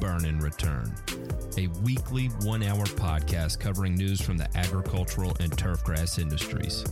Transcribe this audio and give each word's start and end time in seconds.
Burn 0.00 0.24
and 0.24 0.42
Return, 0.42 0.94
a 1.56 1.68
weekly 1.82 2.26
one 2.42 2.62
hour 2.62 2.84
podcast 2.84 3.58
covering 3.60 3.94
news 3.94 4.20
from 4.20 4.36
the 4.36 4.48
agricultural 4.56 5.36
and 5.40 5.50
turfgrass 5.52 6.18
industries. 6.18 6.84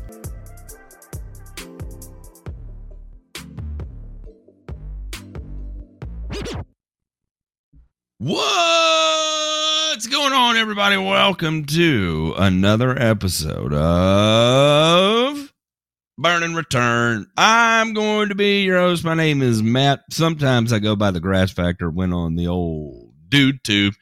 What's 8.19 10.07
going 10.07 10.33
on, 10.33 10.57
everybody? 10.57 10.97
Welcome 10.97 11.66
to 11.66 12.35
another 12.39 12.99
episode 12.99 13.74
of 13.74 15.13
Burn 16.16 16.45
and 16.45 16.57
Return. 16.57 17.26
I'm 17.37 17.93
going 17.93 18.29
to 18.29 18.37
be 18.37 18.62
your 18.62 18.79
host. 18.79 19.02
My 19.02 19.15
name 19.15 19.43
is 19.43 19.65
Matt. 19.65 20.01
Sometimes 20.10 20.73
I 20.73 20.79
go 20.79 20.95
by 20.95 21.10
the 21.10 21.18
Grass 21.18 21.51
Factor, 21.51 21.90
went 21.90 22.12
on 22.12 22.37
the 22.37 22.46
old 22.46 23.12
dude 23.29 23.65
tube. 23.65 23.95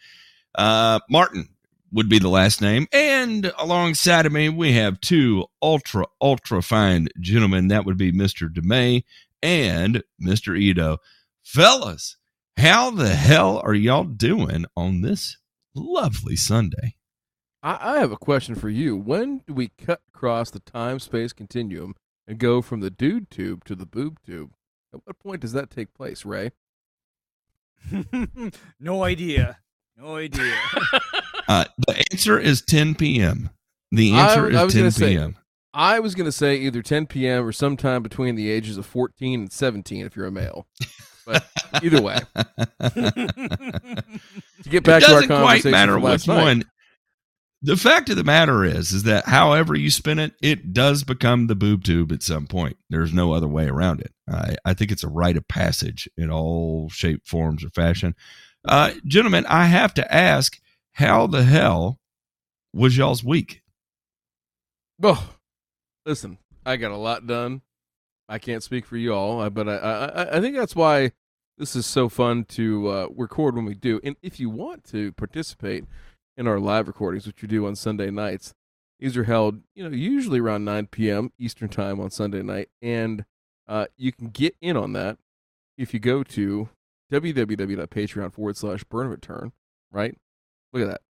Uh, 0.54 1.00
Martin 1.08 1.48
would 1.90 2.10
be 2.10 2.18
the 2.18 2.28
last 2.28 2.60
name. 2.60 2.86
And 2.92 3.50
alongside 3.58 4.26
of 4.26 4.32
me, 4.32 4.50
we 4.50 4.74
have 4.74 5.00
two 5.00 5.46
ultra, 5.62 6.04
ultra 6.20 6.60
fine 6.60 7.08
gentlemen. 7.18 7.68
That 7.68 7.86
would 7.86 7.96
be 7.96 8.12
Mr. 8.12 8.46
DeMay 8.46 9.04
and 9.42 10.02
Mr. 10.22 10.58
Ito. 10.58 10.98
Fellas, 11.42 12.18
how 12.58 12.90
the 12.90 13.14
hell 13.14 13.62
are 13.64 13.72
y'all 13.72 14.04
doing 14.04 14.66
on 14.76 15.00
this 15.00 15.38
lovely 15.74 16.36
Sunday? 16.36 16.96
I 17.62 18.00
have 18.00 18.10
a 18.10 18.16
question 18.16 18.56
for 18.56 18.68
you. 18.68 18.96
When 18.96 19.38
do 19.46 19.54
we 19.54 19.68
cut 19.78 20.00
across 20.12 20.50
the 20.50 20.58
time 20.58 20.98
space 20.98 21.32
continuum 21.32 21.94
and 22.26 22.38
go 22.38 22.62
from 22.62 22.80
the 22.80 22.90
dude 22.90 23.30
tube 23.30 23.64
to 23.64 23.74
the 23.74 23.86
boob 23.86 24.18
tube? 24.24 24.52
At 24.94 25.00
what 25.04 25.18
point 25.18 25.40
does 25.40 25.52
that 25.52 25.70
take 25.70 25.94
place, 25.94 26.24
Ray? 26.24 26.52
no 28.80 29.02
idea. 29.04 29.58
No 29.96 30.16
idea. 30.16 30.54
Uh, 31.48 31.64
the 31.88 32.02
answer 32.12 32.38
is 32.38 32.62
10 32.62 32.94
p.m. 32.94 33.50
The 33.90 34.12
answer 34.12 34.46
I- 34.46 34.60
I 34.60 34.60
is 34.60 34.64
was 34.64 34.72
10 34.74 34.82
gonna 34.82 34.90
say- 34.92 35.08
p.m. 35.16 35.36
I 35.74 35.98
was 36.00 36.14
going 36.14 36.26
to 36.26 36.32
say 36.32 36.54
either 36.56 36.82
10 36.82 37.06
p.m. 37.06 37.44
or 37.44 37.50
sometime 37.50 38.02
between 38.02 38.36
the 38.36 38.48
ages 38.48 38.78
of 38.78 38.86
14 38.86 39.40
and 39.40 39.52
17 39.52 40.06
if 40.06 40.14
you're 40.14 40.26
a 40.26 40.30
male. 40.30 40.66
But 41.26 41.44
either 41.82 42.00
way, 42.00 42.18
to 42.36 44.04
get 44.68 44.84
back 44.84 45.02
it 45.02 45.06
to 45.06 45.12
our 45.14 45.20
doesn't 45.22 45.26
quite 45.28 45.28
conversation 45.28 45.70
matter 45.72 45.92
from 45.94 46.02
which 46.02 46.10
last 46.10 46.28
night, 46.28 46.42
one. 46.42 46.64
The 47.64 47.76
fact 47.76 48.10
of 48.10 48.16
the 48.16 48.24
matter 48.24 48.64
is, 48.64 48.92
is 48.92 49.04
that 49.04 49.26
however 49.26 49.76
you 49.76 49.88
spin 49.88 50.18
it, 50.18 50.34
it 50.42 50.72
does 50.72 51.04
become 51.04 51.46
the 51.46 51.54
boob 51.54 51.84
tube 51.84 52.10
at 52.10 52.22
some 52.22 52.48
point. 52.48 52.76
There's 52.90 53.12
no 53.12 53.32
other 53.32 53.46
way 53.46 53.68
around 53.68 54.00
it. 54.00 54.12
I, 54.28 54.56
I 54.64 54.74
think 54.74 54.90
it's 54.90 55.04
a 55.04 55.08
rite 55.08 55.36
of 55.36 55.46
passage 55.46 56.08
in 56.16 56.28
all 56.28 56.88
shape, 56.88 57.24
forms, 57.24 57.64
or 57.64 57.70
fashion. 57.70 58.16
Uh, 58.64 58.92
gentlemen, 59.04 59.46
I 59.46 59.66
have 59.66 59.94
to 59.94 60.14
ask, 60.14 60.58
how 60.94 61.28
the 61.28 61.44
hell 61.44 62.00
was 62.72 62.96
y'all's 62.96 63.22
week? 63.22 63.62
Oh, 65.00 65.34
listen, 66.04 66.38
I 66.66 66.76
got 66.76 66.90
a 66.90 66.96
lot 66.96 67.26
done. 67.28 67.62
I 68.28 68.38
can't 68.38 68.62
speak 68.62 68.86
for 68.86 68.96
you 68.96 69.14
all, 69.14 69.40
uh, 69.40 69.50
but 69.50 69.68
I, 69.68 69.76
I, 69.76 70.36
I 70.38 70.40
think 70.40 70.56
that's 70.56 70.74
why 70.76 71.12
this 71.58 71.76
is 71.76 71.86
so 71.86 72.08
fun 72.08 72.44
to 72.44 72.88
uh, 72.88 73.06
record 73.16 73.54
when 73.54 73.66
we 73.66 73.74
do. 73.74 74.00
And 74.02 74.16
if 74.22 74.40
you 74.40 74.50
want 74.50 74.84
to 74.90 75.12
participate 75.12 75.84
in 76.36 76.46
our 76.46 76.58
live 76.58 76.88
recordings, 76.88 77.26
which 77.26 77.42
we 77.42 77.48
do 77.48 77.66
on 77.66 77.76
Sunday 77.76 78.10
nights, 78.10 78.54
these 78.98 79.16
are 79.16 79.24
held, 79.24 79.60
you 79.74 79.82
know, 79.82 79.94
usually 79.94 80.40
around 80.40 80.64
9 80.64 80.86
p.m. 80.86 81.32
Eastern 81.38 81.68
time 81.68 82.00
on 82.00 82.10
Sunday 82.10 82.42
night, 82.42 82.68
and 82.80 83.24
uh, 83.68 83.86
you 83.96 84.12
can 84.12 84.28
get 84.28 84.56
in 84.60 84.76
on 84.76 84.92
that 84.92 85.18
if 85.76 85.92
you 85.92 86.00
go 86.00 86.22
to 86.22 86.68
www.patreon 87.10 88.32
forward 88.32 88.56
slash 88.56 88.84
burn 88.84 89.08
return. 89.08 89.52
Right? 89.90 90.16
Look 90.72 90.82
at 90.82 90.88
that. 90.88 91.00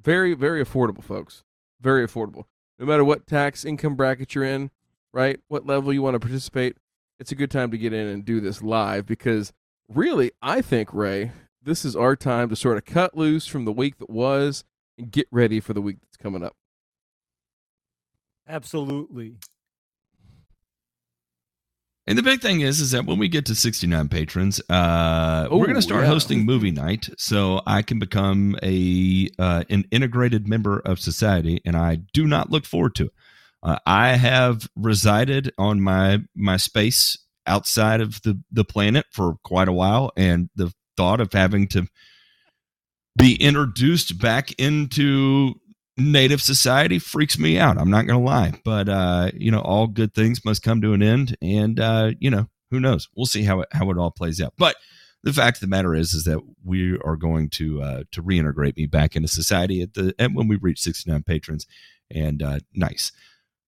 Very, 0.00 0.34
very 0.34 0.64
affordable, 0.64 1.02
folks. 1.02 1.44
Very 1.80 2.06
affordable 2.06 2.44
no 2.78 2.86
matter 2.86 3.04
what 3.04 3.26
tax 3.26 3.64
income 3.64 3.94
bracket 3.94 4.34
you're 4.34 4.44
in, 4.44 4.70
right? 5.12 5.40
What 5.48 5.66
level 5.66 5.92
you 5.92 6.02
want 6.02 6.14
to 6.14 6.20
participate, 6.20 6.76
it's 7.18 7.32
a 7.32 7.36
good 7.36 7.50
time 7.50 7.70
to 7.70 7.78
get 7.78 7.92
in 7.92 8.06
and 8.06 8.24
do 8.24 8.40
this 8.40 8.62
live 8.62 9.06
because 9.06 9.52
really, 9.88 10.32
I 10.42 10.60
think, 10.60 10.92
Ray, 10.92 11.32
this 11.66 11.84
is 11.84 11.94
our 11.96 12.16
time 12.16 12.48
to 12.48 12.56
sort 12.56 12.78
of 12.78 12.84
cut 12.84 13.16
loose 13.16 13.46
from 13.46 13.64
the 13.64 13.72
week 13.72 13.98
that 13.98 14.08
was 14.08 14.64
and 14.96 15.10
get 15.10 15.26
ready 15.30 15.60
for 15.60 15.74
the 15.74 15.82
week 15.82 15.98
that's 16.00 16.16
coming 16.16 16.42
up. 16.42 16.54
Absolutely. 18.48 19.34
And 22.06 22.16
the 22.16 22.22
big 22.22 22.40
thing 22.40 22.60
is, 22.60 22.80
is 22.80 22.92
that 22.92 23.04
when 23.04 23.18
we 23.18 23.26
get 23.26 23.46
to 23.46 23.56
69 23.56 24.08
patrons, 24.08 24.60
uh, 24.70 25.48
we're 25.50 25.66
going 25.66 25.74
to 25.74 25.82
start 25.82 26.04
yeah. 26.04 26.08
hosting 26.08 26.44
movie 26.44 26.70
night, 26.70 27.08
so 27.18 27.60
I 27.66 27.82
can 27.82 27.98
become 27.98 28.56
a 28.62 29.28
uh, 29.40 29.64
an 29.68 29.86
integrated 29.90 30.46
member 30.46 30.78
of 30.78 31.00
society, 31.00 31.60
and 31.64 31.76
I 31.76 31.96
do 32.12 32.28
not 32.28 32.50
look 32.50 32.64
forward 32.64 32.94
to 32.96 33.06
it. 33.06 33.12
Uh, 33.60 33.78
I 33.86 34.10
have 34.10 34.68
resided 34.76 35.52
on 35.58 35.80
my 35.80 36.20
my 36.36 36.58
space 36.58 37.18
outside 37.44 38.00
of 38.00 38.22
the 38.22 38.40
the 38.52 38.64
planet 38.64 39.06
for 39.10 39.38
quite 39.42 39.66
a 39.66 39.72
while, 39.72 40.12
and 40.16 40.48
the 40.54 40.72
thought 40.96 41.20
of 41.20 41.32
having 41.32 41.68
to 41.68 41.86
be 43.16 43.34
introduced 43.34 44.18
back 44.20 44.52
into 44.58 45.54
native 45.96 46.42
society 46.42 46.98
freaks 46.98 47.38
me 47.38 47.58
out. 47.58 47.78
I'm 47.78 47.90
not 47.90 48.06
going 48.06 48.20
to 48.20 48.24
lie, 48.24 48.52
but 48.64 48.88
uh, 48.88 49.30
you 49.34 49.50
know, 49.50 49.60
all 49.60 49.86
good 49.86 50.14
things 50.14 50.44
must 50.44 50.62
come 50.62 50.80
to 50.82 50.92
an 50.92 51.02
end, 51.02 51.36
and 51.40 51.80
uh, 51.80 52.12
you 52.18 52.30
know, 52.30 52.48
who 52.70 52.80
knows? 52.80 53.08
We'll 53.16 53.26
see 53.26 53.44
how 53.44 53.60
it 53.60 53.68
how 53.72 53.90
it 53.90 53.98
all 53.98 54.10
plays 54.10 54.40
out. 54.40 54.54
But 54.58 54.76
the 55.22 55.32
fact 55.32 55.56
of 55.56 55.60
the 55.62 55.66
matter 55.66 55.94
is, 55.94 56.12
is 56.12 56.24
that 56.24 56.40
we 56.64 56.98
are 56.98 57.16
going 57.16 57.50
to 57.50 57.82
uh, 57.82 58.02
to 58.12 58.22
reintegrate 58.22 58.76
me 58.76 58.86
back 58.86 59.16
into 59.16 59.28
society 59.28 59.82
at 59.82 59.94
the 59.94 60.14
at 60.18 60.32
when 60.32 60.48
we 60.48 60.56
reach 60.56 60.80
69 60.80 61.22
patrons, 61.22 61.66
and 62.10 62.42
uh, 62.42 62.60
nice, 62.74 63.12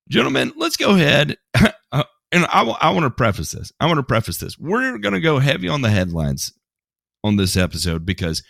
gentlemen. 0.09 0.53
Let's 0.57 0.77
go 0.77 0.95
ahead. 0.95 1.37
uh, 1.93 2.05
and 2.31 2.45
I, 2.45 2.63
I 2.63 2.91
want 2.91 3.05
to 3.05 3.11
preface 3.11 3.53
this. 3.53 3.73
I 3.81 3.87
want 3.87 3.99
to 3.99 4.03
preface 4.03 4.37
this. 4.37 4.59
We're 4.59 4.99
going 4.99 5.15
to 5.15 5.21
go 5.21 5.39
heavy 5.39 5.69
on 5.69 5.81
the 5.81 5.91
headlines 5.91 6.53
on 7.25 7.37
this 7.37 7.57
episode 7.57 8.05
because 8.07 8.43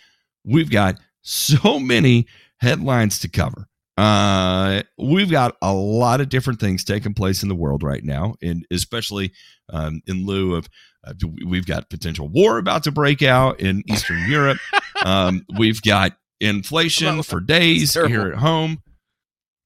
we've 0.43 0.69
got 0.69 0.99
so 1.21 1.79
many 1.79 2.27
headlines 2.59 3.19
to 3.19 3.29
cover. 3.29 3.67
Uh, 3.97 4.81
we've 4.97 5.29
got 5.29 5.57
a 5.61 5.73
lot 5.73 6.21
of 6.21 6.29
different 6.29 6.59
things 6.59 6.83
taking 6.85 7.13
place 7.13 7.43
in 7.43 7.49
the 7.49 7.55
world 7.55 7.83
right 7.83 8.03
now, 8.03 8.35
and 8.41 8.65
especially 8.71 9.31
um, 9.73 10.01
in 10.07 10.25
lieu 10.25 10.55
of 10.55 10.69
uh, 11.05 11.13
we've 11.45 11.65
got 11.65 11.89
potential 11.89 12.27
war 12.29 12.57
about 12.57 12.83
to 12.83 12.91
break 12.91 13.21
out 13.21 13.59
in 13.59 13.83
Eastern 13.87 14.29
Europe. 14.29 14.57
Um, 15.05 15.45
we've 15.57 15.81
got 15.81 16.17
inflation 16.41 17.23
for 17.23 17.39
days 17.39 17.93
here 17.93 18.33
at 18.33 18.37
home. 18.37 18.83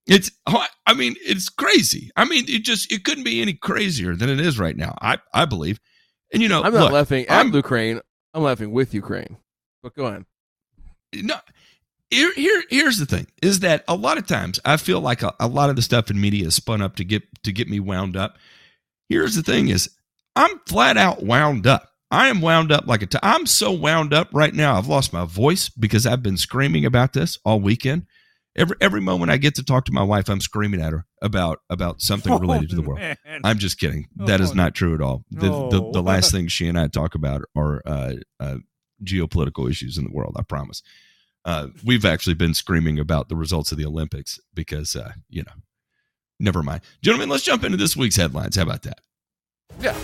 It's, 0.06 0.30
I 0.46 0.94
mean, 0.96 1.16
it's 1.26 1.50
crazy. 1.50 2.12
I 2.16 2.26
mean, 2.26 2.46
it 2.48 2.64
just 2.64 2.92
it 2.92 3.04
couldn't 3.04 3.24
be 3.24 3.42
any 3.42 3.54
crazier 3.54 4.16
than 4.16 4.30
it 4.30 4.40
is 4.40 4.60
right 4.60 4.78
now. 4.78 4.96
I 5.02 5.18
I 5.34 5.46
believe, 5.46 5.80
and 6.32 6.44
you 6.44 6.50
know, 6.50 6.62
I'm 6.62 6.72
not 6.72 6.84
look, 6.84 6.92
laughing 6.92 7.26
at 7.26 7.32
I'm- 7.32 7.52
Ukraine. 7.56 8.00
I'm 8.34 8.44
laughing 8.44 8.72
with 8.72 8.94
Ukraine. 8.94 9.38
But 9.82 9.96
go 9.96 10.06
on. 10.06 10.26
no 11.14 11.36
here, 12.14 12.34
here 12.34 12.64
here's 12.70 13.00
the 13.00 13.06
thing 13.06 13.28
is 13.42 13.60
that 13.62 13.84
a 13.88 13.96
lot 13.96 14.18
of 14.18 14.28
times 14.28 14.60
i 14.66 14.78
feel 14.78 15.02
like 15.02 15.24
a, 15.24 15.34
a 15.40 15.48
lot 15.48 15.70
of 15.70 15.76
the 15.76 15.82
stuff 15.82 16.10
in 16.12 16.20
media 16.22 16.48
is 16.48 16.56
spun 16.56 16.82
up 16.82 16.96
to 16.96 17.04
get 17.04 17.24
to 17.44 17.52
get 17.52 17.68
me 17.68 17.80
wound 17.80 18.16
up 18.16 18.38
here's 19.10 19.36
the 19.36 19.44
thing 19.44 19.70
is 19.70 19.90
i'm 20.36 20.60
flat 20.68 20.96
out 20.98 21.24
wound 21.24 21.66
up 21.66 21.90
i 22.12 22.28
am 22.28 22.42
wound 22.42 22.72
up 22.72 22.86
like 22.88 23.02
a 23.02 23.08
t- 23.08 23.18
i'm 23.24 23.46
so 23.46 23.72
wound 23.72 24.14
up 24.14 24.30
right 24.32 24.54
now 24.54 24.78
i've 24.78 24.88
lost 24.88 25.12
my 25.12 25.26
voice 25.26 25.70
because 25.70 26.06
i've 26.06 26.24
been 26.24 26.38
screaming 26.38 26.86
about 26.86 27.14
this 27.14 27.40
all 27.46 27.60
weekend 27.60 28.06
every 28.56 28.76
every 28.82 29.02
moment 29.02 29.32
i 29.32 29.38
get 29.38 29.56
to 29.56 29.64
talk 29.64 29.86
to 29.86 29.92
my 29.92 30.04
wife 30.04 30.30
i'm 30.30 30.40
screaming 30.42 30.82
at 30.82 30.92
her 30.94 31.06
about 31.22 31.60
about 31.70 32.02
something 32.02 32.38
related 32.40 32.70
to 32.70 32.76
the 32.76 32.82
world 32.88 33.00
Man. 33.00 33.18
I'm 33.44 33.58
just 33.58 33.80
kidding. 33.80 34.08
That 34.18 34.42
is 34.42 34.52
Oh, 34.52 34.54
not 34.54 34.76
true 34.76 34.94
at 34.94 35.02
all. 35.02 35.26
The, 35.32 35.48
the 35.48 35.80
no. 35.82 35.92
the 35.92 36.02
last 36.04 36.32
thing 36.34 36.48
she 36.48 36.68
and 36.68 36.80
I 36.80 36.88
talk 36.88 37.16
about 37.16 37.42
are 37.56 37.82
uh, 37.86 38.14
uh, 38.40 38.58
geopolitical 39.04 39.70
issues 39.70 39.98
in 39.98 40.04
the 40.06 40.12
world. 40.12 40.36
I 40.38 40.44
promise. 40.44 40.82
Uh, 41.46 41.68
we've 41.84 42.06
actually 42.06 42.36
been 42.36 42.54
screaming 42.54 43.00
about 43.00 43.28
the 43.28 43.36
results 43.36 43.72
of 43.74 43.78
the 43.78 43.86
Olympics 43.86 44.40
because, 44.54 44.96
uh, 44.96 45.12
you 45.30 45.44
know, 45.44 45.52
never 46.40 46.62
mind. 46.64 46.82
Gentlemen, 47.02 47.28
let's 47.30 47.44
jump 47.44 47.64
into 47.66 47.76
this 47.78 47.98
week's 47.98 48.16
headlines. 48.16 48.56
How 48.56 48.62
about 48.64 48.84
that? 48.84 49.00
Yeah. 49.82 49.98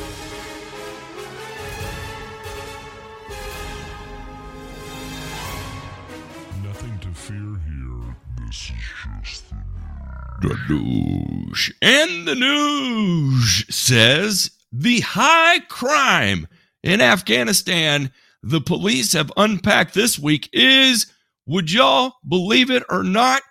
The 10.41 10.57
news. 10.69 11.71
And 11.81 12.27
the 12.27 12.35
news 12.35 13.65
says 13.69 14.51
the 14.71 15.01
high 15.01 15.59
crime 15.67 16.47
in 16.83 17.01
Afghanistan 17.01 18.11
the 18.41 18.61
police 18.61 19.13
have 19.13 19.31
unpacked 19.35 19.93
this 19.93 20.17
week 20.17 20.49
is, 20.53 21.07
would 21.45 21.71
y'all 21.71 22.13
believe 22.27 22.69
it 22.71 22.83
or 22.89 23.03
not, 23.03 23.41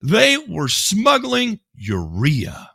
they 0.00 0.36
were 0.36 0.68
smuggling 0.68 1.60
urea. 1.74 2.70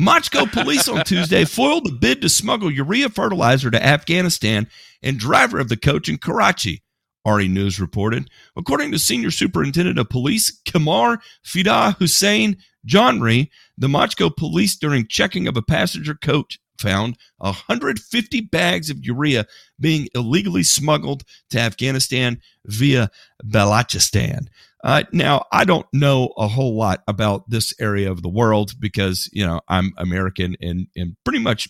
Mochko 0.00 0.50
police 0.50 0.88
on 0.88 1.04
Tuesday 1.04 1.44
foiled 1.46 1.84
the 1.84 1.92
bid 1.92 2.20
to 2.22 2.28
smuggle 2.28 2.70
urea 2.70 3.08
fertilizer 3.08 3.70
to 3.70 3.84
Afghanistan 3.84 4.68
and 5.02 5.18
driver 5.18 5.58
of 5.58 5.68
the 5.68 5.76
coach 5.76 6.08
in 6.08 6.18
Karachi. 6.18 6.82
ARY 7.26 7.48
News 7.48 7.80
reported. 7.80 8.30
According 8.56 8.92
to 8.92 8.98
Senior 8.98 9.30
Superintendent 9.30 9.98
of 9.98 10.08
Police 10.08 10.50
Kamar 10.64 11.20
Fida 11.42 11.96
Hussein 11.98 12.56
Johnry, 12.86 13.50
the 13.76 13.88
Mochko 13.88 14.34
police, 14.34 14.76
during 14.76 15.06
checking 15.08 15.48
of 15.48 15.56
a 15.56 15.62
passenger 15.62 16.14
coach, 16.14 16.60
found 16.78 17.16
150 17.38 18.40
bags 18.42 18.90
of 18.90 19.04
urea 19.04 19.46
being 19.80 20.08
illegally 20.14 20.62
smuggled 20.62 21.24
to 21.50 21.58
Afghanistan 21.58 22.40
via 22.66 23.10
Balochistan. 23.44 24.46
Uh, 24.84 25.02
now, 25.12 25.44
I 25.52 25.64
don't 25.64 25.86
know 25.92 26.32
a 26.36 26.46
whole 26.46 26.76
lot 26.76 27.02
about 27.08 27.50
this 27.50 27.74
area 27.80 28.10
of 28.10 28.22
the 28.22 28.28
world 28.28 28.78
because, 28.78 29.28
you 29.32 29.44
know, 29.44 29.60
I'm 29.68 29.92
American 29.96 30.56
and, 30.60 30.86
and 30.94 31.16
pretty 31.24 31.40
much 31.40 31.68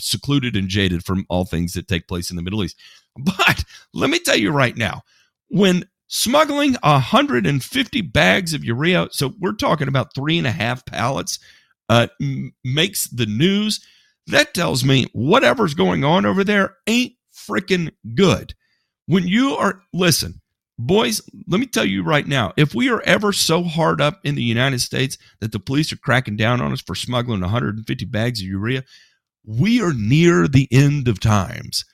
secluded 0.00 0.56
and 0.56 0.68
jaded 0.68 1.04
from 1.04 1.26
all 1.28 1.44
things 1.44 1.74
that 1.74 1.88
take 1.88 2.08
place 2.08 2.30
in 2.30 2.36
the 2.36 2.42
Middle 2.42 2.64
East. 2.64 2.80
But 3.38 3.64
let 3.92 4.10
me 4.10 4.18
tell 4.18 4.36
you 4.36 4.50
right 4.50 4.76
now, 4.76 5.02
when 5.48 5.84
smuggling 6.08 6.74
150 6.82 8.00
bags 8.02 8.54
of 8.54 8.64
urea, 8.64 9.08
so 9.10 9.34
we're 9.40 9.52
talking 9.52 9.88
about 9.88 10.14
three 10.14 10.38
and 10.38 10.46
a 10.46 10.52
half 10.52 10.84
pallets, 10.86 11.38
uh, 11.88 12.08
m- 12.20 12.54
makes 12.64 13.08
the 13.08 13.26
news, 13.26 13.80
that 14.26 14.54
tells 14.54 14.84
me 14.84 15.06
whatever's 15.12 15.74
going 15.74 16.04
on 16.04 16.26
over 16.26 16.44
there 16.44 16.76
ain't 16.86 17.14
freaking 17.34 17.90
good. 18.14 18.54
When 19.06 19.26
you 19.26 19.54
are, 19.54 19.82
listen, 19.92 20.40
boys, 20.78 21.22
let 21.46 21.60
me 21.60 21.66
tell 21.66 21.84
you 21.86 22.02
right 22.02 22.26
now, 22.26 22.52
if 22.56 22.74
we 22.74 22.90
are 22.90 23.02
ever 23.02 23.32
so 23.32 23.62
hard 23.64 24.00
up 24.00 24.20
in 24.24 24.34
the 24.34 24.42
United 24.42 24.80
States 24.80 25.16
that 25.40 25.52
the 25.52 25.58
police 25.58 25.92
are 25.92 25.96
cracking 25.96 26.36
down 26.36 26.60
on 26.60 26.72
us 26.72 26.82
for 26.82 26.94
smuggling 26.94 27.40
150 27.40 28.04
bags 28.06 28.40
of 28.40 28.46
urea, 28.46 28.84
we 29.46 29.80
are 29.82 29.94
near 29.94 30.46
the 30.46 30.68
end 30.70 31.08
of 31.08 31.20
times. 31.20 31.84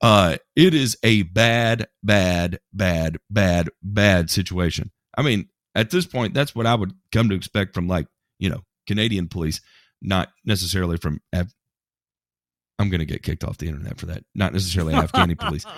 Uh, 0.00 0.36
it 0.54 0.74
is 0.74 0.96
a 1.02 1.22
bad, 1.22 1.88
bad, 2.02 2.60
bad, 2.72 3.18
bad, 3.30 3.68
bad 3.82 4.30
situation. 4.30 4.90
I 5.16 5.22
mean, 5.22 5.48
at 5.74 5.90
this 5.90 6.06
point, 6.06 6.34
that's 6.34 6.54
what 6.54 6.66
I 6.66 6.74
would 6.74 6.92
come 7.12 7.28
to 7.30 7.34
expect 7.34 7.74
from 7.74 7.88
like, 7.88 8.06
you 8.38 8.48
know, 8.48 8.62
Canadian 8.86 9.28
police, 9.28 9.60
not 10.00 10.28
necessarily 10.44 10.96
from 10.96 11.20
Af- 11.32 11.54
I'm 12.78 12.90
going 12.90 13.00
to 13.00 13.06
get 13.06 13.22
kicked 13.24 13.42
off 13.42 13.58
the 13.58 13.66
internet 13.66 13.98
for 13.98 14.06
that. 14.06 14.24
Not 14.34 14.52
necessarily 14.52 14.94
Afghani 14.94 15.38
police. 15.38 15.64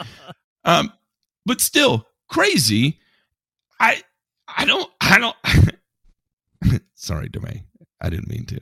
Um, 0.63 0.93
but 1.47 1.59
still 1.63 2.07
crazy. 2.29 2.99
I 3.81 4.03
I 4.47 4.67
don't 4.67 4.91
I 5.01 5.19
don't 5.19 6.83
sorry, 6.95 7.31
Demay. 7.31 7.63
I 7.99 8.11
didn't 8.11 8.29
mean 8.29 8.45
to. 8.45 8.61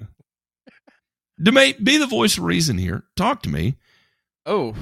Demay, 1.42 1.82
be 1.82 1.96
the 1.96 2.06
voice 2.06 2.38
of 2.38 2.44
reason 2.44 2.78
here. 2.78 3.02
Talk 3.16 3.42
to 3.42 3.48
me. 3.48 3.78
Oh, 4.46 4.76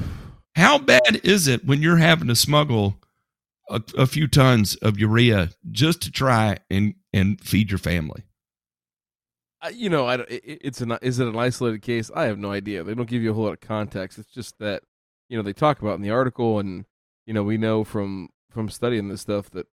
How 0.56 0.78
bad 0.78 1.20
is 1.22 1.46
it 1.46 1.66
when 1.66 1.82
you're 1.82 1.98
having 1.98 2.28
to 2.28 2.34
smuggle 2.34 2.96
a, 3.68 3.82
a 3.98 4.06
few 4.06 4.26
tons 4.26 4.74
of 4.76 4.98
urea 4.98 5.50
just 5.70 6.00
to 6.02 6.10
try 6.10 6.56
and 6.70 6.94
and 7.12 7.38
feed 7.42 7.70
your 7.70 7.78
family? 7.78 8.24
You 9.70 9.90
know, 9.90 10.06
I 10.06 10.24
it's 10.28 10.80
an 10.80 10.96
is 11.02 11.20
it 11.20 11.28
an 11.28 11.36
isolated 11.36 11.82
case? 11.82 12.10
I 12.14 12.24
have 12.24 12.38
no 12.38 12.52
idea. 12.52 12.82
They 12.84 12.94
don't 12.94 13.08
give 13.08 13.22
you 13.22 13.32
a 13.32 13.34
whole 13.34 13.44
lot 13.44 13.52
of 13.52 13.60
context. 13.60 14.18
It's 14.18 14.32
just 14.32 14.58
that 14.58 14.82
you 15.28 15.36
know 15.36 15.42
they 15.42 15.52
talk 15.52 15.82
about 15.82 15.96
in 15.96 16.02
the 16.02 16.10
article, 16.10 16.58
and 16.58 16.86
you 17.26 17.34
know 17.34 17.42
we 17.42 17.58
know 17.58 17.84
from 17.84 18.30
from 18.48 18.70
studying 18.70 19.08
this 19.08 19.20
stuff 19.20 19.50
that 19.50 19.66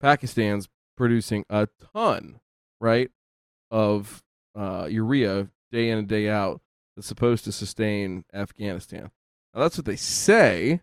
Pakistan's 0.00 0.68
producing 0.96 1.44
a 1.48 1.68
ton, 1.94 2.40
right, 2.80 3.10
of 3.70 4.24
uh, 4.56 4.88
urea 4.90 5.50
day 5.70 5.88
in 5.88 5.98
and 5.98 6.08
day 6.08 6.28
out 6.28 6.62
that's 6.96 7.06
supposed 7.06 7.44
to 7.44 7.52
sustain 7.52 8.24
Afghanistan. 8.34 9.12
Now 9.56 9.62
that's 9.62 9.78
what 9.78 9.86
they 9.86 9.96
say, 9.96 10.82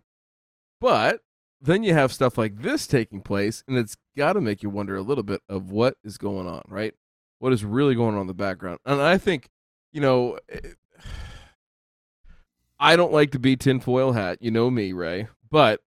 but 0.80 1.20
then 1.60 1.84
you 1.84 1.94
have 1.94 2.12
stuff 2.12 2.36
like 2.36 2.60
this 2.60 2.88
taking 2.88 3.20
place, 3.20 3.62
and 3.68 3.78
it's 3.78 3.96
got 4.16 4.32
to 4.32 4.40
make 4.40 4.64
you 4.64 4.68
wonder 4.68 4.96
a 4.96 5.02
little 5.02 5.22
bit 5.22 5.42
of 5.48 5.70
what 5.70 5.96
is 6.02 6.18
going 6.18 6.48
on, 6.48 6.62
right? 6.66 6.92
What 7.38 7.52
is 7.52 7.64
really 7.64 7.94
going 7.94 8.16
on 8.16 8.22
in 8.22 8.26
the 8.26 8.34
background? 8.34 8.80
And 8.84 9.00
I 9.00 9.16
think, 9.16 9.48
you 9.92 10.00
know, 10.00 10.38
eh, 10.50 10.72
I 12.80 12.96
don't 12.96 13.12
like 13.12 13.30
to 13.30 13.38
be 13.38 13.56
tinfoil 13.56 14.12
hat. 14.12 14.38
You 14.40 14.50
know 14.50 14.70
me, 14.70 14.92
Ray. 14.92 15.28
But 15.48 15.80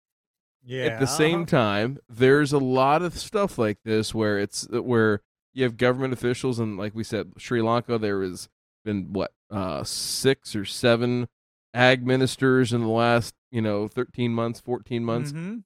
Yeah. 0.63 0.85
at 0.85 1.01
the 1.01 1.07
same 1.07 1.47
time, 1.47 1.99
there's 2.07 2.53
a 2.53 2.59
lot 2.59 3.01
of 3.01 3.19
stuff 3.19 3.57
like 3.59 3.79
this 3.83 4.15
where 4.15 4.39
it's 4.39 4.69
where 4.71 5.23
you 5.55 5.65
have 5.65 5.79
government 5.79 6.13
officials, 6.13 6.59
and 6.59 6.77
like 6.77 6.95
we 6.95 7.03
said, 7.03 7.33
Sri 7.39 7.63
Lanka, 7.63 7.99
there 7.99 8.23
has 8.23 8.49
been 8.85 9.13
what 9.13 9.33
uh, 9.51 9.85
six 9.85 10.55
or 10.55 10.67
seven 10.67 11.29
ag 11.75 12.07
ministers 12.07 12.73
in 12.73 12.81
the 12.81 12.89
last 12.89 13.35
you 13.51 13.61
know 13.61 13.89
13 13.89 14.33
months, 14.33 14.61
14 14.61 15.05
months. 15.05 15.33
Mhm. 15.33 15.65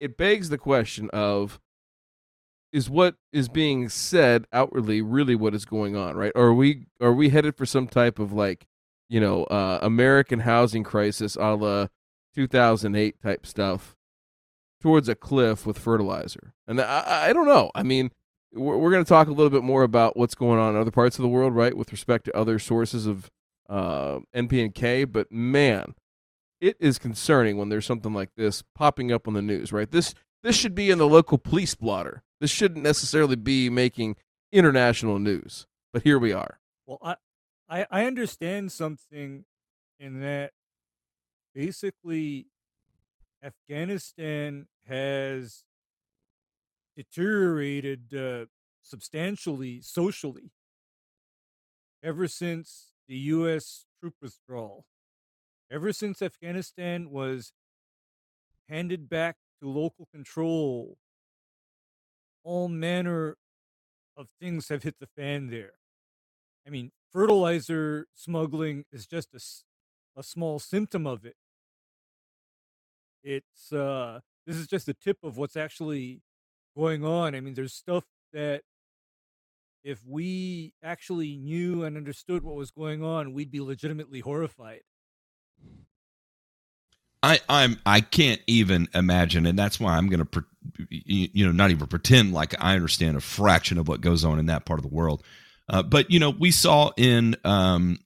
It 0.00 0.16
begs 0.16 0.48
the 0.48 0.56
question 0.58 1.10
of 1.12 1.60
is 2.72 2.88
what 2.88 3.16
is 3.32 3.48
being 3.48 3.88
said 3.88 4.46
outwardly 4.52 5.02
really 5.02 5.34
what 5.34 5.54
is 5.54 5.64
going 5.64 5.96
on, 5.96 6.16
right? 6.16 6.32
Are 6.36 6.54
we 6.54 6.86
are 7.00 7.12
we 7.12 7.30
headed 7.30 7.56
for 7.56 7.66
some 7.66 7.86
type 7.88 8.18
of 8.18 8.32
like 8.32 8.66
you 9.08 9.20
know 9.20 9.44
uh, 9.44 9.80
American 9.82 10.40
housing 10.40 10.84
crisis 10.84 11.36
a 11.36 11.54
la 11.54 11.88
2008 12.34 13.20
type 13.22 13.46
stuff? 13.46 13.96
towards 14.82 15.10
a 15.10 15.14
cliff 15.14 15.66
with 15.66 15.78
fertilizer. 15.78 16.54
And 16.66 16.80
I, 16.80 17.00
I- 17.00 17.28
I 17.28 17.32
don't 17.34 17.44
know. 17.46 17.70
I 17.74 17.82
mean, 17.82 18.10
we're, 18.54 18.78
we're 18.78 18.90
going 18.90 19.04
to 19.04 19.08
talk 19.08 19.28
a 19.28 19.30
little 19.30 19.50
bit 19.50 19.62
more 19.62 19.82
about 19.82 20.16
what's 20.16 20.34
going 20.34 20.58
on 20.58 20.74
in 20.74 20.80
other 20.80 20.90
parts 20.90 21.18
of 21.18 21.22
the 21.22 21.28
world, 21.28 21.54
right, 21.54 21.76
with 21.76 21.92
respect 21.92 22.24
to 22.24 22.34
other 22.34 22.58
sources 22.58 23.06
of 23.06 23.30
uh, 23.70 24.18
NP 24.34 24.64
and 24.64 24.74
K. 24.74 25.04
But 25.04 25.32
man, 25.32 25.94
it 26.60 26.76
is 26.80 26.98
concerning 26.98 27.56
when 27.56 27.70
there's 27.70 27.86
something 27.86 28.12
like 28.12 28.34
this 28.36 28.62
popping 28.74 29.10
up 29.10 29.26
on 29.26 29.34
the 29.34 29.42
news, 29.42 29.72
right? 29.72 29.90
This 29.90 30.14
this 30.42 30.56
should 30.56 30.74
be 30.74 30.90
in 30.90 30.98
the 30.98 31.08
local 31.08 31.38
police 31.38 31.74
blotter. 31.74 32.22
This 32.40 32.50
shouldn't 32.50 32.82
necessarily 32.82 33.36
be 33.36 33.70
making 33.70 34.16
international 34.52 35.18
news. 35.18 35.66
But 35.92 36.02
here 36.02 36.18
we 36.18 36.32
are. 36.32 36.58
Well, 36.86 36.98
I, 37.02 37.16
I 37.68 37.86
I 37.90 38.04
understand 38.06 38.72
something 38.72 39.44
in 39.98 40.20
that 40.20 40.52
basically 41.54 42.46
Afghanistan 43.42 44.66
has 44.86 45.64
deteriorated 46.96 48.14
uh, 48.14 48.46
substantially 48.82 49.80
socially 49.80 50.52
ever 52.02 52.26
since 52.26 52.89
the 53.10 53.16
U.S. 53.16 53.86
troop 53.98 54.14
withdrawal. 54.22 54.84
Ever 55.68 55.92
since 55.92 56.22
Afghanistan 56.22 57.10
was 57.10 57.52
handed 58.68 59.08
back 59.08 59.36
to 59.60 59.68
local 59.68 60.06
control, 60.14 60.96
all 62.44 62.68
manner 62.68 63.36
of 64.16 64.28
things 64.40 64.68
have 64.68 64.84
hit 64.84 64.94
the 65.00 65.08
fan 65.08 65.48
there. 65.50 65.72
I 66.64 66.70
mean, 66.70 66.92
fertilizer 67.12 68.06
smuggling 68.14 68.84
is 68.92 69.08
just 69.08 69.34
a, 69.34 69.40
a 70.18 70.22
small 70.22 70.60
symptom 70.60 71.04
of 71.04 71.24
it. 71.24 71.34
It's 73.24 73.72
uh 73.72 74.20
this 74.46 74.56
is 74.56 74.68
just 74.68 74.86
the 74.86 74.94
tip 74.94 75.18
of 75.24 75.36
what's 75.36 75.56
actually 75.56 76.22
going 76.76 77.04
on. 77.04 77.34
I 77.34 77.40
mean, 77.40 77.54
there's 77.54 77.74
stuff 77.74 78.04
that 78.32 78.62
if 79.84 80.00
we 80.06 80.74
actually 80.82 81.36
knew 81.36 81.84
and 81.84 81.96
understood 81.96 82.42
what 82.42 82.56
was 82.56 82.70
going 82.70 83.02
on, 83.02 83.32
we'd 83.32 83.50
be 83.50 83.60
legitimately 83.60 84.20
horrified. 84.20 84.80
I 87.22 87.38
I'm 87.48 87.78
I 87.84 88.00
can't 88.00 88.40
even 88.46 88.88
imagine, 88.94 89.44
and 89.46 89.58
that's 89.58 89.78
why 89.78 89.96
I'm 89.96 90.08
going 90.08 90.20
to 90.20 90.24
pre- 90.24 90.42
you 90.88 91.28
you 91.32 91.46
know 91.46 91.52
not 91.52 91.70
even 91.70 91.86
pretend 91.86 92.32
like 92.32 92.54
I 92.62 92.74
understand 92.74 93.16
a 93.16 93.20
fraction 93.20 93.78
of 93.78 93.88
what 93.88 94.00
goes 94.00 94.24
on 94.24 94.38
in 94.38 94.46
that 94.46 94.64
part 94.64 94.78
of 94.78 94.82
the 94.82 94.94
world. 94.94 95.22
Uh, 95.68 95.82
but 95.82 96.10
you 96.10 96.18
know, 96.18 96.30
we 96.30 96.50
saw 96.50 96.90
in 96.96 97.36
um, 97.44 97.98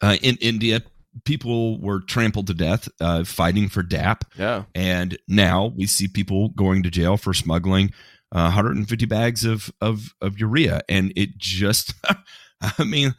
uh, 0.00 0.16
in 0.22 0.36
India 0.40 0.82
people 1.26 1.78
were 1.78 2.00
trampled 2.00 2.46
to 2.46 2.54
death 2.54 2.88
uh, 2.98 3.22
fighting 3.22 3.68
for 3.68 3.82
DAP, 3.82 4.24
Yeah. 4.38 4.64
and 4.74 5.18
now 5.28 5.66
we 5.76 5.86
see 5.86 6.08
people 6.08 6.48
going 6.48 6.82
to 6.84 6.90
jail 6.90 7.18
for 7.18 7.34
smuggling 7.34 7.92
uh, 8.32 8.50
150 8.50 9.06
bags 9.06 9.44
of 9.44 9.70
of 9.80 10.14
of 10.20 10.38
urea, 10.38 10.80
and 10.88 11.12
it 11.16 11.36
just, 11.38 11.94
I 12.60 12.84
mean. 12.84 13.14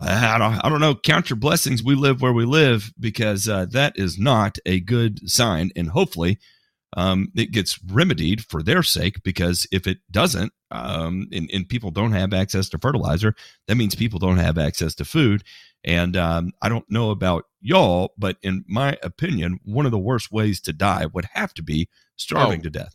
I 0.00 0.38
don't, 0.38 0.64
I 0.64 0.68
don't 0.68 0.80
know. 0.80 0.94
Count 0.94 1.28
your 1.28 1.36
blessings. 1.38 1.82
We 1.82 1.96
live 1.96 2.22
where 2.22 2.32
we 2.32 2.44
live 2.44 2.92
because 3.00 3.48
uh, 3.48 3.66
that 3.72 3.98
is 3.98 4.16
not 4.16 4.56
a 4.64 4.78
good 4.78 5.28
sign. 5.28 5.72
And 5.74 5.88
hopefully, 5.88 6.38
um, 6.96 7.32
it 7.34 7.50
gets 7.50 7.80
remedied 7.84 8.44
for 8.44 8.62
their 8.62 8.84
sake 8.84 9.24
because 9.24 9.66
if 9.72 9.88
it 9.88 9.98
doesn't, 10.12 10.52
um, 10.70 11.26
and, 11.32 11.50
and 11.52 11.68
people 11.68 11.90
don't 11.90 12.12
have 12.12 12.32
access 12.32 12.68
to 12.68 12.78
fertilizer, 12.78 13.34
that 13.66 13.74
means 13.74 13.96
people 13.96 14.20
don't 14.20 14.36
have 14.36 14.56
access 14.56 14.94
to 14.94 15.04
food. 15.04 15.42
And 15.82 16.16
um, 16.16 16.52
I 16.62 16.68
don't 16.68 16.88
know 16.88 17.10
about 17.10 17.46
y'all, 17.60 18.12
but 18.16 18.36
in 18.40 18.64
my 18.68 18.96
opinion, 19.02 19.58
one 19.64 19.84
of 19.84 19.90
the 19.90 19.98
worst 19.98 20.30
ways 20.30 20.60
to 20.60 20.72
die 20.72 21.06
would 21.12 21.26
have 21.32 21.52
to 21.54 21.62
be 21.64 21.88
starving 22.14 22.60
Oh. 22.60 22.62
to 22.62 22.70
death. 22.70 22.94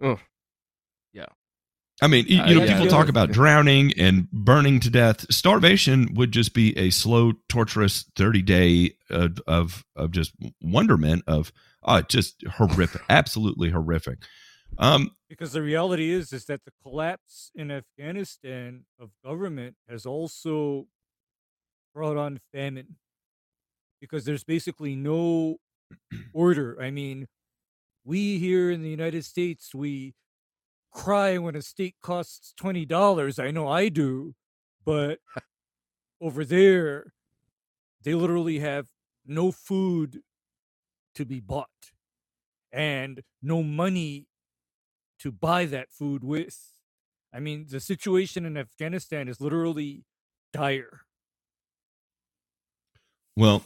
Oh. 0.00 0.20
Yeah. 2.02 2.06
I 2.06 2.08
mean, 2.08 2.26
you, 2.26 2.40
Uh, 2.40 2.48
you 2.48 2.54
know, 2.56 2.64
yeah. 2.64 2.72
people 2.72 2.88
talk 2.88 3.08
about 3.08 3.30
drowning 3.30 3.92
and 3.98 4.30
burning 4.30 4.80
to 4.80 4.90
death. 4.90 5.32
Starvation 5.32 6.14
would 6.14 6.32
just 6.32 6.52
be 6.52 6.76
a 6.76 6.90
slow, 6.90 7.32
torturous 7.48 8.04
thirty 8.16 8.42
day 8.42 8.96
of 9.10 9.38
of, 9.46 9.84
of 9.94 10.10
just 10.10 10.32
wonderment 10.60 11.24
of 11.26 11.52
uh, 11.82 12.02
just 12.02 12.44
horrific, 12.46 13.02
absolutely 13.08 13.70
horrific. 13.70 14.18
Um, 14.78 15.10
Because 15.28 15.52
the 15.52 15.62
reality 15.62 16.10
is, 16.10 16.32
is 16.32 16.46
that 16.46 16.64
the 16.64 16.72
collapse 16.82 17.50
in 17.54 17.70
Afghanistan 17.70 18.84
of 18.98 19.10
government 19.24 19.76
has 19.88 20.06
also 20.06 20.88
brought 21.94 22.16
on 22.16 22.40
famine. 22.52 22.96
Because 24.00 24.24
there's 24.24 24.44
basically 24.44 24.96
no 24.96 25.58
order. 26.32 26.76
I 26.80 26.90
mean, 26.90 27.28
we 28.04 28.38
here 28.38 28.70
in 28.70 28.82
the 28.82 28.90
United 28.90 29.24
States, 29.24 29.74
we 29.74 30.14
cry 30.92 31.38
when 31.38 31.56
a 31.56 31.62
steak 31.62 31.96
costs 32.02 32.52
twenty 32.56 32.84
dollars. 32.84 33.38
I 33.38 33.50
know 33.50 33.68
I 33.68 33.88
do, 33.88 34.34
but 34.84 35.18
over 36.20 36.44
there, 36.44 37.12
they 38.02 38.14
literally 38.14 38.58
have 38.60 38.88
no 39.26 39.52
food 39.52 40.22
to 41.14 41.24
be 41.24 41.40
bought 41.40 41.92
and 42.72 43.22
no 43.42 43.62
money 43.62 44.26
to 45.18 45.30
buy 45.30 45.66
that 45.66 45.90
food 45.92 46.24
with. 46.24 46.72
I 47.32 47.40
mean, 47.40 47.66
the 47.70 47.80
situation 47.80 48.44
in 48.44 48.56
Afghanistan 48.56 49.28
is 49.28 49.40
literally 49.40 50.04
dire. 50.52 51.02
Well, 53.36 53.64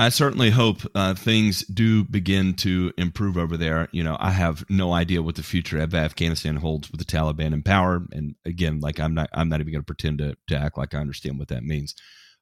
I 0.00 0.08
certainly 0.08 0.48
hope 0.48 0.78
uh, 0.94 1.12
things 1.12 1.62
do 1.66 2.04
begin 2.04 2.54
to 2.54 2.90
improve 2.96 3.36
over 3.36 3.58
there. 3.58 3.86
You 3.92 4.02
know, 4.02 4.16
I 4.18 4.30
have 4.30 4.64
no 4.70 4.94
idea 4.94 5.22
what 5.22 5.34
the 5.34 5.42
future 5.42 5.78
of 5.78 5.94
Afghanistan 5.94 6.56
holds 6.56 6.90
with 6.90 7.00
the 7.00 7.04
Taliban 7.04 7.52
in 7.52 7.62
power, 7.62 8.00
and 8.10 8.34
again, 8.46 8.80
like 8.80 8.98
I'm 8.98 9.12
not, 9.12 9.28
I'm 9.34 9.50
not 9.50 9.60
even 9.60 9.74
going 9.74 9.82
to 9.82 9.86
pretend 9.86 10.20
to, 10.20 10.36
to 10.48 10.56
act 10.56 10.78
like 10.78 10.94
I 10.94 11.00
understand 11.00 11.38
what 11.38 11.48
that 11.48 11.64
means. 11.64 11.94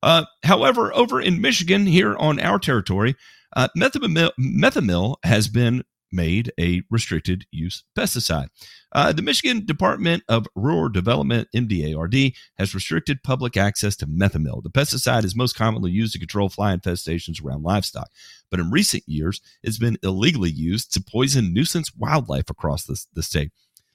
Uh, 0.04 0.24
however, 0.44 0.94
over 0.94 1.20
in 1.20 1.40
Michigan, 1.40 1.84
here 1.84 2.14
on 2.14 2.38
our 2.38 2.60
territory, 2.60 3.16
uh, 3.56 3.66
methomyl, 3.76 4.30
methomyl 4.38 5.16
has 5.24 5.48
been 5.48 5.82
made 6.10 6.52
a 6.58 6.82
restricted 6.90 7.46
use 7.50 7.84
pesticide. 7.96 8.48
Uh, 8.92 9.12
the 9.12 9.22
Michigan 9.22 9.64
Department 9.64 10.22
of 10.28 10.46
Rural 10.54 10.88
Development, 10.88 11.48
MDARD, 11.54 12.34
has 12.56 12.74
restricted 12.74 13.22
public 13.22 13.56
access 13.56 13.96
to 13.96 14.06
methomyl. 14.06 14.62
The 14.62 14.70
pesticide 14.70 15.24
is 15.24 15.36
most 15.36 15.54
commonly 15.54 15.90
used 15.90 16.12
to 16.14 16.18
control 16.18 16.48
fly 16.48 16.74
infestations 16.74 17.44
around 17.44 17.62
livestock, 17.62 18.08
but 18.50 18.60
in 18.60 18.70
recent 18.70 19.04
years, 19.06 19.40
it's 19.62 19.78
been 19.78 19.98
illegally 20.02 20.50
used 20.50 20.92
to 20.94 21.02
poison 21.02 21.52
nuisance 21.52 21.94
wildlife 21.94 22.50
across 22.50 22.84
the, 22.84 23.02
the 23.14 23.22
state. 23.22 23.52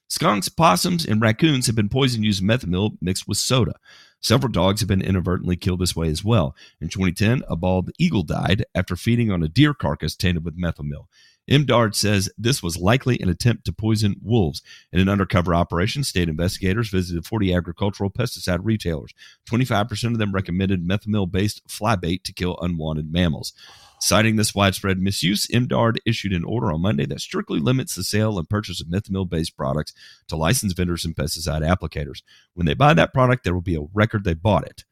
Skunks, 0.08 0.48
possums, 0.48 1.05
and 1.05 1.22
raccoons 1.22 1.65
have 1.65 1.75
been 1.75 1.89
poisoned 1.89 2.24
using 2.24 2.48
methomyl 2.48 2.98
mixed 3.01 3.27
with 3.27 3.39
soda. 3.39 3.74
Several 4.22 4.51
dogs 4.51 4.79
have 4.79 4.88
been 4.88 5.01
inadvertently 5.01 5.55
killed 5.55 5.79
this 5.79 5.96
way 5.96 6.08
as 6.08 6.24
well. 6.24 6.55
In 6.79 6.88
2010, 6.88 7.43
a 7.50 7.55
bald 7.55 7.89
eagle 7.98 8.24
died 8.24 8.63
after 8.75 8.96
feeding 8.96 9.32
on 9.32 9.43
a 9.43 9.48
deer 9.50 9.74
carcass 9.74 10.15
tainted 10.15 10.46
with 10.46 10.58
methomyl. 10.58 11.08
MDARD 11.50 11.94
says 11.94 12.30
this 12.38 12.64
was 12.64 12.78
likely 12.78 13.20
an 13.20 13.30
attempt 13.30 13.66
to 13.66 13.74
poison 13.74 14.16
wolves. 14.22 14.62
In 14.92 15.00
an 15.00 15.10
undercover 15.10 15.54
operation, 15.54 16.04
state 16.04 16.30
investigators 16.30 16.90
visited 16.90 17.26
40 17.26 17.54
agricultural 17.54 18.10
pesticide 18.10 18.62
retailers. 18.64 19.14
25% 19.50 20.14
of 20.14 20.20
them 20.20 20.32
recommended 20.32 20.88
methomyl 20.88 21.30
based 21.30 21.62
fly 21.68 21.96
bait 21.96 22.24
to 22.24 22.34
kill 22.34 22.58
unwanted 22.62 23.12
mammals. 23.12 23.54
Citing 24.00 24.36
this 24.36 24.54
widespread 24.54 25.00
misuse, 25.00 25.48
MDARD 25.48 25.98
issued 26.06 26.34
an 26.34 26.44
order 26.44 26.72
on 26.72 26.82
Monday 26.82 27.06
that 27.06 27.22
strictly 27.22 27.60
limits 27.60 27.96
the 27.96 28.04
sale 28.04 28.38
and 28.38 28.50
purchase 28.50 28.82
of 28.82 28.88
methomyl 28.88 29.30
based 29.30 29.56
products 29.56 29.94
to 30.28 30.36
licensed 30.36 30.76
vendors 30.76 31.06
and 31.06 31.16
pesticide 31.16 31.62
applicators. 31.62 32.22
When 32.54 32.66
they 32.66 32.74
buy 32.74 32.94
that 32.94 33.14
product, 33.14 33.44
there 33.44 33.54
will 33.54 33.62
be 33.62 33.76
a 33.76 33.88
record 33.94 34.24
they 34.24 34.34
bought 34.34 34.68
it. 34.68 34.84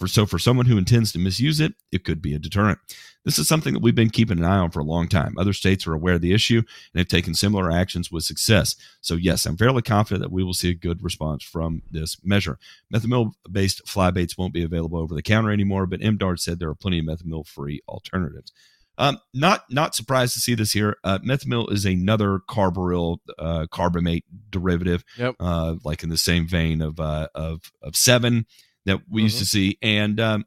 For 0.00 0.08
so 0.08 0.24
for 0.24 0.38
someone 0.38 0.64
who 0.64 0.78
intends 0.78 1.12
to 1.12 1.18
misuse 1.18 1.60
it, 1.60 1.74
it 1.92 2.04
could 2.04 2.22
be 2.22 2.34
a 2.34 2.38
deterrent. 2.38 2.78
This 3.26 3.38
is 3.38 3.46
something 3.46 3.74
that 3.74 3.82
we've 3.82 3.94
been 3.94 4.08
keeping 4.08 4.38
an 4.38 4.44
eye 4.44 4.56
on 4.56 4.70
for 4.70 4.80
a 4.80 4.84
long 4.84 5.08
time. 5.08 5.34
Other 5.36 5.52
states 5.52 5.86
are 5.86 5.92
aware 5.92 6.14
of 6.14 6.22
the 6.22 6.32
issue 6.32 6.62
and 6.94 6.98
have 6.98 7.06
taken 7.06 7.34
similar 7.34 7.70
actions 7.70 8.10
with 8.10 8.24
success. 8.24 8.76
So 9.02 9.14
yes, 9.14 9.44
I'm 9.44 9.58
fairly 9.58 9.82
confident 9.82 10.22
that 10.22 10.32
we 10.32 10.42
will 10.42 10.54
see 10.54 10.70
a 10.70 10.74
good 10.74 11.02
response 11.04 11.44
from 11.44 11.82
this 11.90 12.16
measure. 12.24 12.58
Methomyl-based 12.92 13.86
fly 13.86 14.10
baits 14.10 14.38
won't 14.38 14.54
be 14.54 14.64
available 14.64 14.98
over 14.98 15.14
the 15.14 15.22
counter 15.22 15.50
anymore, 15.50 15.84
but 15.86 16.00
MDARD 16.00 16.40
said 16.40 16.58
there 16.58 16.70
are 16.70 16.74
plenty 16.74 16.98
of 16.98 17.04
methomyl-free 17.04 17.82
alternatives. 17.86 18.52
Um, 18.96 19.18
not 19.34 19.64
not 19.70 19.94
surprised 19.94 20.32
to 20.34 20.40
see 20.40 20.54
this 20.54 20.72
here. 20.72 20.96
Uh, 21.04 21.18
is 21.24 21.84
another 21.86 22.40
carbaryl 22.48 23.18
uh, 23.38 23.66
carbamate 23.70 24.24
derivative, 24.50 25.04
Yep. 25.18 25.36
uh, 25.40 25.76
like 25.84 26.02
in 26.02 26.08
the 26.08 26.18
same 26.18 26.46
vein 26.46 26.80
of 26.82 27.00
uh, 27.00 27.28
of 27.34 27.70
of 27.82 27.92
Sevin 27.94 28.44
that 28.86 29.00
we 29.08 29.22
used 29.22 29.38
to 29.38 29.44
see. 29.44 29.78
And 29.82 30.20
um, 30.20 30.44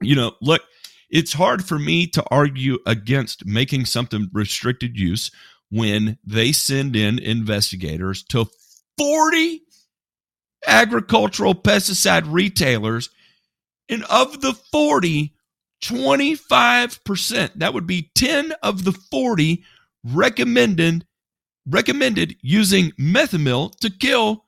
you 0.00 0.14
know, 0.14 0.32
look, 0.40 0.62
it's 1.10 1.32
hard 1.32 1.64
for 1.64 1.78
me 1.78 2.06
to 2.08 2.24
argue 2.30 2.78
against 2.86 3.46
making 3.46 3.86
something 3.86 4.28
restricted 4.32 4.98
use 4.98 5.30
when 5.70 6.18
they 6.24 6.52
send 6.52 6.96
in 6.96 7.18
investigators 7.18 8.22
to 8.24 8.46
forty 8.98 9.62
agricultural 10.66 11.54
pesticide 11.54 12.24
retailers, 12.26 13.10
and 13.88 14.04
of 14.04 14.40
the 14.40 14.54
forty. 14.72 15.34
25%, 15.82 17.52
that 17.54 17.72
would 17.72 17.86
be 17.86 18.10
10 18.14 18.52
of 18.62 18.84
the 18.84 18.92
40 18.92 19.64
recommended 20.04 21.06
recommended 21.66 22.36
using 22.42 22.92
methomyl 22.92 23.74
to 23.78 23.90
kill 23.90 24.44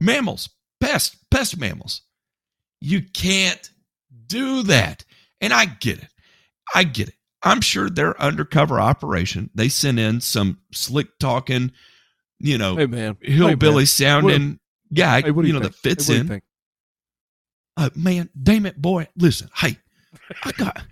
mammals, 0.00 0.50
pest 0.80 1.16
pest 1.30 1.58
mammals. 1.58 2.02
You 2.80 3.02
can't 3.02 3.70
do 4.26 4.62
that. 4.64 5.04
And 5.40 5.52
I 5.52 5.66
get 5.66 5.98
it. 5.98 6.08
I 6.74 6.84
get 6.84 7.08
it. 7.08 7.14
I'm 7.42 7.60
sure 7.60 7.88
their 7.88 8.20
undercover 8.20 8.78
operation, 8.80 9.50
they 9.54 9.68
sent 9.68 9.98
in 9.98 10.20
some 10.20 10.58
slick 10.72 11.18
talking, 11.18 11.72
you 12.38 12.58
know, 12.58 12.76
Hey 12.76 12.86
man, 12.86 13.16
hillbilly 13.22 13.82
Hey, 13.82 13.86
sounding 13.86 14.58
guy, 14.92 15.22
Hey, 15.22 15.30
what 15.30 15.46
you 15.46 15.52
know, 15.52 15.60
think? 15.60 15.72
that 15.72 15.78
fits 15.78 16.08
Hey, 16.08 16.22
what 16.22 16.30
in. 16.32 16.42
Uh, 17.76 17.90
man, 17.94 18.28
damn 18.40 18.66
it, 18.66 18.80
boy. 18.80 19.08
Listen, 19.16 19.48
hey, 19.56 19.76
I 20.44 20.52
got 20.58 20.82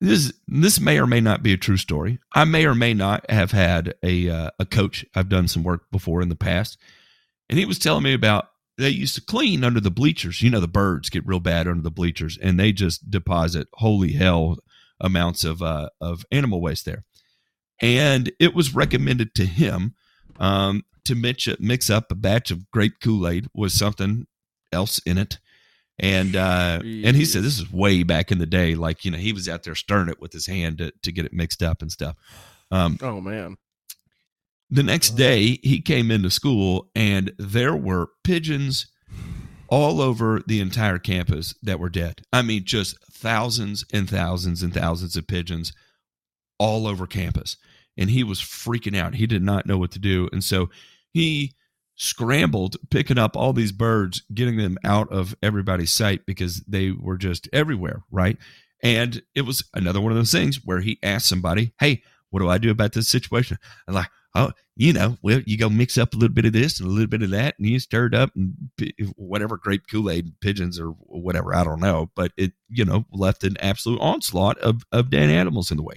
this. 0.00 0.32
This 0.48 0.80
may 0.80 0.98
or 0.98 1.06
may 1.06 1.20
not 1.20 1.42
be 1.42 1.52
a 1.52 1.56
true 1.56 1.76
story. 1.76 2.18
I 2.34 2.44
may 2.44 2.66
or 2.66 2.74
may 2.74 2.94
not 2.94 3.30
have 3.30 3.52
had 3.52 3.94
a 4.02 4.28
uh, 4.28 4.50
a 4.58 4.64
coach. 4.64 5.04
I've 5.14 5.28
done 5.28 5.46
some 5.46 5.62
work 5.62 5.90
before 5.92 6.20
in 6.20 6.30
the 6.30 6.36
past, 6.36 6.78
and 7.50 7.58
he 7.58 7.66
was 7.66 7.78
telling 7.78 8.04
me 8.04 8.14
about 8.14 8.46
they 8.78 8.88
used 8.88 9.16
to 9.16 9.20
clean 9.20 9.62
under 9.64 9.80
the 9.80 9.90
bleachers. 9.90 10.40
You 10.40 10.48
know, 10.48 10.60
the 10.60 10.68
birds 10.68 11.10
get 11.10 11.26
real 11.26 11.40
bad 11.40 11.68
under 11.68 11.82
the 11.82 11.90
bleachers, 11.90 12.38
and 12.40 12.58
they 12.58 12.72
just 12.72 13.10
deposit 13.10 13.68
holy 13.74 14.12
hell 14.12 14.56
amounts 15.00 15.44
of 15.44 15.60
uh, 15.60 15.90
of 16.00 16.24
animal 16.30 16.62
waste 16.62 16.86
there. 16.86 17.04
And 17.82 18.30
it 18.38 18.54
was 18.54 18.74
recommended 18.74 19.34
to 19.34 19.44
him 19.44 19.94
um, 20.38 20.84
to 21.04 21.14
mix, 21.14 21.48
mix 21.58 21.90
up 21.90 22.12
a 22.12 22.14
batch 22.14 22.50
of 22.50 22.70
grape 22.70 23.00
Kool 23.02 23.26
Aid 23.26 23.48
with 23.54 23.72
something 23.72 24.26
else 24.72 24.98
in 25.00 25.18
it. 25.18 25.38
And 25.98 26.36
uh, 26.36 26.80
and 26.82 27.16
he 27.16 27.24
said 27.26 27.42
this 27.42 27.58
is 27.58 27.70
way 27.70 28.04
back 28.04 28.30
in 28.30 28.38
the 28.38 28.46
day, 28.46 28.74
like 28.74 29.04
you 29.04 29.10
know 29.10 29.18
he 29.18 29.34
was 29.34 29.48
out 29.48 29.64
there 29.64 29.74
stirring 29.74 30.08
it 30.08 30.20
with 30.20 30.32
his 30.32 30.46
hand 30.46 30.78
to, 30.78 30.92
to 31.02 31.12
get 31.12 31.26
it 31.26 31.32
mixed 31.34 31.62
up 31.62 31.82
and 31.82 31.90
stuff. 31.92 32.16
Um, 32.70 32.96
Oh 33.02 33.20
man, 33.20 33.58
the 34.70 34.82
next 34.82 35.10
uh-huh. 35.10 35.18
day 35.18 35.58
he 35.62 35.80
came 35.80 36.10
into 36.10 36.30
school 36.30 36.90
and 36.94 37.32
there 37.38 37.74
were 37.74 38.10
pigeons 38.24 38.86
all 39.68 40.00
over 40.00 40.42
the 40.46 40.60
entire 40.60 40.98
campus 40.98 41.54
that 41.62 41.78
were 41.78 41.88
dead. 41.88 42.22
I 42.32 42.42
mean, 42.42 42.64
just 42.64 42.96
thousands 43.10 43.84
and 43.92 44.10
thousands 44.10 44.62
and 44.62 44.74
thousands 44.74 45.16
of 45.16 45.26
pigeons 45.26 45.72
all 46.58 46.86
over 46.86 47.06
campus. 47.06 47.56
And 47.96 48.10
he 48.10 48.24
was 48.24 48.40
freaking 48.40 48.96
out. 48.96 49.14
He 49.14 49.26
did 49.26 49.42
not 49.42 49.66
know 49.66 49.78
what 49.78 49.92
to 49.92 49.98
do. 49.98 50.28
And 50.32 50.42
so 50.42 50.70
he 51.12 51.54
scrambled 51.96 52.76
picking 52.90 53.18
up 53.18 53.36
all 53.36 53.52
these 53.52 53.72
birds, 53.72 54.22
getting 54.32 54.56
them 54.56 54.78
out 54.84 55.12
of 55.12 55.36
everybody's 55.42 55.92
sight 55.92 56.26
because 56.26 56.62
they 56.62 56.90
were 56.90 57.16
just 57.16 57.48
everywhere, 57.52 58.02
right? 58.10 58.38
And 58.82 59.22
it 59.34 59.42
was 59.42 59.62
another 59.74 60.00
one 60.00 60.10
of 60.10 60.16
those 60.16 60.32
things 60.32 60.60
where 60.64 60.80
he 60.80 60.98
asked 61.02 61.28
somebody, 61.28 61.72
Hey, 61.78 62.02
what 62.30 62.40
do 62.40 62.48
I 62.48 62.58
do 62.58 62.70
about 62.70 62.92
this 62.92 63.08
situation? 63.08 63.58
I'm 63.86 63.94
like, 63.94 64.08
Oh, 64.34 64.52
you 64.76 64.92
know, 64.92 65.18
well, 65.22 65.40
you 65.44 65.58
go 65.58 65.68
mix 65.68 65.98
up 65.98 66.14
a 66.14 66.16
little 66.16 66.34
bit 66.34 66.44
of 66.44 66.52
this 66.52 66.78
and 66.78 66.88
a 66.88 66.92
little 66.92 67.08
bit 67.08 67.22
of 67.22 67.30
that, 67.30 67.56
and 67.58 67.66
you 67.66 67.80
stir 67.80 68.06
it 68.06 68.14
up 68.14 68.30
and 68.36 68.54
whatever 69.16 69.56
grape 69.56 69.82
Kool 69.90 70.08
Aid, 70.08 70.40
pigeons 70.40 70.78
or 70.78 70.90
whatever, 70.90 71.54
I 71.54 71.64
don't 71.64 71.80
know. 71.80 72.10
But 72.14 72.32
it, 72.36 72.52
you 72.68 72.84
know, 72.84 73.06
left 73.12 73.42
an 73.42 73.56
absolute 73.60 74.00
onslaught 74.00 74.58
of, 74.58 74.82
of 74.92 75.10
dead 75.10 75.30
animals 75.30 75.70
in 75.70 75.76
the 75.76 75.82
way. 75.82 75.96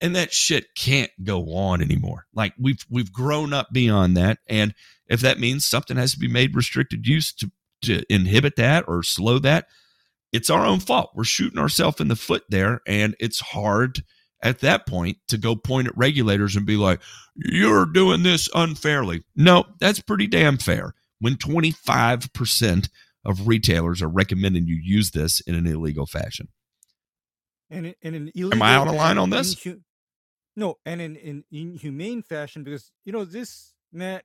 And 0.00 0.16
that 0.16 0.32
shit 0.32 0.74
can't 0.74 1.12
go 1.22 1.54
on 1.54 1.80
anymore. 1.80 2.26
Like 2.34 2.54
we've 2.58 2.84
we've 2.90 3.12
grown 3.12 3.52
up 3.52 3.68
beyond 3.72 4.16
that. 4.16 4.38
And 4.48 4.74
if 5.06 5.20
that 5.20 5.38
means 5.38 5.64
something 5.64 5.96
has 5.96 6.12
to 6.12 6.18
be 6.18 6.26
made 6.26 6.56
restricted 6.56 7.06
use 7.06 7.32
to, 7.34 7.52
to 7.82 8.02
inhibit 8.12 8.56
that 8.56 8.84
or 8.88 9.04
slow 9.04 9.38
that, 9.38 9.68
it's 10.32 10.50
our 10.50 10.66
own 10.66 10.80
fault. 10.80 11.12
We're 11.14 11.24
shooting 11.24 11.58
ourselves 11.58 12.00
in 12.00 12.08
the 12.08 12.16
foot 12.16 12.42
there, 12.48 12.80
and 12.86 13.14
it's 13.20 13.38
hard 13.38 14.02
at 14.42 14.60
that 14.60 14.86
point 14.86 15.18
to 15.28 15.38
go 15.38 15.54
point 15.54 15.88
at 15.88 15.96
regulators 15.96 16.56
and 16.56 16.66
be 16.66 16.76
like, 16.76 17.00
you're 17.36 17.86
doing 17.86 18.22
this 18.22 18.48
unfairly. 18.54 19.22
No, 19.36 19.64
that's 19.78 20.00
pretty 20.00 20.26
damn 20.26 20.58
fair. 20.58 20.94
When 21.20 21.36
25% 21.36 22.88
of 23.24 23.46
retailers 23.46 24.02
are 24.02 24.08
recommending 24.08 24.66
you 24.66 24.78
use 24.82 25.12
this 25.12 25.40
in 25.40 25.54
an 25.54 25.66
illegal 25.66 26.06
fashion. 26.06 26.48
And 27.70 27.94
in 28.02 28.14
an 28.14 28.30
illegal 28.34 28.54
Am 28.54 28.62
I 28.62 28.74
out 28.74 28.88
of 28.88 28.94
line 28.94 29.18
on 29.18 29.30
this? 29.30 29.54
inhu- 29.54 29.80
no, 30.56 30.76
and 30.84 31.00
in 31.00 31.16
in 31.16 31.44
inhumane 31.50 32.22
fashion 32.22 32.62
because 32.62 32.90
you 33.04 33.12
know 33.12 33.24
this 33.24 33.72
Matt 33.90 34.24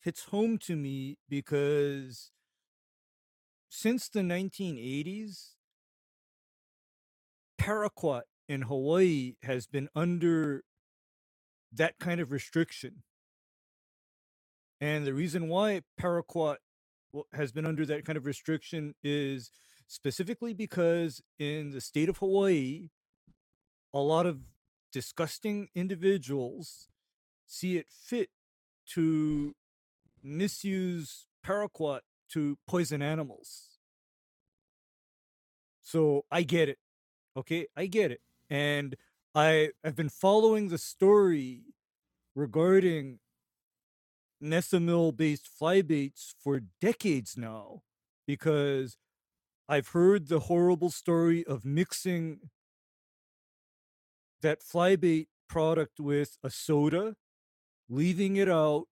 hits 0.00 0.24
home 0.24 0.58
to 0.58 0.76
me 0.76 1.18
because 1.28 2.30
since 3.68 4.08
the 4.08 4.20
1980s, 4.20 5.54
paraquat 7.60 8.22
in 8.48 8.62
Hawaii 8.62 9.34
has 9.42 9.66
been 9.66 9.88
under 9.94 10.64
that 11.72 11.98
kind 11.98 12.20
of 12.20 12.30
restriction. 12.32 13.02
And 14.80 15.06
the 15.06 15.14
reason 15.14 15.48
why 15.48 15.82
paraquat 16.00 16.56
has 17.32 17.52
been 17.52 17.66
under 17.66 17.86
that 17.86 18.04
kind 18.04 18.16
of 18.16 18.26
restriction 18.26 18.94
is 19.02 19.50
specifically 19.86 20.52
because 20.52 21.22
in 21.38 21.70
the 21.70 21.80
state 21.80 22.08
of 22.08 22.18
Hawaii, 22.18 22.88
a 23.94 24.00
lot 24.00 24.26
of 24.26 24.40
disgusting 24.92 25.68
individuals 25.74 26.88
see 27.46 27.76
it 27.76 27.86
fit 27.90 28.28
to 28.94 29.54
misuse 30.22 31.26
paraquat 31.44 32.00
to 32.30 32.58
poison 32.66 33.02
animals. 33.02 33.78
So 35.80 36.24
I 36.30 36.42
get 36.42 36.68
it. 36.68 36.78
Okay, 37.36 37.66
I 37.76 37.86
get 37.86 38.10
it. 38.10 38.20
And 38.48 38.96
I 39.34 39.70
have 39.84 39.96
been 39.96 40.08
following 40.08 40.68
the 40.68 40.78
story 40.78 41.62
regarding 42.34 43.18
Nesamil 44.42 45.16
based 45.16 45.48
fly 45.48 45.82
baits 45.82 46.34
for 46.42 46.60
decades 46.80 47.36
now 47.36 47.82
because 48.26 48.96
I've 49.68 49.88
heard 49.88 50.28
the 50.28 50.40
horrible 50.40 50.90
story 50.90 51.44
of 51.44 51.64
mixing 51.64 52.50
that 54.42 54.62
fly 54.62 54.96
bait 54.96 55.28
product 55.48 55.98
with 55.98 56.36
a 56.42 56.50
soda, 56.50 57.16
leaving 57.88 58.36
it 58.36 58.48
out, 58.48 58.84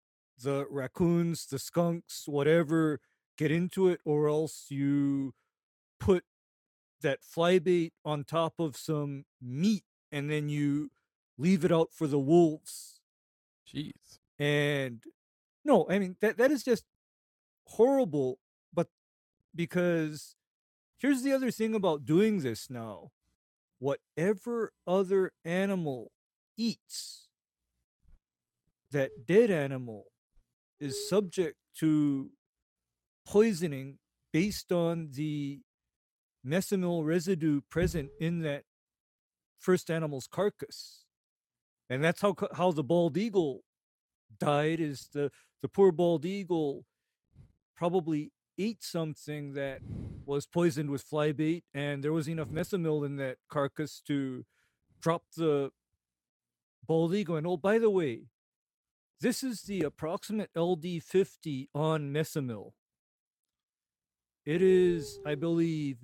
the 0.43 0.67
raccoons, 0.69 1.47
the 1.47 1.59
skunks, 1.59 2.25
whatever 2.27 3.01
get 3.37 3.51
into 3.51 3.89
it, 3.89 4.01
or 4.05 4.29
else 4.29 4.67
you 4.69 5.35
put 6.01 6.25
that 7.05 7.23
fly 7.23 7.59
bait 7.59 7.93
on 8.05 8.25
top 8.25 8.55
of 8.59 8.77
some 8.77 9.25
meat 9.41 9.85
and 10.11 10.31
then 10.31 10.49
you 10.49 10.91
leave 11.39 11.65
it 11.65 11.71
out 11.71 11.91
for 11.93 12.07
the 12.07 12.19
wolves. 12.19 13.01
Jeez. 13.73 14.19
And 14.39 15.03
no, 15.65 15.87
I 15.89 15.99
mean 15.99 16.17
that 16.21 16.39
that 16.39 16.51
is 16.51 16.65
just 16.65 16.85
horrible. 17.67 18.39
But 18.73 18.89
because 19.55 20.35
here's 20.99 21.23
the 21.23 21.33
other 21.33 21.51
thing 21.51 21.75
about 21.75 22.05
doing 22.05 22.41
this 22.41 22.69
now. 22.69 23.11
Whatever 23.79 24.73
other 24.87 25.33
animal 25.45 26.11
eats, 26.57 27.29
that 28.91 29.27
dead 29.27 29.51
animal 29.51 30.07
is 30.81 31.09
subject 31.09 31.57
to 31.81 32.31
poisoning 33.27 33.99
based 34.33 34.73
on 34.73 35.11
the 35.13 35.61
mesamil 36.47 37.05
residue 37.05 37.61
present 37.71 38.11
in 38.21 38.41
that 38.41 38.65
first 39.59 39.91
animal's 39.91 40.27
carcass. 40.27 41.05
And 41.89 42.03
that's 42.03 42.21
how 42.21 42.35
how 42.55 42.73
the 42.73 42.85
bald 42.85 43.17
eagle 43.17 43.63
died 44.39 44.81
is 44.81 45.09
the 45.13 45.31
the 45.63 45.69
poor 45.69 45.93
bald 45.93 46.25
eagle 46.25 46.85
probably 47.77 48.33
ate 48.59 48.83
something 48.83 49.55
that 49.55 49.81
was 50.27 50.47
poisoned 50.47 50.91
with 50.91 51.03
fly 51.03 51.33
bait 51.33 51.65
and 51.75 52.03
there 52.03 52.13
was 52.13 52.29
enough 52.29 52.49
mesamil 52.49 53.05
in 53.05 53.17
that 53.17 53.37
carcass 53.49 54.01
to 54.07 54.45
drop 55.01 55.23
the 55.37 55.71
bald 56.87 57.15
eagle 57.15 57.37
and 57.37 57.47
oh 57.47 57.57
by 57.57 57.79
the 57.79 57.91
way 57.91 58.23
this 59.21 59.43
is 59.43 59.63
the 59.63 59.83
approximate 59.83 60.51
ld50 60.55 61.69
on 61.75 62.13
mesamil 62.13 62.73
it 64.47 64.63
is 64.63 65.19
i 65.27 65.35
believe 65.35 65.99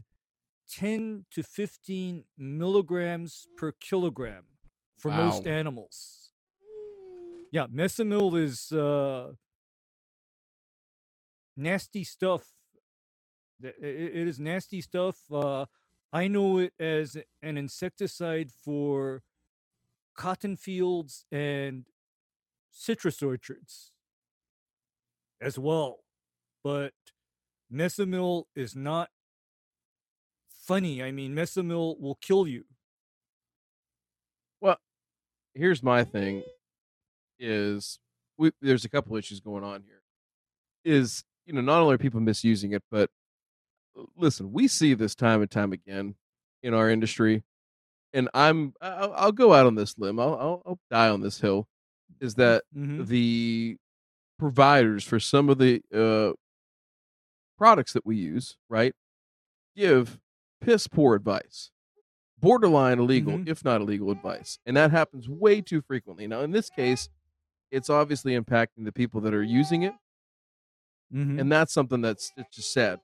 10 0.70 1.26
to 1.32 1.42
15 1.42 2.24
milligrams 2.38 3.46
per 3.56 3.72
kilogram 3.72 4.44
for 4.98 5.10
most 5.10 5.46
animals. 5.46 6.30
Yeah 7.52 7.66
mesamil 7.66 8.38
is 8.40 8.70
uh 8.72 9.32
nasty 11.56 12.04
stuff. 12.04 12.44
Th- 13.62 13.74
i- 13.82 13.86
i- 13.86 14.12
it 14.20 14.28
is 14.28 14.38
nasty 14.40 14.80
stuff 14.80 15.18
uh 15.30 15.66
i 16.12 16.26
know 16.28 16.58
it 16.58 16.72
as 16.78 17.16
an 17.42 17.56
insecticide 17.58 18.50
for 18.50 19.22
cotton 20.16 20.56
fields 20.56 21.26
and 21.30 21.84
citrus 22.70 23.22
orchards 23.22 23.92
as 25.42 25.58
well 25.58 26.04
but 26.64 26.94
mesamil 27.70 28.44
is 28.54 28.74
not 28.74 29.10
funny 30.70 31.02
i 31.02 31.10
mean 31.10 31.34
mesamil 31.34 31.98
will 32.00 32.18
kill 32.28 32.46
you 32.46 32.64
Well, 34.60 34.76
Here's 35.54 35.82
my 35.82 36.04
thing: 36.04 36.42
is 37.38 37.98
we 38.38 38.52
there's 38.60 38.84
a 38.84 38.88
couple 38.88 39.16
issues 39.16 39.40
going 39.40 39.64
on 39.64 39.82
here. 39.82 40.02
Is 40.84 41.24
you 41.46 41.52
know 41.54 41.60
not 41.60 41.80
only 41.82 41.94
are 41.96 41.98
people 41.98 42.20
misusing 42.20 42.72
it, 42.72 42.82
but 42.90 43.10
listen, 44.16 44.52
we 44.52 44.68
see 44.68 44.94
this 44.94 45.14
time 45.14 45.42
and 45.42 45.50
time 45.50 45.72
again 45.72 46.14
in 46.62 46.74
our 46.74 46.90
industry, 46.90 47.42
and 48.12 48.28
I'm 48.34 48.74
I'll, 48.80 49.12
I'll 49.14 49.32
go 49.32 49.54
out 49.54 49.66
on 49.66 49.74
this 49.74 49.98
limb. 49.98 50.20
I'll, 50.20 50.34
I'll 50.34 50.62
I'll 50.66 50.80
die 50.90 51.08
on 51.10 51.20
this 51.20 51.40
hill. 51.40 51.68
Is 52.20 52.34
that 52.36 52.64
Mhm. 52.76 53.06
the 53.08 53.76
providers 54.38 55.04
for 55.04 55.20
some 55.20 55.48
of 55.50 55.58
the 55.58 55.82
uh, 55.94 56.32
products 57.58 57.92
that 57.92 58.06
we 58.06 58.16
use, 58.16 58.56
right, 58.68 58.94
give 59.76 60.18
piss 60.60 60.86
poor 60.86 61.14
advice, 61.14 61.70
borderline 62.38 62.98
illegal, 62.98 63.34
Mhm. 63.34 63.48
if 63.48 63.64
not 63.64 63.80
illegal 63.80 64.10
advice. 64.10 64.58
And 64.66 64.76
that 64.76 64.90
happens 64.90 65.28
way 65.28 65.60
too 65.60 65.80
frequently. 65.82 66.26
Now, 66.26 66.40
in 66.40 66.50
this 66.52 66.70
case, 66.70 67.08
it's 67.70 67.88
obviously 67.90 68.38
impacting 68.38 68.84
the 68.84 68.92
people 68.92 69.20
that 69.22 69.34
are 69.34 69.42
using 69.42 69.82
it. 69.82 69.94
Mhm. 71.12 71.40
And 71.40 71.50
that's 71.52 71.72
something 71.72 72.00
that's 72.00 72.32
it's 72.36 72.54
just 72.56 72.72
sad. 72.72 73.00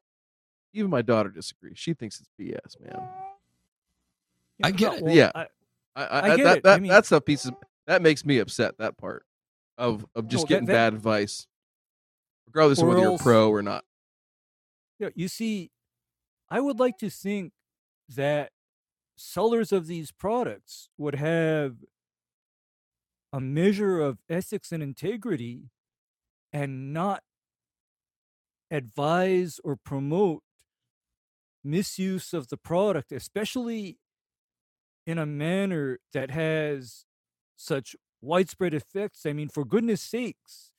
Even 0.72 0.90
my 0.90 1.02
daughter 1.02 1.30
disagrees. 1.30 1.78
She 1.78 1.94
thinks 1.94 2.20
it's 2.20 2.30
BS, 2.38 2.78
man. 2.80 3.08
I 4.62 4.70
get 4.70 4.94
it. 4.94 5.02
well, 5.02 5.14
Yeah. 5.14 5.32
I- 5.34 5.48
I, 5.94 6.04
I, 6.04 6.20
I 6.32 6.36
get 6.36 6.44
that, 6.44 6.56
it. 6.58 6.62
That, 6.64 6.76
I 6.76 6.80
mean- 6.80 6.90
that's 6.90 7.10
a 7.12 7.20
piece 7.20 7.46
of 7.46 7.56
that 7.86 8.02
makes 8.02 8.24
me 8.24 8.38
upset. 8.38 8.76
That 8.78 8.96
part 8.98 9.24
of 9.78 10.06
of 10.14 10.28
just 10.28 10.44
No, 10.44 10.48
getting 10.48 10.66
that- 10.66 10.72
bad 10.72 10.94
advice, 10.94 11.46
regardless 12.46 12.78
of 12.80 12.84
Or 12.84 12.88
whether 12.90 13.00
you're 13.02 13.18
pro 13.18 13.50
or 13.50 13.62
not. 13.62 13.84
Yeah, 14.98 15.08
you 15.14 15.28
see, 15.28 15.70
I 16.48 16.60
would 16.60 16.78
like 16.78 16.98
to 16.98 17.10
think 17.10 17.52
that 18.08 18.50
sellers 19.16 19.72
of 19.72 19.86
these 19.86 20.12
products 20.12 20.88
would 20.96 21.16
have 21.16 21.76
a 23.32 23.40
measure 23.40 24.00
of 24.00 24.18
ethics 24.28 24.72
and 24.72 24.82
integrity 24.82 25.70
and 26.52 26.92
not 26.92 27.22
advise 28.70 29.60
or 29.64 29.76
promote 29.76 30.42
misuse 31.64 32.32
of 32.32 32.48
the 32.48 32.56
product, 32.56 33.10
especially 33.12 33.98
in 35.06 35.18
a 35.18 35.26
manner 35.26 35.98
that 36.12 36.30
has 36.30 37.04
such 37.56 37.96
widespread 38.20 38.74
effects. 38.74 39.26
I 39.26 39.32
mean, 39.32 39.48
for 39.48 39.64
goodness 39.64 40.02
sakes, 40.02 40.72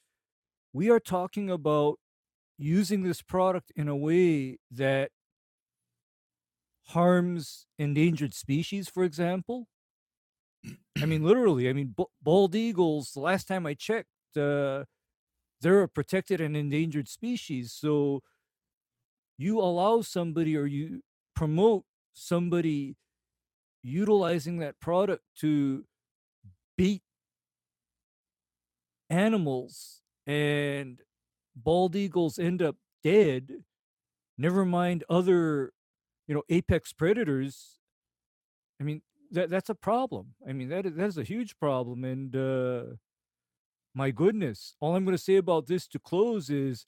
we 0.73 0.89
are 0.89 0.99
talking 0.99 1.49
about 1.49 1.99
using 2.58 3.03
this 3.03 3.21
product 3.21 3.71
in 3.75 3.88
a 3.88 3.95
way 3.95 4.58
that 4.71 5.12
harms 6.89 7.67
endangered 7.78 8.34
species, 8.34 8.89
for 8.89 9.04
example. 9.04 9.67
I 11.02 11.06
mean, 11.06 11.23
literally, 11.23 11.69
I 11.69 11.73
mean, 11.73 11.93
b- 11.97 12.06
bald 12.21 12.56
eagles, 12.56 13.12
the 13.13 13.19
last 13.19 13.47
time 13.47 13.65
I 13.65 13.73
checked, 13.73 14.10
uh, 14.36 14.86
they're 15.62 15.84
a 15.84 15.89
protected 15.89 16.41
and 16.41 16.58
endangered 16.58 17.08
species. 17.10 17.73
So 17.73 18.21
you 19.38 19.60
allow 19.60 20.02
somebody 20.02 20.56
or 20.58 20.65
you 20.65 21.02
promote 21.36 21.86
somebody 22.13 22.95
utilizing 23.84 24.60
that 24.60 24.80
product 24.80 25.23
to 25.38 25.86
beat 26.78 27.04
animals 29.10 30.02
and 30.26 31.02
bald 31.56 31.95
eagles 31.95 32.38
end 32.38 32.62
up 32.62 32.76
dead 33.04 33.63
never 34.38 34.65
mind 34.65 35.04
other 35.10 35.73
you 36.28 36.36
know 36.36 36.44
apex 36.50 36.94
predators 36.94 37.80
i 38.80 38.84
mean 38.84 39.02
that 39.32 39.50
that's 39.50 39.70
a 39.70 39.76
problem 39.76 40.34
i 40.48 40.54
mean 40.54 40.70
that 40.70 40.86
is, 40.86 40.94
that 40.96 41.08
is 41.08 41.18
a 41.18 41.24
huge 41.24 41.58
problem 41.58 42.04
and 42.04 42.36
uh 42.36 42.84
my 43.94 44.12
goodness 44.12 44.76
all 44.80 44.96
i'm 44.96 45.06
going 45.06 45.18
to 45.18 45.24
say 45.24 45.36
about 45.36 45.68
this 45.68 45.88
to 45.88 46.00
close 46.00 46.50
is 46.50 46.86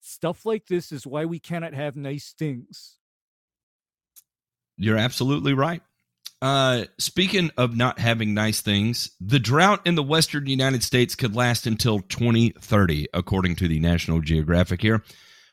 stuff 0.00 0.44
like 0.44 0.66
this 0.66 0.92
is 0.92 1.06
why 1.06 1.24
we 1.24 1.38
cannot 1.38 1.74
have 1.74 1.96
nice 1.96 2.34
things 2.38 2.98
You're 4.76 4.98
absolutely 4.98 5.54
right. 5.54 5.82
Uh, 6.42 6.84
speaking 6.98 7.50
of 7.56 7.76
not 7.76 7.98
having 7.98 8.34
nice 8.34 8.60
things, 8.60 9.10
the 9.20 9.38
drought 9.38 9.86
in 9.86 9.94
the 9.94 10.02
western 10.02 10.46
United 10.46 10.82
States 10.82 11.14
could 11.14 11.34
last 11.34 11.66
until 11.66 12.00
2030, 12.00 13.08
according 13.14 13.56
to 13.56 13.68
the 13.68 13.80
National 13.80 14.20
Geographic 14.20 14.82
here. 14.82 15.02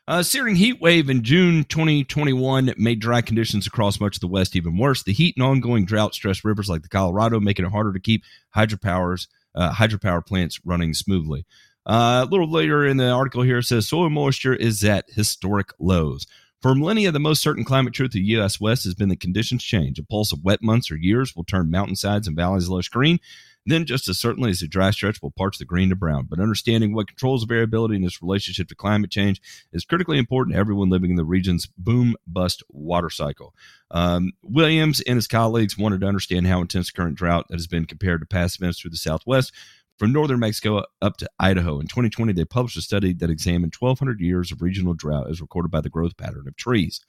A 0.08 0.24
searing 0.24 0.56
heat 0.56 0.80
wave 0.80 1.08
in 1.08 1.22
June 1.22 1.62
2021 1.62 2.74
made 2.76 2.98
dry 2.98 3.20
conditions 3.20 3.68
across 3.68 4.00
much 4.00 4.16
of 4.16 4.20
the 4.20 4.26
West 4.26 4.56
even 4.56 4.76
worse. 4.76 5.04
The 5.04 5.12
heat 5.12 5.36
and 5.36 5.44
ongoing 5.44 5.84
drought 5.84 6.12
stressed 6.12 6.42
rivers 6.42 6.68
like 6.68 6.82
the 6.82 6.88
Colorado, 6.88 7.38
making 7.38 7.66
it 7.66 7.70
harder 7.70 7.92
to 7.92 8.00
keep 8.00 8.24
hydropowers, 8.54 9.28
uh, 9.54 9.70
hydropower 9.70 10.26
plants 10.26 10.60
running 10.64 10.92
smoothly. 10.92 11.46
Uh, 11.86 12.24
a 12.26 12.28
little 12.28 12.50
later 12.50 12.84
in 12.84 12.96
the 12.96 13.10
article 13.10 13.42
here 13.42 13.62
says 13.62 13.86
soil 13.86 14.10
moisture 14.10 14.52
is 14.52 14.82
at 14.82 15.08
historic 15.08 15.68
lows. 15.78 16.26
For 16.62 16.74
millennia, 16.74 17.12
the 17.12 17.20
most 17.20 17.40
certain 17.40 17.64
climate 17.64 17.94
truth 17.94 18.10
of 18.10 18.14
the 18.14 18.20
U.S. 18.22 18.60
West 18.60 18.82
has 18.82 18.96
been 18.96 19.08
that 19.10 19.20
conditions 19.20 19.62
change. 19.62 20.00
A 20.00 20.04
pulse 20.04 20.32
of 20.32 20.42
wet 20.42 20.64
months 20.64 20.90
or 20.90 20.96
years 20.96 21.36
will 21.36 21.44
turn 21.44 21.70
mountainsides 21.70 22.26
and 22.26 22.36
valleys 22.36 22.68
lush 22.68 22.88
green. 22.88 23.20
Then, 23.64 23.86
just 23.86 24.08
as 24.08 24.18
certainly 24.18 24.50
as 24.50 24.62
a 24.62 24.68
dry 24.68 24.90
stretch 24.90 25.22
will 25.22 25.30
parch 25.30 25.58
the 25.58 25.64
green 25.64 25.90
to 25.90 25.96
brown. 25.96 26.26
But 26.28 26.40
understanding 26.40 26.94
what 26.94 27.06
controls 27.06 27.44
variability 27.44 27.94
in 27.94 28.02
this 28.02 28.20
relationship 28.20 28.68
to 28.68 28.74
climate 28.74 29.10
change 29.10 29.40
is 29.72 29.84
critically 29.84 30.18
important 30.18 30.54
to 30.54 30.58
everyone 30.60 30.90
living 30.90 31.10
in 31.10 31.16
the 31.16 31.24
region's 31.24 31.66
boom 31.78 32.16
bust 32.26 32.62
water 32.68 33.10
cycle. 33.10 33.54
Um, 33.90 34.32
Williams 34.42 35.00
and 35.00 35.16
his 35.16 35.28
colleagues 35.28 35.78
wanted 35.78 36.00
to 36.00 36.06
understand 36.06 36.46
how 36.48 36.60
intense 36.60 36.90
current 36.90 37.16
drought 37.16 37.46
that 37.48 37.56
has 37.56 37.68
been 37.68 37.84
compared 37.84 38.20
to 38.20 38.26
past 38.26 38.58
events 38.58 38.80
through 38.80 38.90
the 38.90 38.96
Southwest 38.96 39.52
from 39.98 40.12
northern 40.12 40.40
Mexico 40.40 40.84
up 41.00 41.16
to 41.18 41.30
Idaho. 41.38 41.78
In 41.78 41.86
2020, 41.86 42.32
they 42.32 42.44
published 42.44 42.76
a 42.76 42.82
study 42.82 43.12
that 43.14 43.30
examined 43.30 43.74
1,200 43.78 44.20
years 44.20 44.50
of 44.50 44.60
regional 44.60 44.94
drought 44.94 45.30
as 45.30 45.40
recorded 45.40 45.70
by 45.70 45.80
the 45.80 45.90
growth 45.90 46.16
pattern 46.16 46.48
of 46.48 46.56
trees. 46.56 47.00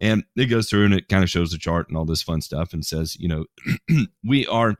And 0.00 0.24
it 0.36 0.46
goes 0.46 0.68
through 0.68 0.86
and 0.86 0.94
it 0.94 1.08
kind 1.08 1.22
of 1.22 1.30
shows 1.30 1.52
the 1.52 1.58
chart 1.58 1.88
and 1.88 1.96
all 1.96 2.04
this 2.04 2.22
fun 2.22 2.42
stuff 2.42 2.72
and 2.74 2.84
says, 2.84 3.16
you 3.18 3.28
know, 3.28 3.46
we 4.24 4.46
are 4.46 4.76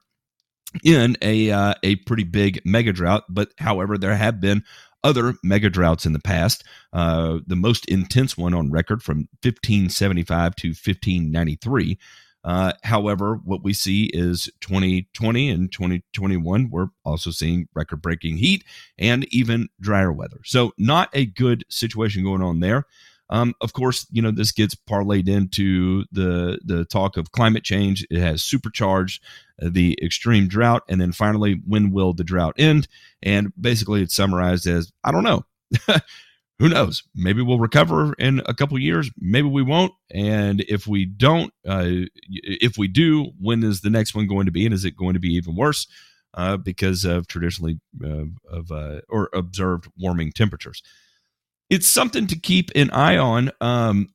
in 0.83 1.17
a 1.23 1.51
uh, 1.51 1.75
a 1.83 1.97
pretty 1.97 2.25
big 2.25 2.61
mega 2.65 2.93
drought, 2.93 3.25
but 3.29 3.53
however, 3.59 3.97
there 3.97 4.17
have 4.17 4.41
been 4.41 4.65
other 5.05 5.35
mega 5.43 5.71
droughts 5.71 6.07
in 6.07 6.13
the 6.15 6.19
past. 6.19 6.65
Uh, 6.93 7.39
the 7.47 7.57
most 7.57 7.85
intense 7.87 8.37
one 8.37 8.55
on 8.55 8.71
record 8.71 9.03
from 9.03 9.29
1575 9.43 10.57
to 10.57 10.69
1593. 10.69 11.99
Uh, 12.43 12.73
however, 12.83 13.41
what 13.45 13.63
we 13.63 13.73
see 13.73 14.11
is 14.13 14.51
2020 14.61 15.49
and 15.49 15.73
2021, 15.73 16.69
we're 16.71 16.89
also 17.05 17.31
seeing 17.31 17.69
record 17.75 18.03
breaking 18.03 18.37
heat 18.37 18.65
and 18.99 19.25
even 19.33 19.69
drier 19.81 20.13
weather. 20.13 20.41
So, 20.45 20.73
not 20.77 21.09
a 21.15 21.25
good 21.25 21.65
situation 21.71 22.23
going 22.23 22.43
on 22.43 22.61
there. 22.61 22.87
Um, 23.31 23.55
of 23.61 23.73
course, 23.73 24.07
you 24.11 24.21
know 24.21 24.31
this 24.31 24.53
gets 24.53 24.75
parlayed 24.75 25.29
into 25.29 26.05
the 26.13 26.59
the 26.65 26.85
talk 26.85 27.17
of 27.17 27.33
climate 27.33 27.65
change. 27.65 28.07
It 28.11 28.21
has 28.21 28.43
supercharged 28.43 29.23
uh, 29.63 29.71
the 29.71 29.99
extreme 30.03 30.47
drought, 30.47 30.83
and 30.89 31.01
then 31.01 31.13
finally, 31.13 31.61
when 31.67 31.91
will 31.91 32.13
the 32.13 32.25
drought 32.25 32.55
end? 32.59 32.87
And 33.23 33.53
basically, 33.59 34.03
it's 34.03 34.15
summarized 34.15 34.67
as 34.67 34.93
I 35.03 35.13
don't 35.13 35.25
know. 35.25 35.45
who 36.59 36.69
knows? 36.69 37.03
Maybe 37.15 37.43
we'll 37.43 37.59
recover 37.59 38.15
in 38.15 38.41
a 38.47 38.55
couple 38.55 38.79
years. 38.79 39.11
Maybe 39.19 39.49
we 39.49 39.63
won't. 39.63 39.93
And 40.11 40.61
if 40.63 40.87
we 40.87 41.05
don't, 41.05 41.53
uh, 41.67 42.07
if 42.29 42.79
we 42.79 42.89
do, 42.89 43.33
when 43.41 43.65
is 43.65 43.81
the 43.81 43.91
next 43.91 44.15
one 44.15 44.27
going 44.27 44.47
to 44.47 44.53
be? 44.53 44.65
And 44.65 44.75
is 44.75 44.85
it 44.85 44.97
going 44.97 45.15
to 45.15 45.21
be 45.21 45.35
even 45.35 45.57
worse 45.57 45.87
uh, 46.35 46.57
because 46.57 47.05
of 47.05 47.27
traditionally 47.27 47.81
uh, 48.05 48.27
of 48.49 48.71
uh, 48.71 49.01
or 49.09 49.31
observed 49.35 49.91
warming 49.99 50.33
temperatures? 50.33 50.83
It's 51.71 51.87
something 51.87 52.27
to 52.29 52.39
keep 52.39 52.71
an 52.75 52.91
eye 52.91 53.17
on. 53.17 53.51
Um, 53.61 54.09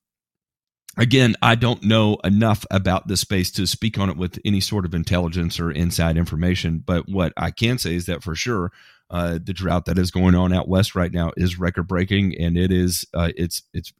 again, 0.97 1.35
I 1.41 1.55
don't 1.55 1.83
know 1.83 2.17
enough 2.23 2.65
about 2.69 3.07
this 3.07 3.21
space 3.21 3.51
to 3.51 3.65
speak 3.65 3.97
on 3.97 4.09
it 4.09 4.17
with 4.17 4.39
any 4.45 4.59
sort 4.59 4.85
of 4.85 4.93
intelligence 4.93 5.59
or 5.59 5.71
inside 5.71 6.17
information. 6.17 6.83
But 6.85 7.09
what 7.09 7.33
I 7.37 7.51
can 7.51 7.77
say 7.77 7.95
is 7.95 8.05
that 8.05 8.23
for 8.23 8.35
sure, 8.35 8.71
uh, 9.09 9.39
the 9.43 9.53
drought 9.53 9.85
that 9.85 9.97
is 9.97 10.11
going 10.11 10.35
on 10.35 10.53
out 10.53 10.67
west 10.67 10.93
right 10.93 11.11
now 11.11 11.31
is 11.35 11.57
record 11.57 11.87
breaking, 11.87 12.35
and 12.39 12.57
it 12.57 12.71
is 12.71 13.05
uh, 13.13 13.31
it's 13.35 13.63
it's 13.73 13.91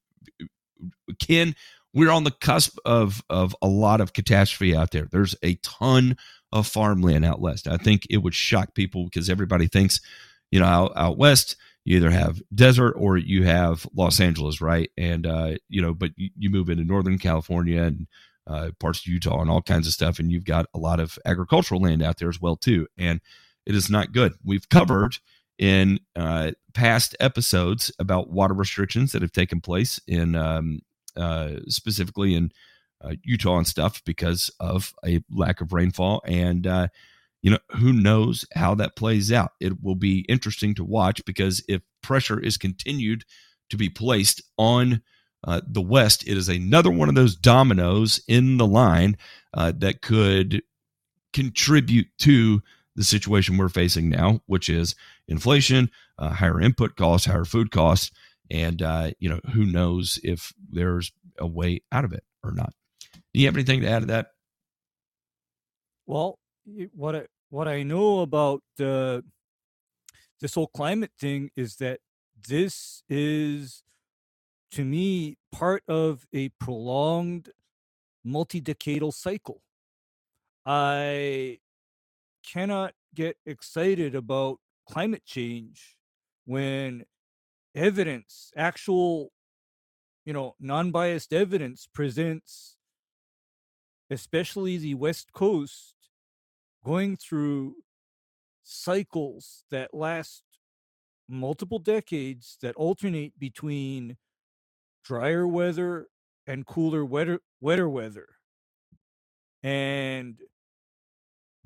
Ken. 1.19 1.55
We're 1.93 2.11
on 2.11 2.25
the 2.25 2.31
cusp 2.31 2.77
of 2.85 3.23
of 3.29 3.55
a 3.61 3.67
lot 3.67 4.01
of 4.01 4.13
catastrophe 4.13 4.75
out 4.75 4.91
there. 4.91 5.07
There's 5.11 5.35
a 5.41 5.55
ton 5.55 6.15
of 6.51 6.67
farmland 6.67 7.25
out 7.25 7.41
west. 7.41 7.67
I 7.67 7.77
think 7.77 8.05
it 8.09 8.17
would 8.17 8.35
shock 8.35 8.75
people 8.75 9.05
because 9.05 9.29
everybody 9.29 9.67
thinks, 9.67 9.99
you 10.51 10.59
know, 10.59 10.65
out, 10.65 10.93
out 10.95 11.17
west 11.17 11.55
you 11.89 11.97
either 11.97 12.11
have 12.11 12.39
desert 12.53 12.93
or 12.97 13.17
you 13.17 13.43
have 13.45 13.87
Los 13.95 14.19
Angeles, 14.19 14.61
right? 14.61 14.91
And 14.95 15.25
uh, 15.25 15.55
you 15.69 15.81
know, 15.81 15.95
but 15.95 16.11
you, 16.17 16.29
you 16.37 16.51
move 16.51 16.69
into 16.69 16.83
Northern 16.83 17.17
California 17.17 17.81
and 17.81 18.05
uh, 18.45 18.69
parts 18.79 18.99
of 18.99 19.07
Utah 19.07 19.41
and 19.41 19.49
all 19.49 19.63
kinds 19.63 19.87
of 19.87 19.93
stuff, 19.93 20.19
and 20.19 20.31
you've 20.31 20.45
got 20.45 20.67
a 20.75 20.77
lot 20.77 20.99
of 20.99 21.17
agricultural 21.25 21.81
land 21.81 22.03
out 22.03 22.19
there 22.19 22.29
as 22.29 22.39
well 22.39 22.55
too. 22.55 22.87
And 22.99 23.21
it 23.65 23.73
is 23.73 23.89
not 23.89 24.11
good. 24.11 24.33
We've 24.45 24.69
covered 24.69 25.17
in 25.57 25.99
uh, 26.15 26.51
past 26.75 27.15
episodes 27.19 27.91
about 27.97 28.29
water 28.29 28.53
restrictions 28.53 29.11
that 29.11 29.23
have 29.23 29.31
taken 29.31 29.59
place 29.59 29.99
in 30.07 30.35
um, 30.35 30.81
uh, 31.17 31.53
specifically 31.69 32.35
in 32.35 32.51
uh, 33.03 33.15
Utah 33.23 33.57
and 33.57 33.67
stuff 33.67 34.03
because 34.05 34.51
of 34.59 34.93
a 35.03 35.21
lack 35.31 35.59
of 35.59 35.73
rainfall. 35.73 36.21
And, 36.27 36.67
uh, 36.67 36.89
you 37.41 37.51
know, 37.51 37.59
who 37.77 37.93
knows 37.93 38.45
how 38.53 38.75
that 38.75 38.95
plays 38.95 39.31
out? 39.31 39.51
It 39.59 39.81
will 39.81 39.95
be 39.95 40.25
interesting 40.27 40.75
to 40.75 40.83
watch 40.83 41.23
because 41.25 41.63
if 41.67 41.81
pressure 42.01 42.39
is 42.39 42.57
continued 42.57 43.23
to 43.69 43.77
be 43.77 43.89
placed 43.89 44.41
on 44.57 45.01
uh, 45.45 45.61
the 45.65 45.81
West, 45.81 46.27
it 46.27 46.37
is 46.37 46.49
another 46.49 46.91
one 46.91 47.07
of 47.07 47.15
those 47.15 47.35
dominoes 47.35 48.21
in 48.27 48.57
the 48.57 48.67
line 48.67 49.17
uh, 49.53 49.71
that 49.77 50.01
could 50.01 50.61
contribute 51.31 52.07
to 52.19 52.61
the 52.95 53.03
situation 53.03 53.57
we're 53.57 53.69
facing 53.69 54.09
now, 54.09 54.41
which 54.45 54.67
is 54.67 54.95
inflation, 55.27 55.89
uh, 56.17 56.31
higher 56.31 56.59
input 56.59 56.97
costs, 56.97 57.27
higher 57.27 57.45
food 57.45 57.71
costs, 57.71 58.11
and 58.51 58.81
uh, 58.81 59.11
you 59.19 59.29
know 59.29 59.39
who 59.53 59.63
knows 59.63 60.19
if 60.23 60.51
there's 60.69 61.11
a 61.37 61.47
way 61.47 61.81
out 61.91 62.03
of 62.03 62.11
it 62.11 62.23
or 62.43 62.51
not. 62.51 62.73
Do 63.33 63.39
you 63.39 63.45
have 63.45 63.55
anything 63.55 63.81
to 63.81 63.89
add 63.89 63.99
to 63.99 64.05
that? 64.07 64.31
Well, 66.07 66.38
what 66.93 67.15
I, 67.15 67.23
what 67.49 67.67
I 67.67 67.83
know 67.83 68.19
about 68.19 68.61
uh, 68.79 69.21
this 70.39 70.55
whole 70.55 70.67
climate 70.67 71.11
thing 71.19 71.51
is 71.55 71.77
that 71.77 71.99
this 72.47 73.03
is, 73.09 73.83
to 74.71 74.85
me, 74.85 75.37
part 75.51 75.83
of 75.87 76.25
a 76.31 76.49
prolonged 76.59 77.49
multi-decadal 78.23 79.13
cycle. 79.13 79.61
I 80.65 81.59
cannot 82.45 82.93
get 83.13 83.37
excited 83.45 84.15
about 84.15 84.59
climate 84.87 85.25
change 85.25 85.95
when 86.45 87.05
evidence, 87.75 88.51
actual, 88.55 89.31
you 90.25 90.33
know, 90.33 90.55
non 90.59 90.91
biased 90.91 91.33
evidence 91.33 91.87
presents, 91.91 92.77
especially 94.09 94.77
the 94.77 94.95
West 94.95 95.33
Coast, 95.33 95.95
going 96.89 97.15
through 97.15 97.75
cycles 98.63 99.63
that 99.69 99.93
last 99.93 100.41
multiple 101.27 101.77
decades 101.77 102.57
that 102.63 102.75
alternate 102.75 103.31
between 103.37 104.17
drier 105.03 105.47
weather 105.47 106.07
and 106.47 106.65
cooler 106.65 107.05
wetter 107.05 107.41
wetter 107.61 107.87
weather 107.87 108.27
and 109.61 110.39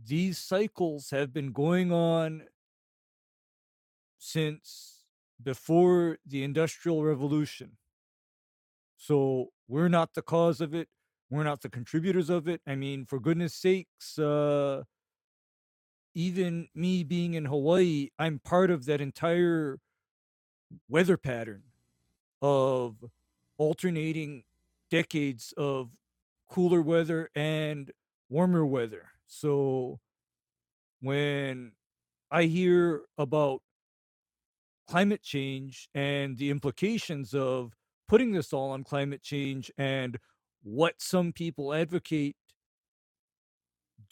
these 0.06 0.38
cycles 0.38 1.10
have 1.12 1.32
been 1.32 1.54
going 1.54 1.90
on 1.94 2.44
since 4.18 5.06
before 5.42 6.18
the 6.26 6.44
Industrial 6.44 7.02
Revolution. 7.02 7.78
So 8.98 9.52
we're 9.70 9.88
not 9.88 10.14
the 10.16 10.22
cause 10.22 10.60
of 10.60 10.74
it. 10.74 10.90
We're 11.30 11.46
not 11.46 11.62
the 11.62 11.70
contributors 11.70 12.30
of 12.30 12.50
it. 12.50 12.60
I 12.68 12.76
mean, 12.76 13.06
for 13.06 13.20
goodness 13.22 13.54
sakes, 13.54 14.20
uh, 14.20 14.84
even 16.14 16.68
me 16.76 17.04
being 17.04 17.34
in 17.34 17.46
Hawaii, 17.46 18.10
I'm 18.20 18.40
part 18.40 18.72
of 18.72 18.86
that 18.86 19.02
entire 19.02 19.80
weather 20.90 21.18
pattern 21.18 21.64
of 22.42 22.96
alternating 23.58 24.44
decades 24.90 25.54
of 25.58 25.92
cooler 26.50 26.82
weather 26.82 27.30
and 27.36 27.92
warmer 28.30 28.66
weather. 28.66 29.10
So 29.28 30.00
when 31.02 31.72
I 32.32 32.44
hear 32.44 33.02
about 33.18 33.62
climate 34.88 35.24
change 35.24 35.90
and 35.96 36.38
the 36.38 36.50
implications 36.50 37.34
of 37.34 37.74
putting 38.08 38.32
this 38.32 38.54
all 38.54 38.72
on 38.72 38.84
climate 38.84 39.22
change 39.24 39.72
and 39.78 40.18
what 40.64 40.96
some 41.02 41.32
people 41.32 41.74
advocate 41.74 42.36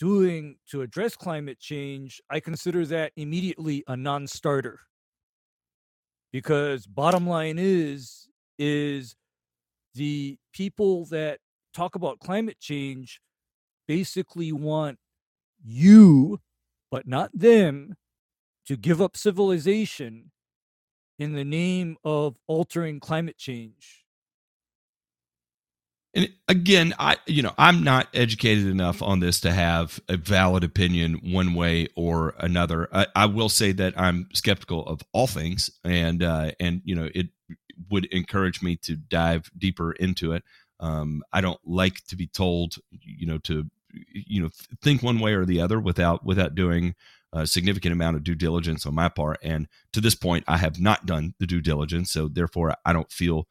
doing 0.02 0.56
to 0.68 0.82
address 0.82 1.16
climate 1.16 1.60
change, 1.60 2.20
I 2.28 2.40
consider 2.40 2.88
that 2.88 3.12
immediately 3.16 3.84
a 3.88 3.96
non-starter. 3.96 4.80
Because 6.34 6.88
bottom 6.88 7.28
line 7.28 7.58
is 7.60 8.28
is 8.58 9.16
the 9.94 10.38
people 10.54 11.06
that 11.06 11.38
talk 11.76 11.94
about 11.94 12.20
climate 12.20 12.60
change 12.60 13.22
basically 13.88 14.52
want 14.52 14.98
you, 15.64 16.40
but 16.90 17.08
not 17.08 17.30
them, 17.34 17.96
to 18.66 18.76
give 18.78 19.02
up 19.02 19.16
civilization 19.16 20.32
in 21.20 21.34
the 21.34 21.46
name 21.46 21.98
of 22.04 22.38
altering 22.48 23.00
climate 23.00 23.38
change. 23.38 24.01
And 26.14 26.30
again, 26.48 26.94
I 27.00 27.18
you 27.26 27.42
know 27.42 27.54
I'm 27.58 27.84
not 27.84 28.08
educated 28.14 28.68
enough 28.68 29.02
on 29.02 29.22
this 29.22 29.40
to 29.42 29.52
have 29.52 30.00
a 30.10 30.18
valid 30.18 30.64
opinion 30.64 31.22
one 31.32 31.54
way 31.54 31.88
or 31.96 32.36
another. 32.38 32.90
I, 32.92 33.08
I 33.16 33.26
will 33.28 33.50
say 33.50 33.72
that 33.74 34.00
I'm 34.00 34.28
skeptical 34.34 34.86
of 34.86 35.02
all 35.14 35.28
things, 35.28 35.70
and 35.84 36.22
uh, 36.22 36.52
and 36.60 36.82
you 36.84 36.96
know 36.96 37.10
it 37.14 37.28
would 37.90 38.06
encourage 38.06 38.62
me 38.62 38.76
to 38.78 38.96
dive 38.96 39.50
deeper 39.58 39.94
into 39.94 40.34
it. 40.34 40.44
Um, 40.80 41.24
I 41.32 41.42
don't 41.42 41.60
like 41.66 42.06
to 42.08 42.16
be 42.16 42.28
told, 42.28 42.76
you 42.90 43.28
know, 43.28 43.38
to 43.40 43.66
you 44.12 44.42
know 44.42 44.50
think 44.84 45.02
one 45.02 45.20
way 45.20 45.34
or 45.34 45.46
the 45.46 45.62
other 45.62 45.80
without 45.80 46.26
without 46.26 46.56
doing 46.56 46.96
a 47.34 47.48
significant 47.48 47.94
amount 47.94 48.18
of 48.18 48.24
due 48.26 48.36
diligence 48.36 48.86
on 48.86 48.96
my 48.96 49.08
part. 49.08 49.40
And 49.42 49.68
to 49.94 50.02
this 50.02 50.16
point, 50.16 50.44
I 50.48 50.58
have 50.58 50.80
not 50.80 51.06
done 51.06 51.36
the 51.40 51.48
due 51.48 51.62
diligence, 51.62 52.12
so 52.12 52.28
therefore 52.28 52.76
I 52.86 52.92
don't 52.92 53.12
feel 53.12 53.48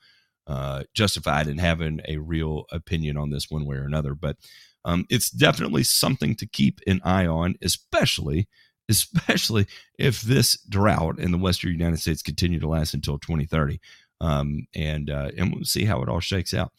uh, 0.51 0.83
justified 0.95 1.47
in 1.47 1.59
having 1.59 2.01
a 2.09 2.17
real 2.19 2.65
opinion 2.73 3.17
on 3.17 3.31
this 3.31 3.49
one 3.49 3.65
way 3.67 3.77
or 3.77 3.85
another. 3.85 4.15
But 4.15 4.37
um, 4.85 5.07
it's 5.09 5.31
definitely 5.31 5.85
something 5.85 6.35
to 6.37 6.47
keep 6.47 6.81
an 6.87 7.01
eye 7.05 7.27
on, 7.27 7.55
especially 7.63 8.49
especially 8.89 9.69
if 9.99 10.23
this 10.23 10.61
drought 10.69 11.21
in 11.21 11.31
the 11.31 11.39
western 11.39 11.71
United 11.71 12.01
States 12.01 12.23
continue 12.23 12.59
to 12.59 12.69
last 12.69 12.93
until 12.93 13.19
2030. 13.19 13.81
Um, 14.21 14.67
and 14.75 15.09
uh, 15.09 15.31
and 15.39 15.55
we'll 15.55 15.65
see 15.65 15.85
how 15.85 16.03
it 16.03 16.09
all 16.09 16.21
shakes 16.21 16.53
out. 16.53 16.73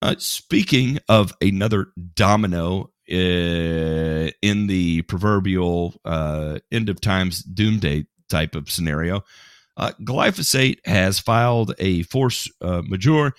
Uh, 0.00 0.16
speaking 0.18 0.98
of 1.08 1.32
another 1.40 1.88
domino 2.14 2.90
uh, 3.10 4.30
in 4.42 4.66
the 4.66 5.02
proverbial 5.02 6.00
uh, 6.04 6.58
end 6.72 6.88
of 6.88 7.00
times 7.00 7.42
doomsday 7.42 8.06
type 8.28 8.54
of 8.56 8.70
scenario, 8.70 9.22
uh, 9.76 9.92
glyphosate 10.02 10.78
has 10.84 11.18
filed 11.18 11.74
a 11.78 12.02
force 12.04 12.50
uh, 12.60 12.82
majeure 12.84 13.32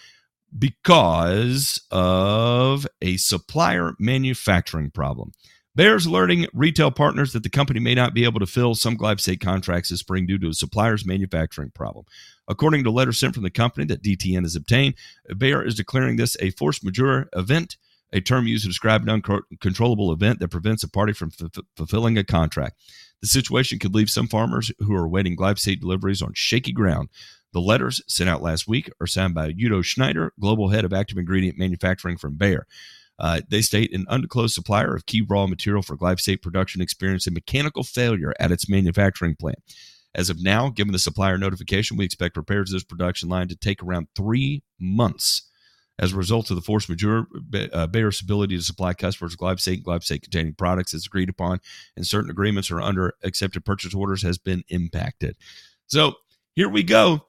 because 0.58 1.82
of 1.92 2.88
a 3.02 3.18
supplier 3.18 3.94
manufacturing 4.00 4.92
problem. 4.92 5.32
Bayer's 5.76 6.06
alerting 6.06 6.46
retail 6.54 6.92
partners 6.92 7.34
that 7.34 7.42
the 7.42 7.50
company 7.50 7.80
may 7.80 7.96
not 7.96 8.14
be 8.14 8.26
able 8.26 8.40
to 8.40 8.46
fill 8.46 8.76
some 8.76 8.96
glyphosate 8.96 9.40
contracts 9.40 9.90
this 9.90 10.02
spring 10.02 10.28
due 10.28 10.38
to 10.38 10.50
a 10.50 10.54
supplier's 10.54 11.06
manufacturing 11.06 11.72
problem. 11.72 12.06
According 12.48 12.84
to 12.84 12.90
a 12.90 12.92
letter 12.92 13.12
sent 13.12 13.34
from 13.34 13.44
the 13.44 13.50
company 13.50 13.86
that 13.88 14.04
DTN 14.04 14.44
has 14.44 14.56
obtained, 14.56 14.96
Bayer 15.36 15.66
is 15.66 15.74
declaring 15.74 16.18
this 16.18 16.38
a 16.40 16.52
force 16.52 16.84
majeure 16.84 17.28
event, 17.34 17.78
a 18.12 18.22
term 18.22 18.46
used 18.46 18.64
to 18.66 18.70
describe 18.70 19.02
an 19.02 19.10
uncontrollable 19.10 20.12
event 20.12 20.40
that 20.40 20.50
prevents 20.50 20.84
a 20.84 20.90
party 20.90 21.14
from 21.14 21.32
f- 21.42 21.64
fulfilling 21.76 22.20
a 22.20 22.24
contract. 22.24 22.80
The 23.24 23.28
situation 23.28 23.80
could 23.80 23.96
leave 23.96 24.10
some 24.10 24.28
farmers 24.28 24.70
who 24.80 24.94
are 24.94 25.06
awaiting 25.06 25.38
glyphosate 25.38 25.80
deliveries 25.80 26.22
on 26.22 26.34
shaky 26.36 26.74
ground. 26.74 27.08
The 27.54 27.62
letters 27.62 28.02
sent 28.06 28.30
out 28.30 28.42
last 28.42 28.68
week 28.68 28.92
are 29.00 29.08
signed 29.08 29.34
by 29.34 29.54
Udo 29.58 29.82
Schneider, 29.82 30.34
global 30.42 30.68
head 30.68 30.84
of 30.84 30.92
active 30.92 31.18
ingredient 31.18 31.58
manufacturing 31.58 32.18
from 32.18 32.36
Bayer. 32.36 32.68
Uh, 33.18 33.40
they 33.48 33.62
state 33.62 33.94
an 33.94 34.06
undisclosed 34.10 34.54
supplier 34.54 34.94
of 34.94 35.06
key 35.06 35.22
raw 35.22 35.48
material 35.48 35.82
for 35.82 35.96
glyphosate 35.96 36.42
production 36.42 36.82
experienced 36.82 37.26
a 37.26 37.32
mechanical 37.32 37.84
failure 37.84 38.34
at 38.42 38.52
its 38.52 38.68
manufacturing 38.68 39.38
plant. 39.38 39.60
As 40.14 40.30
of 40.30 40.44
now, 40.44 40.68
given 40.68 40.92
the 40.92 41.00
supplier 41.00 41.38
notification, 41.38 41.96
we 41.96 42.04
expect 42.04 42.36
repairs 42.36 42.72
to 42.72 42.74
this 42.76 42.84
production 42.84 43.30
line 43.30 43.48
to 43.48 43.56
take 43.56 43.82
around 43.82 44.10
three 44.18 44.64
months. 44.78 45.50
As 46.00 46.14
a 46.14 46.18
result 46.18 46.50
of 46.50 46.56
the 46.56 46.62
force 46.62 46.90
majeure, 46.90 47.28
uh, 47.72 47.86
Bayer's 47.88 48.20
ability 48.20 48.58
to 48.58 48.64
supply 48.64 48.94
customers 48.94 49.36
glyphosate 49.36 49.76
and 49.76 49.86
glyphosate 49.86 50.24
containing 50.24 50.56
products 50.56 50.94
as 50.94 51.06
agreed 51.06 51.30
upon, 51.30 51.60
and 51.96 52.06
certain 52.06 52.32
agreements 52.32 52.72
are 52.72 52.82
under 52.82 53.14
accepted 53.24 53.64
purchase 53.64 53.94
orders 53.94 54.24
has 54.24 54.38
been 54.38 54.64
impacted. 54.70 55.36
So 55.86 56.16
here 56.56 56.70
we 56.70 56.82
go. 56.84 57.26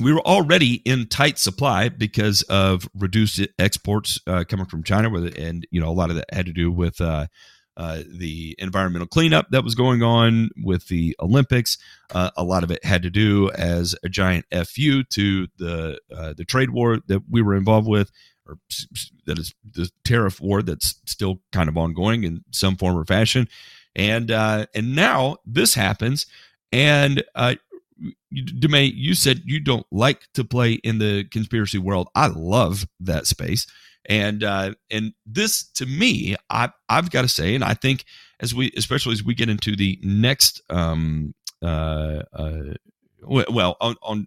We 0.00 0.12
were 0.12 0.26
already 0.26 0.76
in 0.86 1.06
tight 1.06 1.38
supply 1.38 1.90
because 1.90 2.40
of 2.42 2.88
reduced 2.94 3.46
exports 3.58 4.18
uh, 4.26 4.44
coming 4.48 4.64
from 4.64 4.82
China, 4.84 5.14
and 5.14 5.66
you 5.70 5.80
know 5.80 5.90
a 5.90 5.92
lot 5.92 6.08
of 6.08 6.16
that 6.16 6.32
had 6.32 6.46
to 6.46 6.52
do 6.52 6.70
with 6.70 6.98
uh, 6.98 7.26
uh, 7.76 8.02
the 8.06 8.54
environmental 8.58 9.06
cleanup 9.06 9.48
that 9.50 9.64
was 9.64 9.74
going 9.74 10.02
on 10.02 10.50
with 10.62 10.88
the 10.88 11.16
Olympics. 11.20 11.78
Uh, 12.10 12.30
a 12.36 12.44
lot 12.44 12.64
of 12.64 12.70
it 12.70 12.84
had 12.84 13.02
to 13.02 13.10
do 13.10 13.50
as 13.52 13.94
a 14.02 14.08
giant 14.08 14.44
fu 14.66 15.02
to 15.04 15.46
the 15.58 15.98
uh, 16.14 16.34
the 16.36 16.44
trade 16.44 16.70
war 16.70 16.98
that 17.06 17.22
we 17.30 17.40
were 17.42 17.54
involved 17.54 17.88
with, 17.88 18.10
or 18.46 18.58
that 19.26 19.38
is 19.38 19.54
the 19.70 19.90
tariff 20.04 20.40
war 20.40 20.62
that's 20.62 21.00
still 21.06 21.40
kind 21.52 21.68
of 21.68 21.76
ongoing 21.76 22.24
in 22.24 22.44
some 22.50 22.76
form 22.76 22.96
or 22.96 23.04
fashion. 23.04 23.48
And 23.94 24.30
uh, 24.30 24.66
and 24.74 24.94
now 24.94 25.38
this 25.46 25.74
happens, 25.74 26.26
and 26.72 27.22
uh, 27.34 27.54
Demay, 28.32 28.92
you 28.94 29.14
said 29.14 29.42
you 29.44 29.60
don't 29.60 29.86
like 29.90 30.28
to 30.34 30.44
play 30.44 30.72
in 30.72 30.98
the 30.98 31.24
conspiracy 31.24 31.78
world. 31.78 32.08
I 32.14 32.28
love 32.28 32.86
that 33.00 33.26
space. 33.26 33.66
And 34.06 34.42
uh, 34.42 34.74
and 34.90 35.12
this 35.24 35.64
to 35.74 35.86
me, 35.86 36.36
I 36.50 36.70
I've 36.88 37.10
got 37.10 37.22
to 37.22 37.28
say, 37.28 37.54
and 37.54 37.62
I 37.62 37.74
think 37.74 38.04
as 38.40 38.54
we 38.54 38.72
especially 38.76 39.12
as 39.12 39.22
we 39.22 39.34
get 39.34 39.48
into 39.48 39.76
the 39.76 39.98
next 40.02 40.60
um 40.70 41.34
uh, 41.62 42.22
uh 42.32 42.74
well 43.22 43.76
on 43.80 43.96
on 44.02 44.26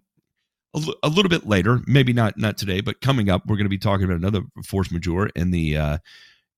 a 1.02 1.08
little 1.08 1.28
bit 1.28 1.46
later, 1.46 1.80
maybe 1.86 2.12
not 2.12 2.38
not 2.38 2.58
today, 2.58 2.80
but 2.80 3.00
coming 3.00 3.30
up, 3.30 3.46
we're 3.46 3.56
going 3.56 3.66
to 3.66 3.70
be 3.70 3.78
talking 3.78 4.04
about 4.04 4.18
another 4.18 4.42
force 4.64 4.90
majeure 4.90 5.30
in 5.34 5.50
the 5.50 5.76
uh, 5.76 5.98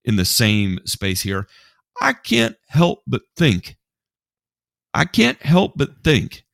in 0.04 0.16
the 0.16 0.24
same 0.24 0.78
space 0.84 1.20
here. 1.20 1.46
I 2.00 2.12
can't 2.12 2.56
help 2.68 3.02
but 3.06 3.22
think, 3.36 3.76
I 4.94 5.04
can't 5.04 5.40
help 5.42 5.72
but 5.76 6.02
think 6.04 6.44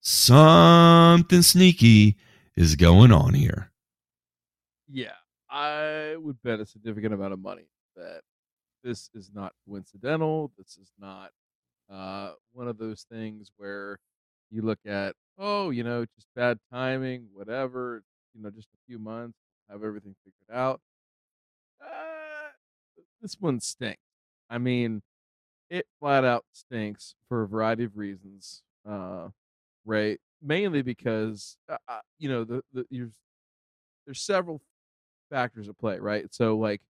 something 0.00 1.42
sneaky 1.42 2.18
is 2.56 2.76
going 2.76 3.12
on 3.12 3.34
here. 3.34 3.70
Yeah, 4.88 5.14
I 5.52 6.16
would 6.16 6.42
bet 6.42 6.60
a 6.60 6.66
significant 6.66 7.12
amount 7.12 7.34
of 7.34 7.38
money 7.38 7.66
that 7.94 8.22
this 8.82 9.10
is 9.14 9.30
not 9.34 9.52
coincidental. 9.68 10.50
This 10.56 10.78
is 10.78 10.90
not 10.98 11.30
uh, 11.92 12.32
one 12.52 12.68
of 12.68 12.78
those 12.78 13.04
things 13.12 13.52
where 13.58 13.98
you 14.50 14.62
look 14.62 14.78
at, 14.86 15.14
oh, 15.38 15.68
you 15.68 15.84
know, 15.84 16.06
just 16.16 16.26
bad 16.34 16.58
timing, 16.72 17.28
whatever, 17.34 18.02
you 18.34 18.42
know, 18.42 18.48
just 18.48 18.68
a 18.68 18.80
few 18.86 18.98
months, 18.98 19.36
have 19.70 19.84
everything 19.84 20.14
figured 20.24 20.58
out. 20.58 20.80
Uh, 21.82 22.50
this 23.20 23.36
one 23.38 23.60
stinks. 23.60 24.00
I 24.48 24.56
mean, 24.56 25.02
it 25.68 25.86
flat 26.00 26.24
out 26.24 26.46
stinks 26.52 27.14
for 27.28 27.42
a 27.42 27.48
variety 27.48 27.84
of 27.84 27.98
reasons, 27.98 28.62
uh, 28.88 29.28
right? 29.84 30.18
Mainly 30.42 30.80
because, 30.80 31.58
uh, 31.68 31.76
uh 31.88 32.00
you 32.18 32.30
know, 32.30 32.44
the, 32.44 32.62
the 32.72 32.86
there's 34.06 34.20
several 34.20 34.60
factors 35.32 35.68
at 35.68 35.78
play, 35.78 35.98
right? 35.98 36.32
So 36.32 36.56
like 36.56 36.80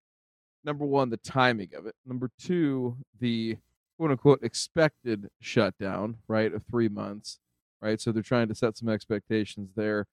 number 0.65 0.85
one, 0.85 1.11
the 1.11 1.17
timing 1.17 1.71
of 1.77 1.87
it. 1.87 1.95
Number 2.05 2.31
two, 2.39 2.97
the 3.21 3.57
quote 3.99 4.11
unquote 4.11 4.41
expected 4.43 5.31
shutdown, 5.41 6.17
right, 6.29 6.53
of 6.53 6.65
three 6.65 6.89
months, 6.89 7.39
right? 7.81 8.01
So 8.01 8.13
they're 8.13 8.23
trying 8.23 8.49
to 8.49 8.55
set 8.55 8.77
some 8.77 8.89
expectations 8.89 9.71
there. 9.77 10.07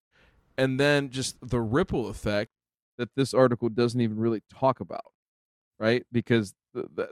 And 0.58 0.80
then 0.80 1.10
just 1.10 1.38
the 1.42 1.62
ripple 1.62 2.08
effect 2.10 2.52
that 2.98 3.10
this 3.16 3.34
article 3.34 3.70
doesn't 3.70 4.02
even 4.02 4.18
really 4.18 4.42
talk 4.54 4.80
about, 4.80 5.12
right? 5.80 6.06
Because 6.12 6.54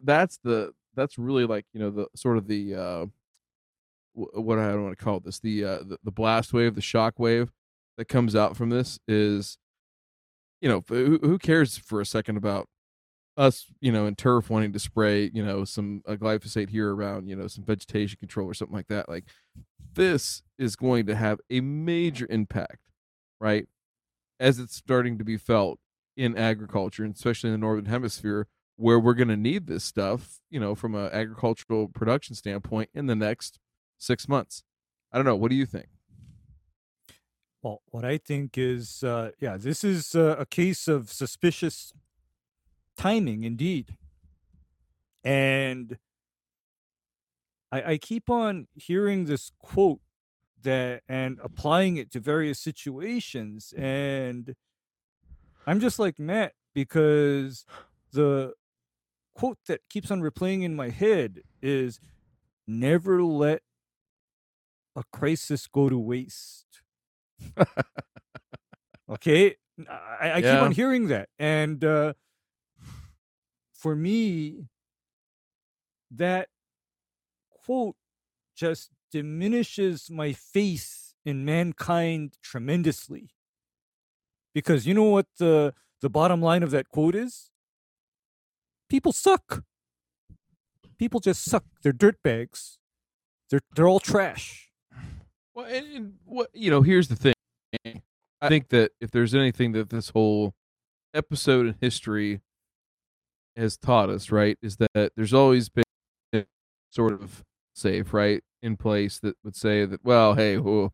that's 0.03 0.37
the 0.43 0.73
that's 0.95 1.17
really 1.17 1.45
like 1.45 1.65
you 1.73 1.79
know 1.79 1.89
the 1.89 2.07
sort 2.15 2.37
of 2.37 2.47
the 2.47 2.75
uh, 2.75 3.05
what 4.13 4.59
I 4.59 4.67
don't 4.69 4.83
want 4.83 4.97
to 4.97 5.03
call 5.03 5.19
this 5.19 5.39
the, 5.39 5.63
uh, 5.63 5.77
the 5.77 5.97
the 6.03 6.11
blast 6.11 6.53
wave, 6.53 6.75
the 6.75 6.81
shock 6.81 7.19
wave 7.19 7.51
that 7.97 8.05
comes 8.05 8.35
out 8.35 8.57
from 8.57 8.69
this 8.69 8.99
is, 9.07 9.57
you 10.61 10.69
know, 10.69 10.83
who, 10.87 11.37
cares 11.37 11.77
for 11.77 12.01
a 12.01 12.05
second 12.05 12.37
about 12.37 12.67
us, 13.35 13.65
you 13.79 13.91
know, 13.91 14.07
in 14.07 14.15
turf 14.15 14.49
wanting 14.49 14.73
to 14.73 14.79
spray, 14.79 15.29
you 15.33 15.45
know, 15.45 15.63
some 15.63 16.01
uh, 16.07 16.13
glyphosate 16.13 16.69
here 16.69 16.93
around, 16.93 17.27
you 17.27 17.35
know, 17.35 17.47
some 17.47 17.63
vegetation 17.63 18.17
control 18.19 18.47
or 18.47 18.53
something 18.53 18.75
like 18.75 18.87
that. 18.87 19.07
Like 19.07 19.25
this 19.93 20.41
is 20.57 20.75
going 20.75 21.05
to 21.05 21.15
have 21.15 21.39
a 21.49 21.61
major 21.61 22.27
impact, 22.29 22.79
right? 23.39 23.67
As 24.39 24.59
it's 24.59 24.75
starting 24.75 25.17
to 25.17 25.23
be 25.23 25.37
felt 25.37 25.79
in 26.15 26.35
agriculture, 26.35 27.03
and 27.03 27.13
especially 27.13 27.49
in 27.49 27.53
the 27.53 27.59
northern 27.59 27.85
hemisphere, 27.85 28.47
where 28.75 28.99
we're 28.99 29.13
going 29.13 29.27
to 29.27 29.37
need 29.37 29.67
this 29.67 29.83
stuff, 29.83 30.39
you 30.49 30.59
know, 30.59 30.75
from 30.75 30.95
an 30.95 31.09
agricultural 31.11 31.87
production 31.87 32.35
standpoint 32.35 32.89
in 32.93 33.07
the 33.07 33.15
next 33.15 33.59
six 33.97 34.27
months. 34.27 34.63
I 35.11 35.17
don't 35.17 35.25
know. 35.25 35.35
What 35.35 35.49
do 35.49 35.55
you 35.55 35.65
think? 35.65 35.87
Well, 37.63 37.81
what 37.91 38.05
I 38.05 38.17
think 38.17 38.57
is, 38.57 39.03
uh, 39.03 39.31
yeah, 39.39 39.57
this 39.57 39.83
is 39.83 40.15
uh, 40.15 40.37
a 40.39 40.45
case 40.45 40.87
of 40.87 41.11
suspicious 41.11 41.93
timing 42.97 43.43
indeed. 43.43 43.97
And 45.23 45.97
I, 47.71 47.93
I 47.93 47.97
keep 47.99 48.29
on 48.29 48.67
hearing 48.75 49.25
this 49.25 49.51
quote 49.59 49.99
that 50.63 51.03
and 51.09 51.39
applying 51.43 51.97
it 51.97 52.11
to 52.13 52.19
various 52.19 52.59
situations. 52.59 53.73
And 53.77 54.55
I'm 55.67 55.79
just 55.79 55.99
like, 55.99 56.19
Matt, 56.19 56.53
because 56.73 57.65
the 58.13 58.53
quote 59.35 59.59
that 59.67 59.81
keeps 59.89 60.11
on 60.11 60.21
replaying 60.21 60.63
in 60.63 60.75
my 60.75 60.89
head 60.89 61.41
is 61.61 61.99
never 62.67 63.23
let 63.23 63.61
a 64.95 65.03
crisis 65.13 65.67
go 65.67 65.89
to 65.89 65.99
waste. 65.99 66.66
Okay. 69.09 69.55
I, 70.19 70.31
I 70.33 70.41
keep 70.41 70.61
on 70.61 70.71
hearing 70.71 71.07
that. 71.07 71.29
And 71.37 71.83
uh, 71.83 72.13
for 73.73 73.95
me, 73.95 74.67
that 76.11 76.49
quote 77.49 77.95
just 78.55 78.91
diminishes 79.11 80.09
my 80.09 80.33
faith 80.33 81.13
in 81.25 81.45
mankind 81.45 82.37
tremendously. 82.41 83.29
Because 84.53 84.87
you 84.87 84.93
know 84.93 85.03
what 85.03 85.27
the 85.37 85.73
the 86.01 86.09
bottom 86.09 86.41
line 86.41 86.63
of 86.63 86.71
that 86.71 86.89
quote 86.89 87.15
is? 87.15 87.51
People 88.89 89.11
suck. 89.11 89.63
People 90.97 91.19
just 91.19 91.43
suck. 91.43 91.65
They're 91.83 91.93
dirtbags. 91.93 92.77
They're 93.49 93.61
they're 93.75 93.87
all 93.87 93.99
trash. 93.99 94.66
Well, 95.57 95.65
and, 95.65 95.87
and 95.95 96.13
what 96.23 96.51
you 96.53 96.69
know, 96.69 96.83
here's 96.83 97.07
the 97.07 97.15
thing. 97.15 97.33
I 98.43 98.47
think 98.47 98.69
that 98.69 98.91
if 99.01 99.09
there's 99.09 99.33
anything 99.33 99.71
that 99.71 99.89
this 99.89 100.09
whole 100.11 100.53
episode 101.15 101.65
in 101.65 101.75
history 101.81 102.41
has 103.55 103.75
taught 103.75 104.11
us, 104.11 104.29
right, 104.29 104.55
is 104.61 104.77
that 104.77 105.13
there's 105.15 105.33
always 105.33 105.69
been 105.69 105.83
a 106.31 106.45
sort 106.91 107.13
of 107.13 107.43
safe, 107.73 108.13
right, 108.13 108.43
in 108.61 108.77
place 108.77 109.17
that 109.21 109.35
would 109.43 109.55
say 109.55 109.83
that, 109.83 110.01
well, 110.03 110.35
hey, 110.35 110.59
well, 110.59 110.93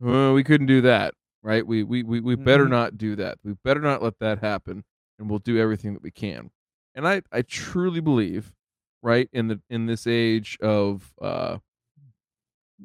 well, 0.00 0.34
we 0.34 0.42
couldn't 0.42 0.66
do 0.66 0.80
that, 0.80 1.14
right? 1.44 1.64
We 1.64 1.84
we 1.84 2.02
we, 2.02 2.18
we 2.18 2.34
better 2.34 2.66
Mhm. 2.66 2.70
not 2.70 2.98
do 2.98 3.14
that. 3.14 3.38
We 3.44 3.52
better 3.62 3.80
not 3.80 4.02
let 4.02 4.18
that 4.18 4.40
happen, 4.40 4.82
and 5.20 5.30
we'll 5.30 5.38
do 5.38 5.56
everything 5.56 5.94
that 5.94 6.02
we 6.02 6.10
can. 6.10 6.50
And 6.96 7.06
I 7.06 7.22
I 7.30 7.42
truly 7.42 8.00
believe, 8.00 8.52
right, 9.04 9.28
in 9.32 9.46
the 9.46 9.60
in 9.70 9.86
this 9.86 10.04
age 10.08 10.58
of 10.60 11.14
uh 11.22 11.58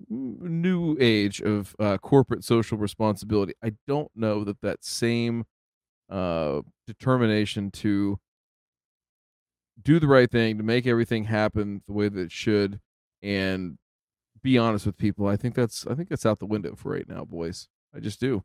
new 0.10 0.98
age 1.00 1.42
of 1.42 1.76
uh, 1.80 1.98
corporate 1.98 2.44
social 2.44 2.78
responsibility. 2.78 3.54
I 3.64 3.74
don't 3.88 4.12
know 4.16 4.44
that 4.44 4.62
that 4.62 4.84
same 4.84 5.46
uh, 6.10 6.62
determination 6.88 7.72
to 7.72 8.20
do 9.82 10.00
the 10.00 10.08
right 10.08 10.30
thing, 10.30 10.58
to 10.58 10.64
make 10.64 10.86
everything 10.88 11.26
happen 11.26 11.82
the 11.88 11.94
way 11.94 12.10
that 12.10 12.20
it 12.20 12.32
should, 12.32 12.80
and 13.22 13.78
be 14.42 14.58
honest 14.58 14.86
with 14.86 14.98
people. 14.98 15.28
I 15.28 15.36
think 15.36 15.56
that's 15.56 15.86
I 15.88 15.96
think 15.96 16.10
that's 16.10 16.26
out 16.26 16.40
the 16.40 16.46
window 16.46 16.76
for 16.76 16.92
right 16.92 17.08
now, 17.08 17.26
boys. 17.26 17.68
I 17.96 18.00
just 18.00 18.20
do. 18.20 18.44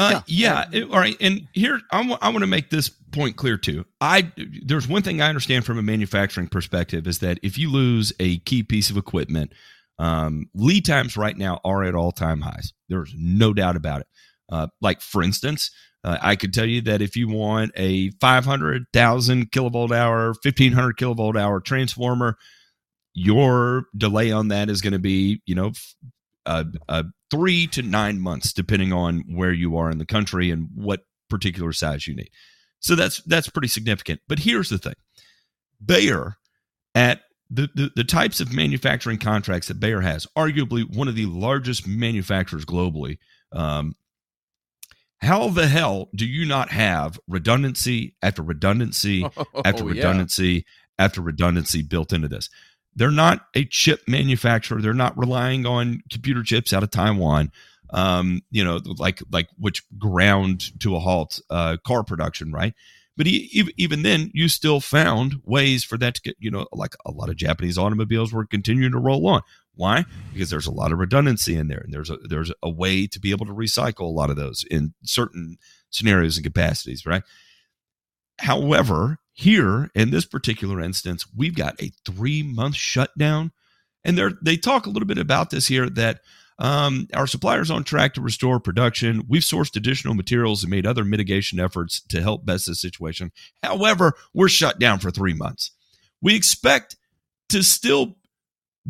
Uh, 0.00 0.20
Yeah. 0.26 0.64
yeah. 0.72 0.78
it- 0.80 0.90
all 0.90 0.98
right. 0.98 1.16
And 1.20 1.48
here, 1.52 1.80
I 1.90 2.06
want 2.06 2.22
I 2.22 2.28
want 2.28 2.42
to 2.42 2.46
make 2.46 2.70
this 2.70 2.88
point 2.88 3.36
clear 3.36 3.56
too. 3.56 3.84
I 4.00 4.30
there's 4.64 4.86
one 4.88 5.02
thing 5.02 5.20
I 5.20 5.28
understand 5.28 5.64
from 5.64 5.78
a 5.78 5.82
manufacturing 5.82 6.48
perspective 6.48 7.06
is 7.06 7.18
that 7.20 7.38
if 7.42 7.58
you 7.58 7.70
lose 7.70 8.12
a 8.20 8.38
key 8.40 8.62
piece 8.62 8.90
of 8.90 8.96
equipment, 8.96 9.52
um, 9.98 10.46
lead 10.54 10.84
times 10.84 11.16
right 11.16 11.36
now 11.36 11.60
are 11.64 11.84
at 11.84 11.94
all 11.94 12.12
time 12.12 12.40
highs. 12.40 12.72
There's 12.88 13.12
no 13.16 13.52
doubt 13.52 13.76
about 13.76 14.02
it. 14.02 14.06
Uh, 14.50 14.68
like 14.80 15.00
for 15.00 15.22
instance, 15.22 15.70
uh, 16.04 16.18
I 16.22 16.36
could 16.36 16.54
tell 16.54 16.64
you 16.66 16.80
that 16.82 17.02
if 17.02 17.16
you 17.16 17.28
want 17.28 17.72
a 17.76 18.10
500,000 18.20 19.50
kilovolt 19.50 19.90
hour, 19.90 20.28
1500 20.42 20.96
kilovolt 20.96 21.38
hour 21.38 21.60
transformer, 21.60 22.36
your 23.14 23.84
delay 23.96 24.30
on 24.30 24.48
that 24.48 24.70
is 24.70 24.80
going 24.80 24.92
to 24.92 24.98
be, 24.98 25.42
you 25.44 25.54
know, 25.54 25.72
three 27.30 27.66
to 27.68 27.82
nine 27.82 28.20
months, 28.20 28.52
depending 28.52 28.92
on 28.92 29.24
where 29.28 29.52
you 29.52 29.76
are 29.76 29.90
in 29.90 29.98
the 29.98 30.06
country 30.06 30.50
and 30.50 30.68
what 30.74 31.00
particular 31.28 31.72
size 31.72 32.06
you 32.06 32.14
need. 32.14 32.30
So 32.80 32.94
that's 32.94 33.20
that's 33.24 33.48
pretty 33.48 33.68
significant. 33.68 34.20
But 34.28 34.38
here's 34.38 34.70
the 34.70 34.78
thing: 34.78 34.94
Bayer, 35.84 36.36
at 36.94 37.22
the, 37.50 37.68
the 37.74 37.90
the 37.96 38.04
types 38.04 38.40
of 38.40 38.52
manufacturing 38.52 39.18
contracts 39.18 39.68
that 39.68 39.80
Bayer 39.80 40.00
has, 40.02 40.26
arguably 40.36 40.84
one 40.84 41.08
of 41.08 41.14
the 41.14 41.26
largest 41.26 41.86
manufacturers 41.86 42.64
globally. 42.64 43.18
Um, 43.52 43.94
how 45.20 45.48
the 45.48 45.66
hell 45.66 46.10
do 46.14 46.24
you 46.26 46.46
not 46.46 46.70
have 46.70 47.18
redundancy 47.26 48.14
after 48.22 48.42
redundancy 48.42 49.24
after 49.64 49.84
Oh, 49.84 49.88
yeah. 49.88 49.94
redundancy 49.94 50.64
after 50.98 51.20
redundancy 51.20 51.82
built 51.82 52.12
into 52.12 52.28
this. 52.28 52.50
They're 52.94 53.10
not 53.10 53.46
a 53.54 53.64
chip 53.64 54.02
manufacturer. 54.08 54.80
They're 54.82 54.92
not 54.94 55.16
relying 55.16 55.66
on 55.66 56.02
computer 56.10 56.42
chips 56.42 56.72
out 56.72 56.82
of 56.82 56.90
Taiwan. 56.90 57.52
Um, 57.90 58.42
you 58.50 58.62
know, 58.64 58.80
like 58.98 59.22
like 59.30 59.48
which 59.56 59.82
ground 59.98 60.78
to 60.80 60.94
a 60.96 60.98
halt 61.00 61.40
uh, 61.48 61.78
car 61.86 62.04
production, 62.04 62.52
right? 62.52 62.74
But 63.18 63.26
e- 63.26 63.50
even 63.52 63.72
even 63.76 64.02
then, 64.02 64.30
you 64.32 64.48
still 64.48 64.80
found 64.80 65.42
ways 65.44 65.84
for 65.84 65.98
that 65.98 66.14
to 66.14 66.22
get. 66.22 66.36
You 66.38 66.52
know, 66.52 66.66
like 66.72 66.94
a 67.04 67.10
lot 67.10 67.28
of 67.28 67.36
Japanese 67.36 67.76
automobiles 67.76 68.32
were 68.32 68.46
continuing 68.46 68.92
to 68.92 68.98
roll 68.98 69.26
on. 69.26 69.42
Why? 69.74 70.06
Because 70.32 70.50
there's 70.50 70.68
a 70.68 70.72
lot 70.72 70.92
of 70.92 70.98
redundancy 70.98 71.56
in 71.56 71.66
there, 71.68 71.80
and 71.80 71.92
there's 71.92 72.10
a 72.10 72.16
there's 72.16 72.52
a 72.62 72.70
way 72.70 73.08
to 73.08 73.20
be 73.20 73.32
able 73.32 73.46
to 73.46 73.52
recycle 73.52 74.02
a 74.02 74.04
lot 74.04 74.30
of 74.30 74.36
those 74.36 74.64
in 74.70 74.94
certain 75.02 75.58
scenarios 75.90 76.36
and 76.36 76.44
capacities, 76.44 77.04
right? 77.04 77.24
However, 78.38 79.18
here 79.32 79.90
in 79.94 80.10
this 80.10 80.24
particular 80.24 80.80
instance, 80.80 81.26
we've 81.36 81.56
got 81.56 81.82
a 81.82 81.90
three 82.04 82.42
month 82.42 82.76
shutdown. 82.76 83.52
And 84.04 84.16
they 84.16 84.28
they 84.40 84.56
talk 84.56 84.86
a 84.86 84.90
little 84.90 85.08
bit 85.08 85.18
about 85.18 85.50
this 85.50 85.66
here 85.66 85.90
that 85.90 86.20
um, 86.58 87.06
our 87.14 87.26
suppliers 87.26 87.70
on 87.70 87.84
track 87.84 88.14
to 88.14 88.20
restore 88.20 88.58
production. 88.58 89.24
We've 89.28 89.42
sourced 89.42 89.76
additional 89.76 90.14
materials 90.14 90.62
and 90.62 90.70
made 90.70 90.86
other 90.86 91.04
mitigation 91.04 91.60
efforts 91.60 92.00
to 92.08 92.20
help 92.20 92.44
best 92.44 92.66
the 92.66 92.74
situation. 92.74 93.32
However, 93.62 94.14
we're 94.34 94.48
shut 94.48 94.78
down 94.78 94.98
for 94.98 95.10
three 95.10 95.34
months. 95.34 95.70
We 96.20 96.34
expect 96.34 96.96
to 97.50 97.62
still 97.62 98.16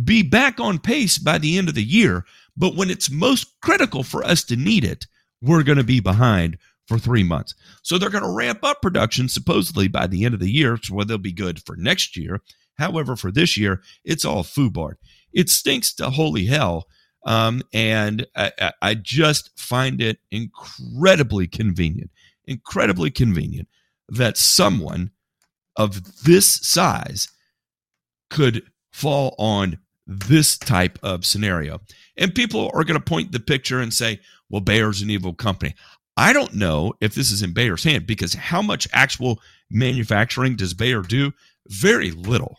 be 0.02 0.22
back 0.22 0.60
on 0.60 0.78
pace 0.78 1.18
by 1.18 1.38
the 1.38 1.58
end 1.58 1.68
of 1.68 1.74
the 1.74 1.84
year, 1.84 2.24
but 2.56 2.74
when 2.74 2.90
it's 2.90 3.10
most 3.10 3.60
critical 3.60 4.02
for 4.02 4.24
us 4.24 4.44
to 4.44 4.56
need 4.56 4.84
it, 4.84 5.06
we're 5.42 5.62
going 5.62 5.78
to 5.78 5.84
be 5.84 6.00
behind 6.00 6.58
for 6.86 6.98
three 6.98 7.22
months. 7.22 7.54
So 7.82 7.98
they're 7.98 8.08
going 8.08 8.24
to 8.24 8.30
ramp 8.30 8.60
up 8.62 8.80
production 8.80 9.28
supposedly 9.28 9.88
by 9.88 10.06
the 10.06 10.24
end 10.24 10.34
of 10.34 10.40
the 10.40 10.50
year, 10.50 10.78
so 10.82 11.02
they'll 11.04 11.18
be 11.18 11.32
good 11.32 11.62
for 11.64 11.76
next 11.76 12.16
year. 12.16 12.40
However, 12.78 13.14
for 13.14 13.30
this 13.30 13.56
year, 13.56 13.82
it's 14.04 14.24
all 14.24 14.42
foobarred. 14.42 14.94
It 15.32 15.50
stinks 15.50 15.92
to 15.94 16.10
holy 16.10 16.46
hell. 16.46 16.86
Um, 17.26 17.62
and 17.72 18.26
I, 18.36 18.72
I- 18.80 18.94
just 18.94 19.58
find 19.58 20.00
it 20.00 20.18
incredibly 20.30 21.46
convenient, 21.46 22.10
incredibly 22.46 23.10
convenient 23.10 23.68
that 24.08 24.36
someone 24.36 25.10
of 25.76 26.22
this 26.24 26.46
size 26.46 27.28
could 28.30 28.62
fall 28.92 29.34
on 29.38 29.78
this 30.06 30.56
type 30.56 30.98
of 31.02 31.26
scenario. 31.26 31.80
And 32.16 32.34
people 32.34 32.70
are 32.74 32.84
going 32.84 32.98
to 32.98 33.04
point 33.04 33.32
the 33.32 33.40
picture 33.40 33.80
and 33.80 33.92
say, 33.92 34.20
well, 34.48 34.60
Bayer's 34.62 35.02
an 35.02 35.10
evil 35.10 35.34
company. 35.34 35.74
I 36.16 36.32
don't 36.32 36.54
know 36.54 36.94
if 37.00 37.14
this 37.14 37.30
is 37.30 37.42
in 37.42 37.52
Bayer's 37.52 37.84
hand 37.84 38.06
because 38.06 38.34
how 38.34 38.62
much 38.62 38.88
actual 38.92 39.40
manufacturing 39.70 40.56
does 40.56 40.74
Bayer 40.74 41.02
do? 41.02 41.32
Very 41.68 42.10
little. 42.10 42.58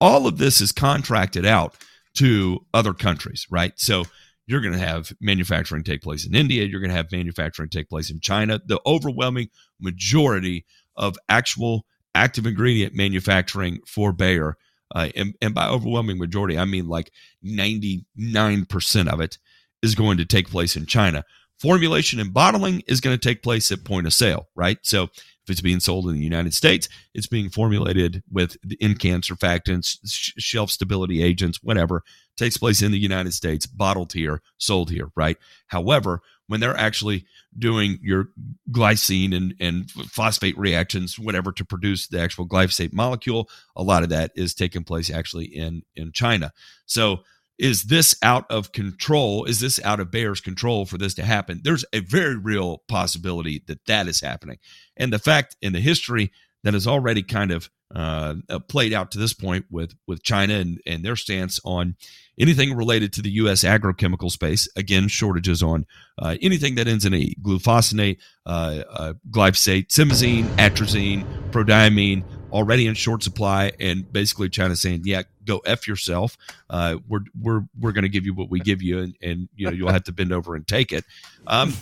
All 0.00 0.26
of 0.26 0.38
this 0.38 0.60
is 0.60 0.72
contracted 0.72 1.46
out 1.46 1.76
to 2.14 2.64
other 2.74 2.92
countries, 2.92 3.46
right? 3.50 3.72
So 3.76 4.04
you're 4.46 4.60
going 4.60 4.74
to 4.74 4.78
have 4.78 5.12
manufacturing 5.20 5.84
take 5.84 6.02
place 6.02 6.26
in 6.26 6.34
India. 6.34 6.64
You're 6.64 6.80
going 6.80 6.90
to 6.90 6.96
have 6.96 7.12
manufacturing 7.12 7.68
take 7.68 7.88
place 7.88 8.10
in 8.10 8.20
China. 8.20 8.60
The 8.64 8.80
overwhelming 8.84 9.48
majority 9.80 10.66
of 10.96 11.16
actual 11.28 11.86
active 12.14 12.46
ingredient 12.46 12.94
manufacturing 12.94 13.78
for 13.86 14.12
Bayer 14.12 14.56
uh, 14.94 15.08
and, 15.14 15.34
and 15.40 15.54
by 15.54 15.68
overwhelming 15.68 16.18
majority, 16.18 16.58
I 16.58 16.64
mean 16.64 16.88
like 16.88 17.12
99% 17.44 19.08
of 19.08 19.20
it 19.20 19.38
is 19.82 19.94
going 19.94 20.18
to 20.18 20.24
take 20.24 20.50
place 20.50 20.76
in 20.76 20.86
China. 20.86 21.24
Formulation 21.58 22.18
and 22.20 22.32
bottling 22.32 22.82
is 22.86 23.00
going 23.00 23.16
to 23.16 23.28
take 23.28 23.42
place 23.42 23.70
at 23.70 23.84
point 23.84 24.06
of 24.06 24.12
sale, 24.12 24.48
right? 24.54 24.78
So 24.82 25.08
it's 25.50 25.60
being 25.60 25.80
sold 25.80 26.08
in 26.08 26.14
the 26.14 26.22
United 26.22 26.54
States, 26.54 26.88
it's 27.14 27.26
being 27.26 27.50
formulated 27.50 28.22
with 28.30 28.56
in 28.80 28.94
can 28.94 29.20
surfactants, 29.20 29.98
sh- 30.06 30.32
shelf 30.38 30.70
stability 30.70 31.22
agents, 31.22 31.62
whatever 31.62 32.02
takes 32.36 32.56
place 32.56 32.80
in 32.80 32.92
the 32.92 32.98
United 32.98 33.34
States, 33.34 33.66
bottled 33.66 34.12
here, 34.12 34.40
sold 34.58 34.90
here, 34.90 35.10
right? 35.14 35.36
However, 35.66 36.22
when 36.46 36.58
they're 36.58 36.76
actually 36.76 37.26
doing 37.56 37.98
your 38.02 38.30
glycine 38.70 39.36
and, 39.36 39.54
and 39.60 39.90
phosphate 39.90 40.58
reactions, 40.58 41.18
whatever, 41.18 41.52
to 41.52 41.64
produce 41.64 42.08
the 42.08 42.20
actual 42.20 42.48
glyphosate 42.48 42.92
molecule, 42.92 43.48
a 43.76 43.82
lot 43.82 44.02
of 44.02 44.08
that 44.08 44.32
is 44.34 44.54
taking 44.54 44.84
place 44.84 45.10
actually 45.10 45.44
in 45.46 45.82
in 45.94 46.12
China. 46.12 46.52
So 46.86 47.20
is 47.60 47.84
this 47.84 48.16
out 48.22 48.50
of 48.50 48.72
control? 48.72 49.44
Is 49.44 49.60
this 49.60 49.78
out 49.84 50.00
of 50.00 50.10
Bayer's 50.10 50.40
control 50.40 50.86
for 50.86 50.96
this 50.96 51.12
to 51.14 51.24
happen? 51.24 51.60
There's 51.62 51.84
a 51.92 52.00
very 52.00 52.36
real 52.36 52.82
possibility 52.88 53.62
that 53.66 53.84
that 53.86 54.08
is 54.08 54.22
happening. 54.22 54.58
And 54.96 55.12
the 55.12 55.18
fact 55.18 55.56
in 55.60 55.74
the 55.74 55.80
history 55.80 56.32
that 56.64 56.72
has 56.72 56.86
already 56.86 57.22
kind 57.22 57.52
of 57.52 57.68
uh, 57.94 58.36
uh, 58.48 58.60
played 58.60 58.94
out 58.94 59.10
to 59.10 59.18
this 59.18 59.34
point 59.34 59.66
with 59.68 59.94
with 60.06 60.22
China 60.22 60.54
and, 60.54 60.80
and 60.86 61.04
their 61.04 61.16
stance 61.16 61.60
on 61.64 61.96
anything 62.38 62.74
related 62.74 63.12
to 63.12 63.22
the 63.22 63.30
U.S. 63.32 63.62
agrochemical 63.64 64.30
space. 64.30 64.68
Again, 64.76 65.08
shortages 65.08 65.62
on 65.62 65.84
uh, 66.16 66.36
anything 66.40 66.76
that 66.76 66.88
ends 66.88 67.04
in 67.04 67.12
a 67.12 67.34
glufosinate, 67.42 68.18
uh, 68.46 68.84
uh 68.88 69.12
glyphosate, 69.28 69.88
simazine, 69.88 70.44
atrazine, 70.56 71.26
prodiamine, 71.50 72.24
already 72.52 72.86
in 72.86 72.94
short 72.94 73.22
supply, 73.22 73.72
and 73.80 74.10
basically 74.12 74.48
China 74.48 74.76
saying, 74.76 75.02
"Yeah, 75.04 75.22
go 75.44 75.58
f 75.58 75.86
yourself. 75.88 76.36
Uh, 76.68 76.98
we're 77.08 77.24
we're 77.40 77.62
we're 77.78 77.92
going 77.92 78.02
to 78.02 78.08
give 78.08 78.24
you 78.24 78.34
what 78.34 78.50
we 78.50 78.60
give 78.60 78.82
you, 78.82 79.00
and, 79.00 79.16
and 79.22 79.48
you 79.54 79.66
know 79.66 79.72
you'll 79.72 79.92
have 79.92 80.04
to 80.04 80.12
bend 80.12 80.32
over 80.32 80.54
and 80.54 80.66
take 80.66 80.92
it." 80.92 81.04
Um, 81.46 81.74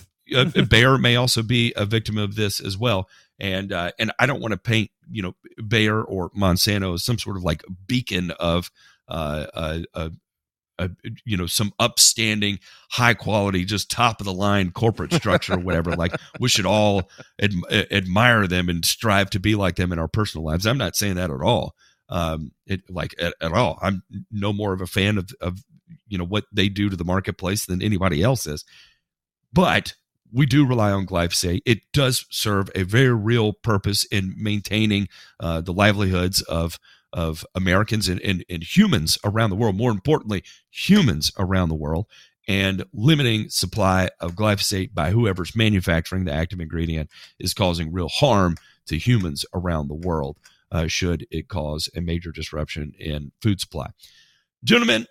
Bayer 0.68 0.98
may 0.98 1.16
also 1.16 1.42
be 1.42 1.72
a 1.74 1.86
victim 1.86 2.18
of 2.18 2.34
this 2.34 2.60
as 2.60 2.76
well 2.76 3.08
and 3.40 3.72
uh, 3.72 3.92
and 3.98 4.12
I 4.18 4.26
don't 4.26 4.40
want 4.40 4.52
to 4.52 4.58
paint 4.58 4.90
you 5.10 5.22
know 5.22 5.34
Bayer 5.66 6.02
or 6.02 6.30
Monsanto 6.30 6.94
as 6.94 7.04
some 7.04 7.18
sort 7.18 7.36
of 7.36 7.42
like 7.42 7.62
beacon 7.86 8.30
of 8.32 8.70
uh, 9.08 9.46
uh, 9.94 10.10
uh, 10.78 10.88
you 11.24 11.36
know 11.36 11.46
some 11.46 11.72
upstanding 11.78 12.58
high 12.90 13.14
quality 13.14 13.64
just 13.64 13.90
top 13.90 14.20
of 14.20 14.24
the 14.24 14.32
line 14.32 14.70
corporate 14.70 15.12
structure 15.12 15.54
or 15.54 15.58
whatever 15.58 15.94
like 15.96 16.14
we 16.40 16.48
should 16.48 16.66
all 16.66 17.10
ad- 17.40 17.52
admire 17.90 18.46
them 18.46 18.68
and 18.68 18.84
strive 18.84 19.30
to 19.30 19.40
be 19.40 19.54
like 19.54 19.76
them 19.76 19.92
in 19.92 19.98
our 19.98 20.08
personal 20.08 20.44
lives. 20.44 20.66
I'm 20.66 20.78
not 20.78 20.96
saying 20.96 21.16
that 21.16 21.30
at 21.30 21.42
all. 21.42 21.74
Um 22.08 22.52
it 22.66 22.82
like 22.88 23.14
at, 23.20 23.34
at 23.40 23.52
all. 23.52 23.78
I'm 23.82 24.02
no 24.30 24.52
more 24.52 24.72
of 24.72 24.80
a 24.80 24.86
fan 24.86 25.18
of 25.18 25.30
of 25.40 25.58
you 26.06 26.18
know 26.18 26.24
what 26.24 26.44
they 26.52 26.68
do 26.68 26.88
to 26.88 26.96
the 26.96 27.04
marketplace 27.04 27.66
than 27.66 27.82
anybody 27.82 28.22
else 28.22 28.46
is. 28.46 28.64
But 29.52 29.94
we 30.32 30.46
do 30.46 30.66
rely 30.66 30.90
on 30.90 31.06
glyphosate. 31.06 31.62
It 31.64 31.80
does 31.92 32.26
serve 32.30 32.70
a 32.74 32.82
very 32.82 33.14
real 33.14 33.52
purpose 33.52 34.04
in 34.04 34.34
maintaining 34.36 35.08
uh, 35.40 35.60
the 35.60 35.72
livelihoods 35.72 36.42
of 36.42 36.78
of 37.12 37.44
Americans 37.54 38.08
and, 38.08 38.20
and, 38.20 38.44
and 38.48 38.62
humans 38.62 39.18
around 39.24 39.50
the 39.50 39.56
world. 39.56 39.76
More 39.76 39.90
importantly, 39.90 40.42
humans 40.70 41.32
around 41.38 41.68
the 41.68 41.74
world, 41.74 42.06
and 42.48 42.84
limiting 42.94 43.50
supply 43.50 44.08
of 44.20 44.34
glyphosate 44.34 44.94
by 44.94 45.10
whoever's 45.10 45.54
manufacturing 45.54 46.24
the 46.24 46.32
active 46.32 46.60
ingredient 46.60 47.10
is 47.38 47.52
causing 47.52 47.92
real 47.92 48.08
harm 48.08 48.56
to 48.86 48.96
humans 48.96 49.44
around 49.54 49.88
the 49.88 49.94
world. 49.94 50.38
Uh, 50.72 50.86
should 50.86 51.26
it 51.30 51.48
cause 51.48 51.88
a 51.94 52.00
major 52.00 52.32
disruption 52.32 52.92
in 52.98 53.32
food 53.40 53.60
supply, 53.60 53.88
gentlemen? 54.64 55.06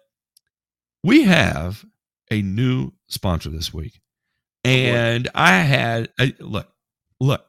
We 1.04 1.24
have 1.24 1.86
a 2.30 2.42
new 2.42 2.92
sponsor 3.08 3.50
this 3.50 3.74
week. 3.74 4.02
And 4.64 5.30
I 5.34 5.60
had 5.60 6.10
I, 6.20 6.34
look, 6.40 6.68
look, 7.20 7.46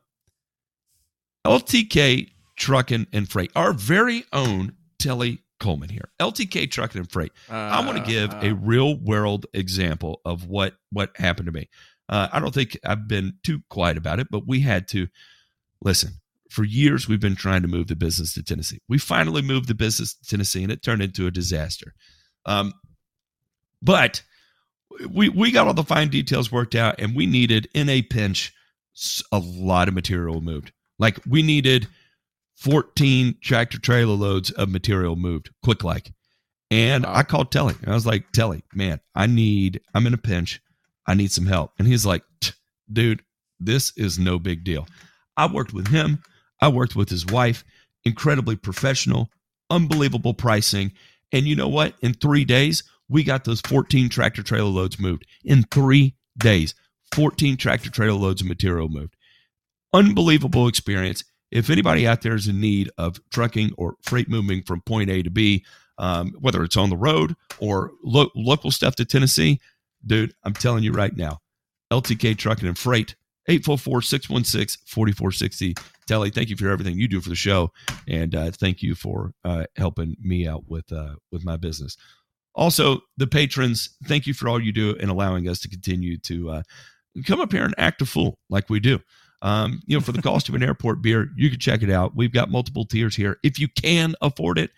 LTK 1.45 2.31
Trucking 2.59 3.07
and 3.13 3.29
Freight, 3.29 3.51
our 3.57 3.73
very 3.73 4.25
own 4.33 4.73
Telly 4.99 5.43
Coleman 5.61 5.89
here. 5.89 6.11
LTK 6.21 6.71
Trucking 6.71 7.01
and 7.01 7.11
Freight. 7.11 7.33
Uh, 7.51 7.55
I 7.55 7.85
want 7.85 7.99
to 7.99 8.05
give 8.05 8.33
uh, 8.33 8.41
a 8.43 8.55
real 8.55 8.99
world 8.99 9.47
example 9.55 10.21
of 10.25 10.47
what 10.47 10.75
what 10.91 11.17
happened 11.17 11.47
to 11.47 11.53
me. 11.53 11.69
Uh, 12.09 12.29
I 12.33 12.41
don't 12.41 12.55
think 12.55 12.79
I've 12.85 13.07
been 13.07 13.35
too 13.45 13.61
quiet 13.69 13.97
about 13.97 14.21
it, 14.21 14.29
but 14.31 14.47
we 14.47 14.61
had 14.61 14.89
to 14.89 15.09
listen. 15.83 16.13
For 16.51 16.65
years, 16.65 17.07
we've 17.07 17.21
been 17.21 17.37
trying 17.37 17.61
to 17.63 17.69
move 17.69 17.89
the 17.89 17.97
business 17.97 18.33
to 18.35 18.43
Tennessee. 18.43 18.81
We 18.89 18.97
finally 18.97 19.43
moved 19.43 19.69
the 19.69 19.75
business 19.75 20.15
to 20.15 20.25
Tennessee, 20.25 20.63
and 20.63 20.73
it 20.73 20.83
turned 20.83 21.03
into 21.03 21.27
a 21.27 21.31
disaster. 21.31 21.93
Um, 22.47 22.73
but 23.83 24.23
we 25.11 25.29
we 25.29 25.51
got 25.51 25.67
all 25.67 25.75
the 25.75 25.85
fine 25.85 26.09
details 26.09 26.51
worked 26.51 26.75
out, 26.75 26.97
and 26.99 27.15
we 27.15 27.27
needed 27.27 27.69
in 27.75 27.89
a 27.89 28.03
pinch 28.03 28.53
a 29.31 29.39
lot 29.39 29.89
of 29.89 29.95
material 29.95 30.41
moved. 30.41 30.73
Like 30.99 31.21
we 31.27 31.43
needed 31.43 31.87
14 32.59 33.37
tractor 33.41 33.79
trailer 33.79 34.15
loads 34.15 34.51
of 34.51 34.69
material 34.69 35.17
moved 35.17 35.51
quick 35.63 35.85
like. 35.85 36.13
And 36.71 37.05
wow. 37.05 37.15
I 37.15 37.23
called 37.23 37.51
Telly. 37.53 37.75
I 37.87 37.95
was 37.95 38.07
like, 38.07 38.31
Telly, 38.33 38.63
man, 38.75 39.01
I 39.15 39.27
need, 39.27 39.81
I'm 39.95 40.07
in 40.07 40.15
a 40.15 40.19
pinch. 40.19 40.61
I 41.07 41.15
need 41.15 41.31
some 41.31 41.47
help. 41.47 41.73
And 41.79 41.87
he's 41.87 42.05
like, 42.05 42.25
dude, 42.93 43.23
this 43.61 43.93
is 43.97 44.19
no 44.19 44.39
big 44.39 44.65
deal. 44.65 44.87
I 45.37 45.47
worked 45.47 45.73
with 45.73 45.89
him. 45.89 46.23
I 46.61 46.69
worked 46.69 46.97
with 46.97 47.09
his 47.09 47.25
wife. 47.25 47.65
Incredibly 48.05 48.57
professional, 48.57 49.31
unbelievable 49.71 50.35
pricing. 50.35 50.93
And 51.33 51.47
you 51.47 51.57
know 51.57 51.69
what? 51.69 51.95
In 52.01 52.15
three 52.15 52.45
days, 52.45 52.83
we 53.09 53.23
got 53.23 53.45
those 53.45 53.61
14 53.63 54.09
tractor 54.09 54.43
trailer 54.43 54.69
loads 54.69 54.99
moved 54.99 55.27
in 55.45 55.63
three 55.65 56.17
days. 56.37 56.75
14 57.15 57.57
tractor 57.57 57.91
trailer 57.91 58.19
loads 58.19 58.41
of 58.41 58.49
material 58.49 58.89
moved. 58.89 59.15
Unbelievable 59.95 60.69
experience. 60.69 61.25
If 61.51 61.71
anybody 61.71 62.07
out 62.07 62.23
there 62.23 62.35
is 62.35 62.49
in 62.49 62.61
need 62.61 62.91
of 62.99 63.21
trucking 63.31 63.73
or 63.79 63.97
freight 64.03 64.29
moving 64.29 64.63
from 64.63 64.83
point 64.83 65.11
A 65.11 65.23
to 65.23 65.31
B, 65.31 65.65
um, 65.99 66.35
whether 66.41 66.63
it's 66.63 66.77
on 66.77 66.91
the 66.91 66.97
road 66.97 67.35
or 67.59 67.93
lo- 68.05 68.31
local 68.35 68.71
stuff 68.71 68.97
to 68.97 69.05
Tennessee, 69.05 69.61
dude, 70.07 70.35
I'm 70.45 70.55
telling 70.55 70.85
you 70.85 70.93
right 70.93 71.17
now, 71.17 71.39
LTK 71.91 72.37
Trucking 72.37 72.69
and 72.69 72.79
Freight, 72.79 73.17
844 73.49 74.03
616 74.03 74.85
4460. 74.87 75.75
Telly, 76.07 76.31
thank 76.31 76.51
you 76.51 76.57
for 76.57 76.69
everything 76.69 76.97
you 76.97 77.09
do 77.09 77.21
for 77.21 77.29
the 77.29 77.35
show. 77.35 77.73
And 78.07 78.35
uh, 78.35 78.51
thank 78.51 78.83
you 78.83 78.95
for 78.95 79.33
uh, 79.45 79.65
helping 79.77 80.17
me 80.21 80.47
out 80.47 80.65
with, 80.69 80.91
uh, 80.93 81.15
with 81.33 81.45
my 81.45 81.57
business. 81.57 81.97
Also, 82.55 83.01
the 83.17 83.27
patrons, 83.27 83.91
thank 84.05 84.27
you 84.27 84.35
for 84.35 84.49
all 84.49 84.61
you 84.61 84.73
do 84.73 84.97
and 85.01 85.11
allowing 85.11 85.49
us 85.49 85.61
to 85.61 85.69
continue 85.69 86.19
to 86.19 86.51
uh, 86.51 86.63
come 87.27 87.41
up 87.41 87.53
here 87.53 87.65
and 87.65 87.75
act 87.79 88.03
a 88.03 88.07
fool 88.07 88.39
like 88.51 88.69
we 88.69 88.81
do. 88.81 88.99
Um, 89.43 89.83
you 89.87 89.97
know, 89.97 90.01
for 90.01 90.13
the 90.13 90.23
cost 90.23 90.49
of 90.49 90.55
an 90.55 90.63
airport 90.63 91.03
beer, 91.03 91.31
you 91.37 91.51
can 91.51 91.61
check 91.61 91.83
it 91.83 91.91
out. 91.91 92.17
We've 92.17 92.33
got 92.33 92.51
multiple 92.51 92.85
tiers 92.85 93.15
here. 93.15 93.39
If 93.43 93.59
you 93.59 93.69
can 93.69 94.15
afford 94.21 94.59
it, 94.59 94.71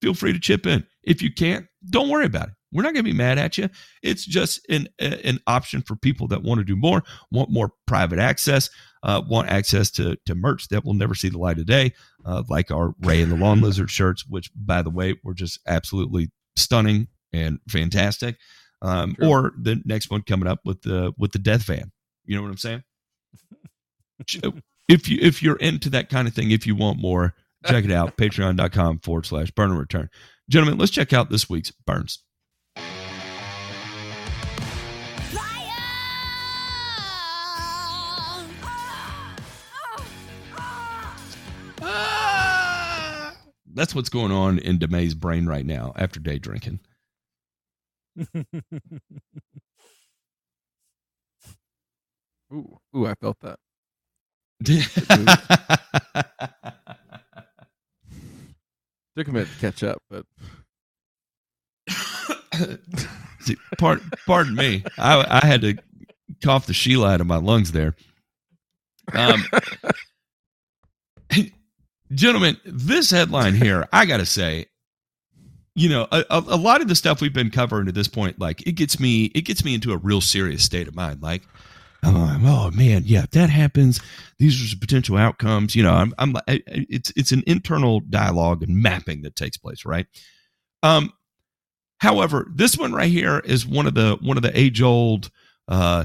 feel 0.00 0.14
free 0.14 0.32
to 0.32 0.38
chip 0.38 0.66
in. 0.66 0.86
If 1.02 1.22
you 1.22 1.32
can't, 1.32 1.66
don't 1.90 2.08
worry 2.08 2.26
about 2.26 2.48
it. 2.48 2.54
We're 2.72 2.82
not 2.82 2.94
going 2.94 3.04
to 3.04 3.10
be 3.10 3.16
mad 3.16 3.38
at 3.38 3.56
you. 3.56 3.70
It's 4.02 4.24
just 4.24 4.60
an 4.68 4.88
an 4.98 5.40
option 5.46 5.82
for 5.82 5.96
people 5.96 6.28
that 6.28 6.42
want 6.42 6.58
to 6.58 6.64
do 6.64 6.76
more, 6.76 7.02
want 7.30 7.50
more 7.50 7.72
private 7.86 8.18
access, 8.18 8.68
uh, 9.02 9.22
want 9.26 9.48
access 9.48 9.90
to 9.92 10.16
to 10.26 10.34
merch 10.34 10.68
that 10.68 10.84
will 10.84 10.94
never 10.94 11.14
see 11.14 11.28
the 11.28 11.38
light 11.38 11.58
of 11.58 11.66
day, 11.66 11.92
uh, 12.24 12.42
like 12.48 12.70
our 12.70 12.94
Ray 13.00 13.22
and 13.22 13.32
the 13.32 13.36
Lawn 13.36 13.60
Lizard 13.60 13.90
shirts, 13.90 14.26
which, 14.26 14.50
by 14.54 14.82
the 14.82 14.90
way, 14.90 15.14
we're 15.24 15.32
just 15.32 15.60
absolutely 15.66 16.30
stunning 16.56 17.08
and 17.32 17.60
fantastic. 17.68 18.36
Um, 18.82 19.16
or 19.22 19.54
the 19.58 19.80
next 19.84 20.10
one 20.10 20.22
coming 20.22 20.48
up 20.48 20.60
with 20.64 20.82
the 20.82 21.14
with 21.16 21.32
the 21.32 21.38
death 21.38 21.62
van. 21.64 21.92
You 22.26 22.36
know 22.36 22.42
what 22.42 22.50
I'm 22.50 22.58
saying? 22.58 22.82
If 24.88 25.08
you 25.08 25.18
if 25.20 25.42
you're 25.42 25.56
into 25.56 25.90
that 25.90 26.08
kind 26.08 26.28
of 26.28 26.34
thing, 26.34 26.50
if 26.50 26.66
you 26.66 26.74
want 26.74 26.98
more, 26.98 27.34
check 27.66 27.84
it 27.84 27.92
out. 27.92 28.16
Patreon.com 28.18 29.00
forward 29.00 29.26
slash 29.26 29.50
burn 29.50 29.70
and 29.70 29.78
return. 29.78 30.08
Gentlemen, 30.48 30.78
let's 30.78 30.92
check 30.92 31.12
out 31.12 31.30
this 31.30 31.50
week's 31.50 31.70
burns. 31.70 32.22
that's 43.76 43.94
what's 43.94 44.08
going 44.08 44.32
on 44.32 44.58
in 44.58 44.78
DeMay's 44.78 45.14
brain 45.14 45.46
right 45.46 45.66
now 45.66 45.92
after 45.96 46.18
day 46.18 46.38
drinking. 46.38 46.80
ooh, 52.52 52.78
ooh, 52.96 53.06
I 53.06 53.14
felt 53.14 53.36
that. 53.40 53.58
Took 59.16 59.28
a 59.28 59.32
minute 59.32 59.48
to 59.48 59.58
catch 59.60 59.82
up, 59.82 59.98
but 60.10 60.24
See, 63.40 63.56
pardon, 63.78 64.10
pardon 64.26 64.54
me. 64.54 64.82
I, 64.98 65.40
I 65.42 65.46
had 65.46 65.60
to 65.62 65.76
cough 66.42 66.66
the 66.66 66.74
Sheila 66.74 67.12
out 67.12 67.20
of 67.20 67.26
my 67.26 67.36
lungs 67.36 67.72
there. 67.72 67.94
Um, 69.12 69.44
gentlemen, 72.12 72.56
this 72.64 73.10
headline 73.10 73.54
here, 73.54 73.86
I 73.92 74.04
got 74.06 74.16
to 74.16 74.26
say, 74.26 74.66
you 75.74 75.88
know, 75.88 76.08
a, 76.10 76.24
a 76.30 76.56
lot 76.56 76.80
of 76.80 76.88
the 76.88 76.94
stuff 76.94 77.20
we've 77.20 77.32
been 77.32 77.50
covering 77.50 77.86
to 77.86 77.92
this 77.92 78.08
point, 78.08 78.40
like 78.40 78.66
it 78.66 78.72
gets 78.72 78.98
me, 78.98 79.26
it 79.26 79.42
gets 79.42 79.64
me 79.64 79.74
into 79.74 79.92
a 79.92 79.96
real 79.98 80.20
serious 80.20 80.64
state 80.64 80.88
of 80.88 80.96
mind. 80.96 81.22
Like, 81.22 81.42
oh, 82.06 82.70
man, 82.72 83.02
yeah, 83.04 83.24
if 83.24 83.30
that 83.30 83.50
happens, 83.50 84.00
these 84.38 84.62
are 84.62 84.66
some 84.68 84.78
potential 84.78 85.16
outcomes. 85.16 85.74
You 85.74 85.82
know, 85.82 85.92
I'm, 85.92 86.14
I'm, 86.18 86.36
I, 86.48 86.62
it's, 86.66 87.12
it's 87.16 87.32
an 87.32 87.42
internal 87.46 88.00
dialogue 88.00 88.62
and 88.62 88.82
mapping 88.82 89.22
that 89.22 89.36
takes 89.36 89.56
place, 89.56 89.84
right? 89.84 90.06
Um, 90.82 91.12
however, 91.98 92.46
this 92.54 92.76
one 92.76 92.92
right 92.92 93.10
here 93.10 93.40
is 93.40 93.66
one 93.66 93.86
of 93.86 93.94
the 93.94 94.18
one 94.20 94.36
of 94.36 94.42
the 94.42 94.58
age 94.58 94.82
old, 94.82 95.30
uh, 95.68 96.04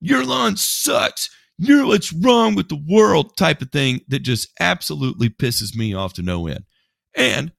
your 0.00 0.24
lawn 0.24 0.56
sucks 0.56 1.30
you're 1.62 1.84
what's 1.86 2.10
wrong 2.10 2.54
with 2.54 2.70
the 2.70 2.82
world 2.88 3.36
type 3.36 3.60
of 3.60 3.70
thing 3.70 4.00
that 4.08 4.20
just 4.20 4.48
absolutely 4.60 5.28
pisses 5.28 5.76
me 5.76 5.92
off 5.92 6.14
to 6.14 6.22
no 6.22 6.46
end. 6.46 6.64
And 7.14 7.52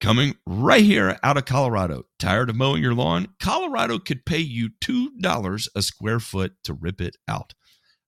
coming 0.00 0.36
right 0.46 0.84
here 0.84 1.18
out 1.22 1.36
of 1.36 1.44
Colorado, 1.44 2.04
tired 2.18 2.50
of 2.50 2.56
mowing 2.56 2.82
your 2.82 2.94
lawn? 2.94 3.28
Colorado 3.40 3.98
could 3.98 4.26
pay 4.26 4.38
you 4.38 4.70
$2 4.80 5.68
a 5.74 5.82
square 5.82 6.20
foot 6.20 6.54
to 6.64 6.74
rip 6.74 7.00
it 7.00 7.16
out. 7.28 7.54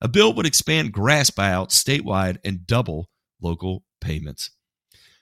A 0.00 0.08
bill 0.08 0.32
would 0.34 0.46
expand 0.46 0.92
grass 0.92 1.30
buyouts 1.30 1.72
statewide 1.72 2.38
and 2.44 2.66
double 2.66 3.10
local 3.40 3.84
payments. 4.00 4.50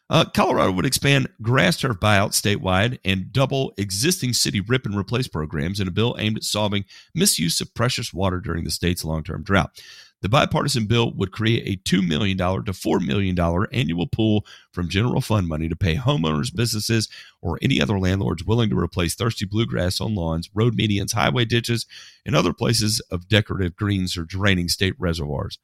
Uh, 0.08 0.24
Colorado 0.24 0.70
would 0.70 0.86
expand 0.86 1.28
grass 1.42 1.78
turf 1.78 1.96
buyouts 1.96 2.40
statewide 2.40 2.98
and 3.04 3.32
double 3.32 3.72
existing 3.76 4.32
city 4.32 4.60
rip 4.60 4.86
and 4.86 4.96
replace 4.96 5.26
programs 5.26 5.80
in 5.80 5.88
a 5.88 5.90
bill 5.90 6.14
aimed 6.18 6.36
at 6.36 6.44
solving 6.44 6.84
misuse 7.14 7.60
of 7.60 7.74
precious 7.74 8.14
water 8.14 8.38
during 8.38 8.62
the 8.62 8.70
state's 8.70 9.04
long 9.04 9.24
term 9.24 9.42
drought. 9.42 9.80
The 10.26 10.30
bipartisan 10.30 10.86
bill 10.86 11.12
would 11.12 11.30
create 11.30 11.62
a 11.68 11.88
$2 11.88 12.04
million 12.04 12.36
to 12.36 12.72
$4 12.72 13.00
million 13.00 13.38
annual 13.70 14.08
pool 14.08 14.44
from 14.72 14.88
general 14.88 15.20
fund 15.20 15.46
money 15.46 15.68
to 15.68 15.76
pay 15.76 15.94
homeowners, 15.94 16.52
businesses, 16.52 17.08
or 17.40 17.60
any 17.62 17.80
other 17.80 17.96
landlords 17.96 18.42
willing 18.42 18.68
to 18.70 18.76
replace 18.76 19.14
thirsty 19.14 19.44
bluegrass 19.44 20.00
on 20.00 20.16
lawns, 20.16 20.50
road 20.52 20.76
medians, 20.76 21.14
highway 21.14 21.44
ditches, 21.44 21.86
and 22.24 22.34
other 22.34 22.52
places 22.52 22.98
of 23.12 23.28
decorative 23.28 23.76
greens 23.76 24.16
or 24.16 24.24
draining 24.24 24.66
state 24.66 24.94
reservoirs. 24.98 25.60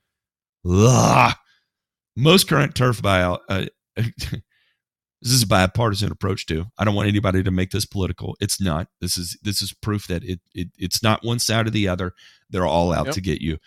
Ugh. 0.65 1.35
Most 2.15 2.47
current 2.47 2.77
turf 2.77 3.03
buyout. 3.03 3.41
Uh, 3.49 3.65
this 3.97 5.33
is 5.33 5.43
a 5.43 5.49
bipartisan 5.49 6.13
approach 6.13 6.47
too. 6.47 6.67
I 6.79 6.85
don't 6.85 6.95
want 6.95 7.09
anybody 7.09 7.43
to 7.43 7.51
make 7.51 7.73
this 7.73 7.85
political. 7.85 8.37
It's 8.41 8.61
not. 8.61 8.87
This 9.01 9.19
is 9.19 9.37
this 9.43 9.61
is 9.61 9.73
proof 9.73 10.07
that 10.07 10.23
it, 10.23 10.39
it 10.55 10.69
it's 10.79 11.03
not 11.03 11.25
one 11.25 11.41
side 11.41 11.67
or 11.67 11.71
the 11.71 11.89
other. 11.89 12.13
They're 12.49 12.65
all 12.65 12.93
out 12.93 13.07
yep. 13.07 13.15
to 13.17 13.21
get 13.21 13.41
you. 13.41 13.59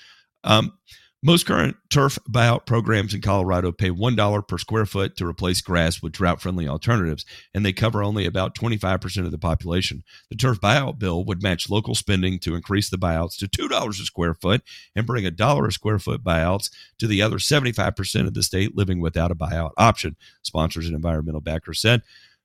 Um, 0.46 0.78
most 1.26 1.48
current 1.48 1.76
turf 1.89 2.20
buyout 2.30 2.68
programs 2.68 3.16
in 3.16 3.22
Colorado 3.22 3.72
pay 3.72 3.89
$1 3.89 4.48
per 4.48 4.60
square 4.60 4.86
foot 4.86 5.18
to 5.18 5.26
replace 5.26 5.60
grass 5.60 6.00
with 6.00 6.14
drought 6.14 6.39
friendly 6.39 6.68
alternatives, 6.68 7.26
and 7.52 7.66
they 7.66 7.74
cover 7.74 8.04
only 8.04 8.28
about 8.28 8.54
25% 8.54 9.26
of 9.26 9.32
the 9.32 9.39
population. 9.39 10.04
The 10.30 10.36
turf 10.36 10.62
buyout 10.62 11.00
bill 11.00 11.26
would 11.26 11.41
match 11.41 11.68
local 11.68 11.96
spending 11.96 12.38
to 12.39 12.54
increase 12.54 12.91
the 12.91 13.00
buyouts 13.00 13.38
to 13.38 13.48
$2 13.48 13.89
a 13.89 13.93
square 13.93 14.36
foot 14.36 14.62
and 14.96 15.08
bring 15.08 15.26
a 15.26 15.32
dollar 15.32 15.66
a 15.66 15.72
square 15.72 15.98
foot 15.98 16.24
buyouts 16.24 16.70
to 17.00 17.08
the 17.08 17.24
other 17.24 17.38
75% 17.38 18.28
of 18.28 18.36
the 18.36 18.43
state 18.43 18.78
living 18.78 19.02
without 19.02 19.32
a 19.32 19.36
buyout 19.36 19.72
option, 19.78 20.18
sponsors 20.43 20.86
and 20.86 20.96
environmental 20.96 21.41
backers 21.41 21.82
said. 21.82 22.04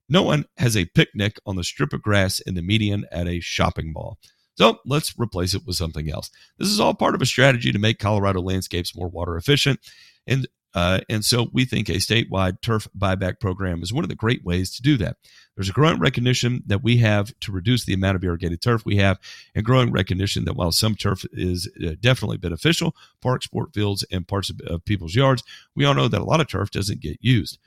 No 0.09 0.23
one 0.23 0.47
has 0.57 0.75
a 0.75 0.87
picnic 0.87 1.39
on 1.45 1.57
the 1.57 1.65
strip 1.65 1.93
of 1.93 2.01
grass 2.01 2.41
in 2.41 2.55
the 2.55 2.63
median 2.63 3.05
at 3.13 3.29
a 3.29 3.41
shopping 3.41 3.93
mall. 3.93 4.19
So 4.57 4.79
let's 4.85 5.15
replace 5.19 5.55
it 5.55 5.67
with 5.67 5.77
something 5.77 6.11
else. 6.11 6.31
This 6.59 6.69
is 6.69 6.81
all 6.81 6.95
part 6.95 7.15
of 7.15 7.23
a 7.23 7.27
strategy 7.27 7.73
to 7.73 7.79
make 7.79 7.99
Colorado 7.99 8.41
landscapes 8.41 8.97
more 8.97 9.09
water 9.09 9.37
efficient. 9.37 9.81
And 10.27 10.47
uh, 10.75 11.01
and 11.09 11.25
so 11.25 11.49
we 11.53 11.65
think 11.65 11.89
a 11.89 11.95
statewide 11.95 12.61
turf 12.61 12.87
buyback 12.97 13.41
program 13.41 13.83
is 13.83 13.93
one 13.93 14.05
of 14.05 14.09
the 14.09 14.15
great 14.15 14.45
ways 14.45 14.75
to 14.77 14.83
do 14.83 14.97
that. 14.99 15.17
There's 15.57 15.69
a 15.69 15.73
growing 15.73 15.99
recognition 15.99 16.63
that 16.67 16.83
we 16.83 16.99
have 16.99 17.33
to 17.41 17.53
reduce 17.53 17.85
the 17.85 17.93
amount 17.93 18.17
of 18.17 18.25
irrigated 18.25 18.63
turf 18.63 18.85
we 18.87 18.97
have, 18.97 19.19
and 19.55 19.65
growing 19.65 19.91
recognition 19.91 20.45
that 20.45 20.55
while 20.55 20.71
some 20.71 20.95
turf 20.95 21.25
is 21.33 21.69
uh, 21.85 21.97
definitely 22.01 22.37
beneficial, 22.37 22.95
parks, 23.21 23.47
sport 23.47 23.75
fields, 23.75 24.05
and 24.13 24.29
parts 24.29 24.49
of, 24.49 24.61
of, 24.61 24.85
people's 24.85 25.15
yards, 25.15 25.43
we 25.75 25.85
all 25.85 25.95
know 25.95 26.09
that 26.09 26.21
a 26.21 26.25
lot 26.25 26.41
of 26.41 26.49
turf 26.49 26.71
doesn't 26.71 27.01
get 27.01 27.19
used. 27.21 27.59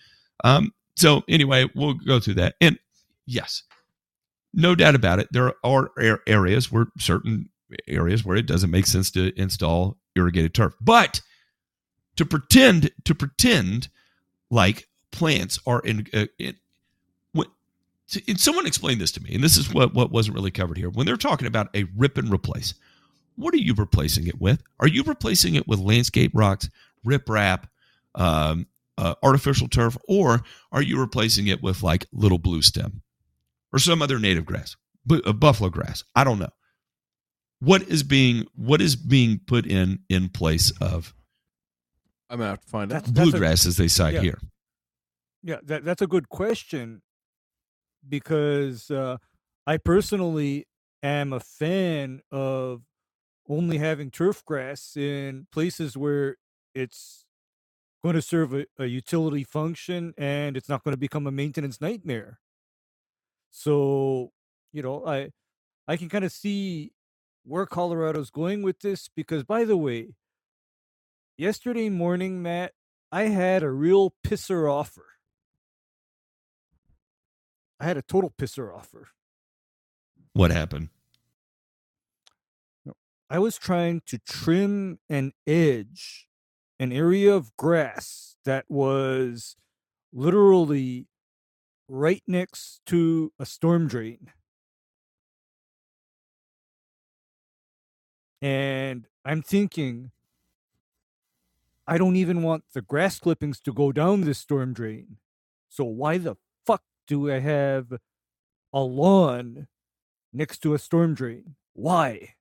Um, 0.44 0.74
so 0.96 1.24
anyway, 1.28 1.70
we'll 1.76 1.94
go 1.94 2.20
through 2.20 2.36
that. 2.36 2.56
And 2.62 2.80
yes, 3.26 3.64
no 4.54 4.76
doubt 4.76 4.96
about 4.96 5.20
it. 5.20 5.28
There 5.32 5.54
are 5.64 5.92
areas 6.28 6.72
where 6.72 6.88
certain 6.98 7.50
areas 7.88 8.24
where 8.24 8.38
it 8.38 8.46
doesn't 8.46 8.72
make 8.72 8.86
sense 8.86 9.10
to 9.12 9.38
install 9.40 9.98
irrigated 10.16 10.54
turf, 10.54 10.74
but 10.80 11.22
to 12.16 12.26
pretend 12.26 12.92
to 13.06 13.16
pretend 13.16 13.90
like 14.52 14.88
plants 15.12 15.60
are 15.66 15.80
in, 15.82 16.08
uh, 16.14 16.28
in 16.38 16.56
when, 17.32 17.48
someone 18.36 18.68
explained 18.68 19.02
this 19.02 19.12
to 19.14 19.24
me, 19.24 19.34
and 19.34 19.44
this 19.44 19.58
is 19.58 19.74
what 19.74 19.94
what 19.94 20.12
wasn't 20.12 20.36
really 20.36 20.52
covered 20.52 20.78
here. 20.78 20.90
When 20.90 21.06
they're 21.06 21.18
talking 21.18 21.48
about 21.48 21.76
a 21.76 21.86
rip 21.96 22.18
and 22.18 22.32
replace, 22.32 22.76
what 23.36 23.54
are 23.54 23.58
you 23.58 23.74
replacing 23.74 24.28
it 24.28 24.40
with? 24.40 24.62
Are 24.80 24.88
you 24.88 25.04
replacing 25.04 25.56
it 25.56 25.68
with 25.68 25.80
landscape 25.80 26.32
rocks, 26.34 26.70
riprap, 27.06 27.66
um, 28.16 28.68
uh, 28.98 29.16
artificial 29.24 29.68
turf, 29.68 29.98
or 30.08 30.42
are 30.72 30.82
you 30.82 31.00
replacing 31.00 31.48
it 31.48 31.64
with 31.64 31.82
like 31.82 32.06
little 32.12 32.40
blue 32.40 32.62
stem? 32.62 33.03
Or 33.74 33.80
some 33.80 34.02
other 34.02 34.20
native 34.20 34.46
grass, 34.46 34.76
uh, 35.10 35.34
buffalo 35.34 35.70
grass. 35.70 36.04
I 36.16 36.24
don't 36.24 36.40
know. 36.40 36.52
What 37.60 37.84
is 37.84 38.04
being 38.04 38.46
what 38.56 38.82
is 38.82 38.96
being 38.96 39.40
put 39.46 39.66
in 39.66 40.00
in 40.10 40.30
place 40.30 40.72
of? 40.80 41.14
I'm 42.30 42.40
gonna 42.40 42.52
have 42.52 42.62
to 42.62 42.68
find 42.68 42.94
out. 42.94 43.06
Bluegrass, 43.14 43.66
a, 43.66 43.70
as 43.70 43.78
they 43.78 43.88
cite 43.88 44.16
yeah. 44.16 44.22
here. 44.22 44.40
Yeah, 45.44 45.58
that, 45.64 45.84
that's 45.84 46.02
a 46.02 46.08
good 46.08 46.30
question 46.30 47.02
because 48.08 48.90
uh, 48.90 49.18
I 49.68 49.78
personally 49.78 50.68
am 51.02 51.34
a 51.34 51.40
fan 51.40 52.22
of 52.32 52.84
only 53.50 53.78
having 53.78 54.10
turf 54.10 54.44
grass 54.46 54.96
in 54.96 55.48
places 55.52 55.98
where 55.98 56.38
it's 56.74 57.26
going 58.04 58.16
to 58.16 58.22
serve 58.22 58.54
a, 58.54 58.66
a, 58.80 58.86
utility 58.86 59.44
function 59.44 60.14
and 60.18 60.58
it's 60.58 60.70
not 60.70 60.84
going 60.84 60.94
to 60.94 60.98
become 60.98 61.28
a 61.28 61.32
maintenance 61.32 61.80
nightmare. 61.80 62.40
So, 63.56 64.32
you 64.74 64.82
know, 64.82 65.06
I 65.06 65.30
I 65.88 65.96
can 65.96 66.10
kind 66.10 66.26
of 66.26 66.32
see 66.32 66.92
where 67.44 67.68
Colorado's 67.68 68.32
going 68.32 68.64
with 68.64 68.80
this 68.80 69.10
because 69.16 69.44
by 69.44 69.64
the 69.64 69.78
way, 69.78 70.16
yesterday 71.38 71.90
morning, 71.90 72.42
Matt, 72.42 72.74
I 73.12 73.24
had 73.24 73.62
a 73.62 73.70
real 73.70 74.16
pisser 74.26 74.70
offer. 74.70 75.06
I 77.80 77.86
had 77.86 77.96
a 77.96 78.02
total 78.02 78.34
pisser 78.36 78.76
offer. 78.76 79.10
What 80.34 80.50
happened? 80.50 80.90
I 83.30 83.38
was 83.38 83.58
trying 83.58 84.02
to 84.08 84.18
trim 84.18 85.00
an 85.10 85.34
edge, 85.46 86.28
an 86.80 86.92
area 86.92 87.34
of 87.36 87.56
grass 87.56 88.36
that 88.46 88.66
was 88.68 89.56
literally 90.12 91.08
right 91.94 92.24
next 92.26 92.82
to 92.88 93.32
a 93.40 93.46
storm 93.46 93.88
drain. 93.88 94.32
And 98.42 99.06
I'm 99.24 99.44
thinking, 99.44 100.10
I 101.88 102.00
don't 102.00 102.16
even 102.16 102.42
want 102.42 102.64
the 102.74 102.82
grass 102.82 103.20
clippings 103.20 103.62
to 103.62 103.72
go 103.72 103.92
down 103.92 104.22
this 104.22 104.40
storm 104.40 104.74
drain. 104.74 105.18
So 105.70 105.84
why 105.84 106.18
the 106.18 106.36
fuck 106.66 106.82
do 107.08 107.32
I 107.32 107.40
have 107.40 107.94
a 108.74 108.80
lawn 108.82 109.68
next 110.34 110.60
to 110.64 110.74
a 110.74 110.80
storm 110.80 111.14
drain? 111.14 111.56
Why? 111.74 112.34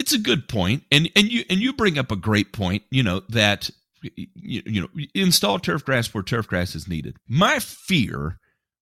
It's 0.00 0.12
a 0.12 0.18
good. 0.18 0.52
And 0.90 1.08
and 1.14 1.30
you 1.30 1.44
and 1.48 1.60
you 1.60 1.72
bring 1.72 1.98
up 1.98 2.10
a 2.10 2.16
great 2.16 2.52
point, 2.52 2.82
you 2.90 3.04
know, 3.04 3.20
that 3.28 3.70
you, 4.16 4.62
you 4.64 4.80
know 4.80 4.88
install 5.14 5.58
turf 5.58 5.84
grass 5.84 6.12
where 6.12 6.22
turf 6.22 6.46
grass 6.46 6.74
is 6.74 6.88
needed. 6.88 7.16
My 7.28 7.58
fear 7.58 8.38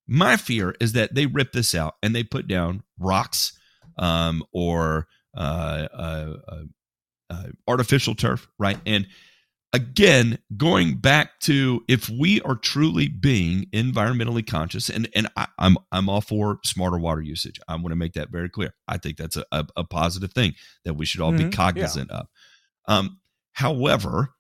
my 0.07 0.37
fear 0.37 0.75
is 0.81 0.93
that 0.95 1.15
they 1.15 1.27
rip 1.27 1.53
this 1.53 1.75
out 1.75 1.95
and 2.03 2.15
they 2.15 2.25
put 2.25 2.49
down 2.49 2.83
rocks 2.99 3.59
um, 3.97 4.43
or 4.53 5.07
uh, 5.37 5.87
uh, 5.93 6.37
uh, 6.49 6.63
uh 7.31 7.47
artificial 7.69 8.15
turf 8.15 8.49
right? 8.59 8.79
And 8.87 9.07
again 9.73 10.37
going 10.57 10.97
back 10.97 11.39
to 11.39 11.85
if 11.87 12.09
we 12.09 12.41
are 12.41 12.57
truly 12.57 13.07
being 13.07 13.67
environmentally 13.73 14.45
conscious 14.45 14.89
and 14.89 15.09
and 15.15 15.29
I, 15.37 15.43
am 15.43 15.49
I'm, 15.59 15.77
I'm 15.93 16.09
all 16.09 16.21
for 16.21 16.59
smarter 16.65 16.99
water 16.99 17.21
usage. 17.21 17.61
I 17.69 17.75
want 17.75 17.89
to 17.89 17.97
make 17.97 18.15
that 18.15 18.31
very 18.31 18.49
clear. 18.49 18.75
I 18.89 18.99
think 18.99 19.17
that's 19.17 19.37
a, 19.37 19.45
a, 19.53 19.67
a 19.77 19.85
positive 19.85 20.33
thing 20.33 20.55
that 20.85 20.95
we 20.95 21.07
should 21.07 21.21
all 21.21 21.33
mm-hmm. 21.33 21.51
be 21.51 21.57
cognizant 21.57 22.11
yeah. 22.11 22.19
of. 22.19 22.27
Um, 22.89 23.21
however 23.53 24.35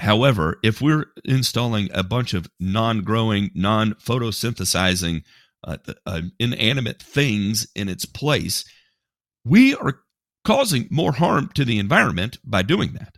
However, 0.00 0.58
if 0.62 0.80
we're 0.80 1.06
installing 1.24 1.90
a 1.92 2.02
bunch 2.02 2.34
of 2.34 2.48
non 2.60 3.02
growing, 3.02 3.50
non 3.54 3.94
photosynthesizing, 3.94 5.22
uh, 5.64 5.78
uh, 6.06 6.22
inanimate 6.38 7.02
things 7.02 7.66
in 7.74 7.88
its 7.88 8.04
place, 8.04 8.64
we 9.44 9.74
are 9.76 10.00
causing 10.44 10.88
more 10.90 11.12
harm 11.12 11.50
to 11.54 11.64
the 11.64 11.78
environment 11.78 12.38
by 12.44 12.62
doing 12.62 12.92
that. 12.94 13.16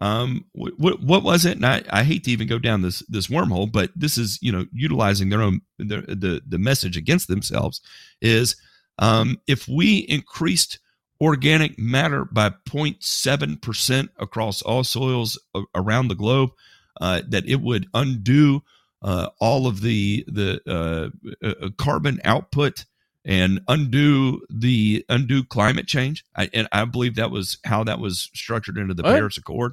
um, 0.00 0.44
what 0.52 1.02
what 1.02 1.22
was 1.22 1.44
it? 1.46 1.56
And 1.56 1.66
I, 1.66 1.82
I 1.90 2.04
hate 2.04 2.24
to 2.24 2.30
even 2.32 2.48
go 2.48 2.58
down 2.58 2.82
this 2.82 3.00
this 3.08 3.28
wormhole, 3.28 3.70
but 3.70 3.90
this 3.96 4.18
is 4.18 4.38
you 4.42 4.52
know 4.52 4.66
utilizing 4.72 5.30
their 5.30 5.42
own 5.42 5.60
the 5.78 6.02
the, 6.08 6.42
the 6.46 6.58
message 6.58 6.96
against 6.96 7.28
themselves 7.28 7.80
is 8.20 8.56
um, 8.98 9.38
if 9.46 9.68
we 9.68 9.98
increased 9.98 10.80
organic 11.20 11.78
matter 11.78 12.24
by 12.24 12.50
0.7 12.50 13.60
percent 13.60 14.10
across 14.18 14.62
all 14.62 14.84
soils 14.84 15.38
around 15.74 16.08
the 16.08 16.14
globe, 16.14 16.50
uh, 17.00 17.22
that 17.28 17.46
it 17.46 17.60
would 17.60 17.86
undo 17.94 18.62
uh, 19.02 19.28
all 19.38 19.66
of 19.66 19.80
the 19.80 20.24
the 20.26 20.60
uh, 20.66 21.46
uh, 21.46 21.68
carbon 21.76 22.20
output 22.24 22.84
and 23.24 23.60
undo 23.68 24.40
the 24.50 25.04
undo 25.08 25.44
climate 25.44 25.86
change. 25.86 26.24
I, 26.36 26.50
and 26.52 26.68
I 26.72 26.84
believe 26.84 27.16
that 27.16 27.30
was 27.30 27.58
how 27.64 27.84
that 27.84 28.00
was 28.00 28.30
structured 28.34 28.78
into 28.78 28.94
the 28.94 29.02
what? 29.02 29.14
Paris 29.14 29.36
Accord. 29.36 29.72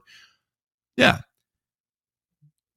Yeah, 0.98 1.20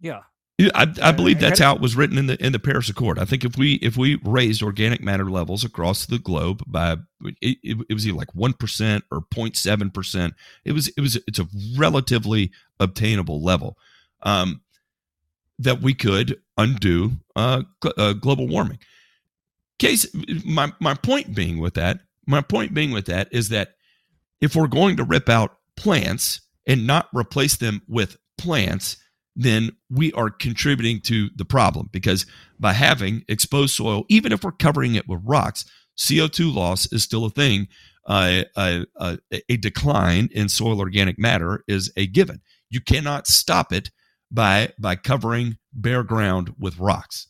yeah. 0.00 0.20
I, 0.60 0.86
I 1.02 1.10
believe 1.10 1.40
that's 1.40 1.58
how 1.58 1.74
it 1.74 1.80
was 1.80 1.96
written 1.96 2.16
in 2.16 2.28
the 2.28 2.44
in 2.44 2.52
the 2.52 2.60
Paris 2.60 2.88
Accord. 2.88 3.18
I 3.18 3.24
think 3.24 3.44
if 3.44 3.56
we 3.56 3.74
if 3.74 3.96
we 3.96 4.20
raised 4.22 4.62
organic 4.62 5.02
matter 5.02 5.28
levels 5.28 5.64
across 5.64 6.06
the 6.06 6.18
globe 6.18 6.62
by 6.66 6.96
it, 7.40 7.58
it, 7.62 7.92
was 7.92 8.06
either 8.06 8.16
like 8.16 8.32
one 8.34 8.52
percent 8.52 9.02
or 9.10 9.20
0.7 9.20 9.92
percent, 9.92 10.34
it 10.64 10.70
was 10.70 10.88
it 10.88 11.00
was 11.00 11.18
it's 11.26 11.40
a 11.40 11.48
relatively 11.76 12.52
obtainable 12.78 13.42
level 13.42 13.76
um, 14.22 14.60
that 15.58 15.80
we 15.80 15.92
could 15.92 16.40
undo 16.56 17.12
uh, 17.34 17.62
uh, 17.96 18.12
global 18.12 18.46
warming. 18.46 18.78
Case 19.80 20.06
my 20.44 20.72
my 20.78 20.94
point 20.94 21.34
being 21.34 21.58
with 21.58 21.74
that 21.74 21.98
my 22.26 22.40
point 22.40 22.74
being 22.74 22.90
with 22.90 23.06
that 23.06 23.28
is 23.32 23.48
that 23.50 23.74
if 24.40 24.54
we're 24.54 24.66
going 24.66 24.96
to 24.96 25.04
rip 25.04 25.28
out 25.28 25.58
plants 25.76 26.40
and 26.66 26.86
not 26.86 27.08
replace 27.12 27.56
them 27.56 27.82
with 27.88 28.16
plants 28.38 28.96
then 29.36 29.70
we 29.90 30.12
are 30.12 30.30
contributing 30.30 31.00
to 31.00 31.28
the 31.34 31.44
problem 31.44 31.88
because 31.92 32.26
by 32.58 32.72
having 32.72 33.24
exposed 33.28 33.74
soil 33.74 34.04
even 34.08 34.32
if 34.32 34.44
we're 34.44 34.52
covering 34.52 34.94
it 34.94 35.08
with 35.08 35.20
rocks 35.24 35.64
co2 35.98 36.54
loss 36.54 36.90
is 36.92 37.02
still 37.02 37.24
a 37.24 37.30
thing 37.30 37.68
uh, 38.06 38.42
a, 38.56 38.84
a, 38.96 39.18
a 39.48 39.56
decline 39.56 40.28
in 40.32 40.48
soil 40.48 40.78
organic 40.78 41.18
matter 41.18 41.64
is 41.66 41.92
a 41.96 42.06
given 42.06 42.40
you 42.70 42.80
cannot 42.80 43.26
stop 43.26 43.72
it 43.72 43.90
by 44.30 44.72
by 44.78 44.94
covering 44.94 45.58
bare 45.72 46.02
ground 46.02 46.54
with 46.58 46.78
rocks 46.78 47.28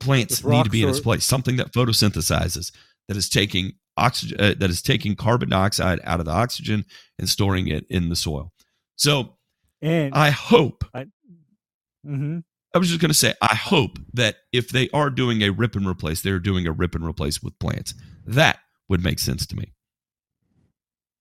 plants 0.00 0.42
need 0.44 0.64
to 0.64 0.70
be 0.70 0.82
in 0.82 0.88
its 0.88 1.00
place. 1.00 1.24
Something 1.24 1.56
that 1.56 1.72
photosynthesizes, 1.72 2.72
that 3.06 3.16
is 3.16 3.28
taking 3.28 3.74
oxygen, 3.96 4.40
uh, 4.40 4.54
that 4.58 4.70
is 4.70 4.82
taking 4.82 5.14
carbon 5.14 5.50
dioxide 5.50 6.00
out 6.04 6.18
of 6.18 6.26
the 6.26 6.32
oxygen 6.32 6.84
and 7.18 7.28
storing 7.28 7.68
it 7.68 7.86
in 7.88 8.08
the 8.08 8.16
soil. 8.16 8.52
So, 8.96 9.36
and 9.82 10.14
I 10.14 10.30
hope. 10.30 10.84
I, 10.94 11.04
mm-hmm. 12.06 12.40
I 12.74 12.78
was 12.78 12.88
just 12.88 13.00
going 13.00 13.10
to 13.10 13.14
say, 13.14 13.34
I 13.42 13.54
hope 13.54 13.98
that 14.14 14.36
if 14.52 14.68
they 14.68 14.88
are 14.90 15.10
doing 15.10 15.42
a 15.42 15.50
rip 15.50 15.74
and 15.74 15.86
replace, 15.86 16.22
they're 16.22 16.38
doing 16.38 16.66
a 16.66 16.72
rip 16.72 16.94
and 16.94 17.04
replace 17.04 17.42
with 17.42 17.58
plants. 17.58 17.94
That 18.24 18.60
would 18.88 19.02
make 19.02 19.18
sense 19.18 19.46
to 19.46 19.56
me. 19.56 19.72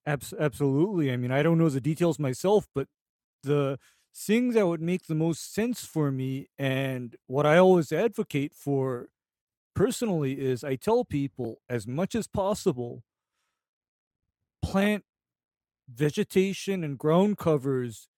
Absolutely. 0.05 1.11
I 1.11 1.17
mean, 1.17 1.31
I 1.31 1.43
don't 1.43 1.57
know 1.57 1.69
the 1.69 1.81
details 1.81 2.19
myself, 2.19 2.67
but 2.73 2.87
the 3.43 3.77
thing 4.15 4.53
that 4.53 4.67
would 4.67 4.81
make 4.81 5.05
the 5.05 5.15
most 5.15 5.53
sense 5.53 5.85
for 5.85 6.11
me 6.11 6.47
and 6.57 7.15
what 7.27 7.45
I 7.45 7.57
always 7.57 7.91
advocate 7.91 8.53
for 8.53 9.09
personally 9.75 10.39
is 10.41 10.63
I 10.63 10.75
tell 10.75 11.05
people 11.05 11.61
as 11.69 11.87
much 11.87 12.15
as 12.15 12.27
possible 12.27 13.03
plant 14.61 15.03
vegetation 15.87 16.83
and 16.83 16.97
ground 16.97 17.37
covers 17.37 18.08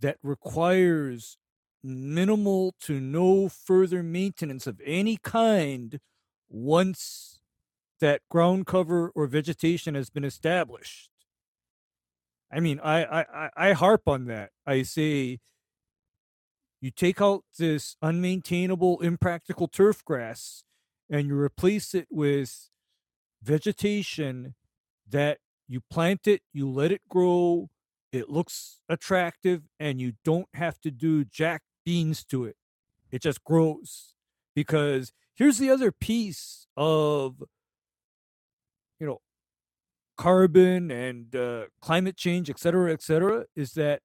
that 0.00 0.16
requires 0.22 1.38
minimal 1.82 2.74
to 2.80 3.00
no 3.00 3.48
further 3.48 4.02
maintenance 4.02 4.66
of 4.66 4.80
any 4.84 5.16
kind 5.16 6.00
once 6.48 7.40
that 8.00 8.22
ground 8.30 8.66
cover 8.66 9.10
or 9.14 9.26
vegetation 9.26 9.94
has 9.94 10.10
been 10.10 10.24
established 10.24 11.10
I 12.52 12.60
mean, 12.60 12.80
I, 12.82 13.04
I, 13.04 13.50
I 13.56 13.72
harp 13.72 14.08
on 14.08 14.26
that. 14.26 14.50
I 14.66 14.82
say 14.82 15.38
you 16.80 16.90
take 16.90 17.20
out 17.20 17.44
this 17.58 17.96
unmaintainable, 18.02 19.02
impractical 19.02 19.68
turf 19.68 20.04
grass 20.04 20.64
and 21.08 21.28
you 21.28 21.38
replace 21.38 21.94
it 21.94 22.08
with 22.10 22.68
vegetation 23.42 24.54
that 25.08 25.38
you 25.68 25.80
plant 25.90 26.26
it, 26.26 26.42
you 26.52 26.68
let 26.68 26.90
it 26.90 27.02
grow, 27.08 27.68
it 28.12 28.28
looks 28.28 28.80
attractive, 28.88 29.62
and 29.78 30.00
you 30.00 30.14
don't 30.24 30.48
have 30.54 30.80
to 30.80 30.90
do 30.90 31.24
jack 31.24 31.62
beans 31.84 32.24
to 32.24 32.44
it. 32.44 32.56
It 33.10 33.22
just 33.22 33.44
grows. 33.44 34.14
Because 34.54 35.12
here's 35.34 35.58
the 35.58 35.70
other 35.70 35.92
piece 35.92 36.66
of, 36.76 37.42
you 38.98 39.06
know, 39.06 39.20
carbon 40.16 40.90
and 40.90 41.34
uh, 41.34 41.66
climate 41.80 42.16
change, 42.16 42.50
et 42.50 42.58
cetera, 42.58 42.92
et 42.92 43.00
cetera, 43.00 43.46
is 43.54 43.72
that 43.74 44.02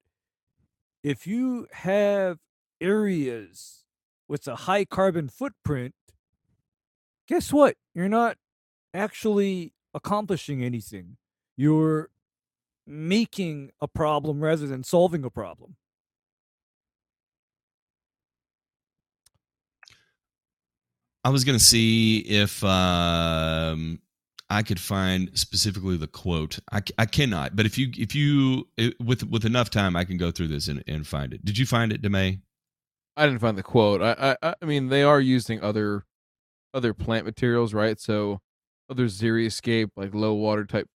if 1.02 1.26
you 1.26 1.66
have 1.72 2.38
areas 2.80 3.84
with 4.28 4.46
a 4.46 4.54
high 4.54 4.84
carbon 4.84 5.28
footprint, 5.28 5.94
guess 7.28 7.52
what? 7.52 7.76
You're 7.92 8.08
not 8.08 8.38
actually 8.94 9.74
accomplishing 9.92 10.62
anything. 10.62 11.16
You're 11.56 12.10
making 12.86 13.70
a 13.80 13.88
problem 13.88 14.40
rather 14.40 14.66
than 14.66 14.84
solving 14.84 15.24
a 15.24 15.30
problem. 15.30 15.76
I 21.24 21.30
was 21.30 21.42
going 21.42 21.58
to 21.58 21.64
see 21.64 22.18
if 22.18 22.62
um, 22.62 24.00
I 24.48 24.62
could 24.62 24.78
find 24.78 25.28
specifically 25.36 25.96
the 25.96 26.06
quote. 26.06 26.60
I, 26.70 26.82
I 26.98 27.06
cannot, 27.06 27.56
but 27.56 27.66
if 27.66 27.76
you 27.76 27.90
if 27.98 28.14
you 28.14 28.68
with 29.00 29.24
with 29.24 29.44
enough 29.44 29.68
time, 29.68 29.96
I 29.96 30.04
can 30.04 30.18
go 30.18 30.30
through 30.30 30.48
this 30.48 30.68
and, 30.68 30.84
and 30.86 31.04
find 31.04 31.32
it. 31.32 31.44
Did 31.44 31.58
you 31.58 31.66
find 31.66 31.92
it, 31.92 32.00
Demay? 32.00 32.40
I 33.16 33.26
didn't 33.26 33.40
find 33.40 33.58
the 33.58 33.64
quote. 33.64 34.02
I, 34.02 34.36
I 34.40 34.54
I 34.62 34.64
mean 34.64 34.88
they 34.88 35.02
are 35.02 35.20
using 35.20 35.60
other 35.62 36.04
other 36.72 36.94
plant 36.94 37.26
materials, 37.26 37.74
right? 37.74 37.98
So 37.98 38.40
other 38.88 39.06
xeriscape 39.06 39.90
like 39.96 40.14
low 40.14 40.34
water 40.34 40.64
type 40.64 40.88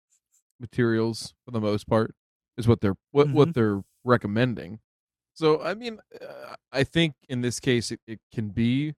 materials 0.60 1.34
for 1.44 1.50
the 1.50 1.60
most 1.60 1.88
part 1.88 2.14
is 2.56 2.68
what 2.68 2.80
they're 2.80 2.96
what 3.10 3.28
mm-hmm. 3.28 3.36
what 3.36 3.54
they're 3.54 3.82
recommending. 4.04 4.80
So 5.34 5.62
I 5.62 5.74
mean, 5.74 6.00
uh, 6.20 6.54
I 6.72 6.84
think 6.84 7.14
in 7.28 7.40
this 7.40 7.58
case 7.60 7.90
it, 7.90 8.00
it 8.06 8.20
can 8.32 8.50
be 8.50 8.94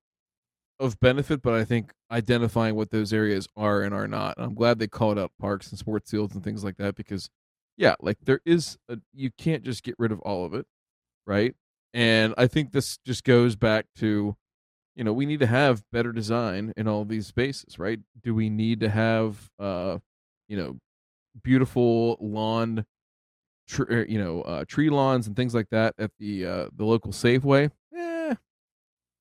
of 0.82 0.98
benefit, 0.98 1.42
but 1.42 1.54
I 1.54 1.64
think 1.64 1.92
identifying 2.10 2.74
what 2.74 2.90
those 2.90 3.12
areas 3.12 3.46
are 3.56 3.82
and 3.82 3.94
are 3.94 4.08
not. 4.08 4.36
And 4.36 4.44
I'm 4.44 4.54
glad 4.54 4.78
they 4.78 4.88
called 4.88 5.18
out 5.18 5.30
parks 5.40 5.70
and 5.70 5.78
sports 5.78 6.10
fields 6.10 6.34
and 6.34 6.42
things 6.42 6.64
like 6.64 6.76
that 6.78 6.96
because, 6.96 7.30
yeah, 7.76 7.94
like 8.00 8.18
there 8.24 8.40
is 8.44 8.78
a, 8.88 8.98
you 9.14 9.30
can't 9.38 9.62
just 9.62 9.84
get 9.84 9.94
rid 9.98 10.10
of 10.10 10.20
all 10.20 10.44
of 10.44 10.54
it, 10.54 10.66
right? 11.26 11.54
And 11.94 12.34
I 12.36 12.48
think 12.48 12.72
this 12.72 12.98
just 13.06 13.22
goes 13.22 13.54
back 13.54 13.86
to, 13.98 14.36
you 14.96 15.04
know, 15.04 15.12
we 15.12 15.24
need 15.24 15.40
to 15.40 15.46
have 15.46 15.84
better 15.92 16.12
design 16.12 16.72
in 16.76 16.88
all 16.88 17.04
these 17.04 17.28
spaces, 17.28 17.78
right? 17.78 18.00
Do 18.20 18.34
we 18.34 18.50
need 18.50 18.80
to 18.80 18.88
have, 18.88 19.50
uh, 19.58 19.98
you 20.48 20.56
know, 20.56 20.78
beautiful 21.42 22.16
lawn, 22.20 22.84
tr- 23.68 23.90
er, 23.90 24.06
you 24.08 24.18
know, 24.18 24.42
uh, 24.42 24.64
tree 24.66 24.90
lawns 24.90 25.26
and 25.26 25.36
things 25.36 25.54
like 25.54 25.68
that 25.70 25.94
at 25.98 26.10
the 26.18 26.46
uh, 26.46 26.66
the 26.76 26.84
local 26.84 27.12
Safeway? 27.12 27.70
Eh, 27.96 28.34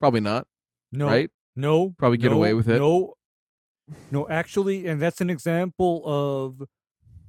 probably 0.00 0.20
not. 0.20 0.46
No, 0.90 1.06
right? 1.06 1.30
No, 1.56 1.94
probably 1.98 2.18
get 2.18 2.30
no, 2.30 2.36
away 2.36 2.54
with 2.54 2.68
it. 2.68 2.78
No, 2.78 3.14
no, 4.10 4.28
actually, 4.28 4.86
and 4.86 5.00
that's 5.00 5.20
an 5.20 5.30
example 5.30 6.02
of 6.04 6.68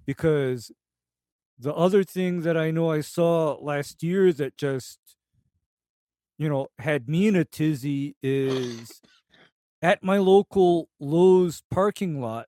because 0.05 0.71
the 1.57 1.73
other 1.73 2.03
thing 2.03 2.41
that 2.41 2.57
I 2.57 2.71
know 2.71 2.91
I 2.91 3.01
saw 3.01 3.57
last 3.61 4.03
year 4.03 4.33
that 4.33 4.57
just 4.57 4.99
you 6.37 6.49
know 6.49 6.67
had 6.79 7.07
me 7.07 7.27
in 7.27 7.35
a 7.35 7.45
tizzy 7.45 8.15
is 8.21 9.01
at 9.81 10.03
my 10.03 10.17
local 10.17 10.89
Lowe's 10.99 11.61
parking 11.69 12.21
lot. 12.21 12.47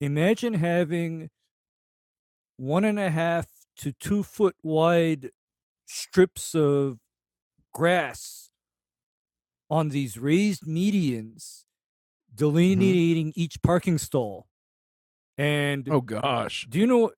Imagine 0.00 0.54
having 0.54 1.30
one 2.56 2.84
and 2.84 2.98
a 2.98 3.10
half 3.10 3.46
to 3.78 3.92
two 3.92 4.22
foot 4.22 4.56
wide 4.62 5.30
strips 5.86 6.54
of 6.54 6.98
grass 7.72 8.50
on 9.70 9.90
these 9.90 10.18
raised 10.18 10.64
medians 10.64 11.34
mm-hmm. 11.34 12.36
delineating 12.36 13.28
mm-hmm. 13.28 13.40
each 13.40 13.62
parking 13.62 13.98
stall. 13.98 14.46
And 15.38 15.88
oh 15.90 16.00
gosh. 16.00 16.66
Do 16.68 16.78
you 16.78 16.86
know 16.86 17.10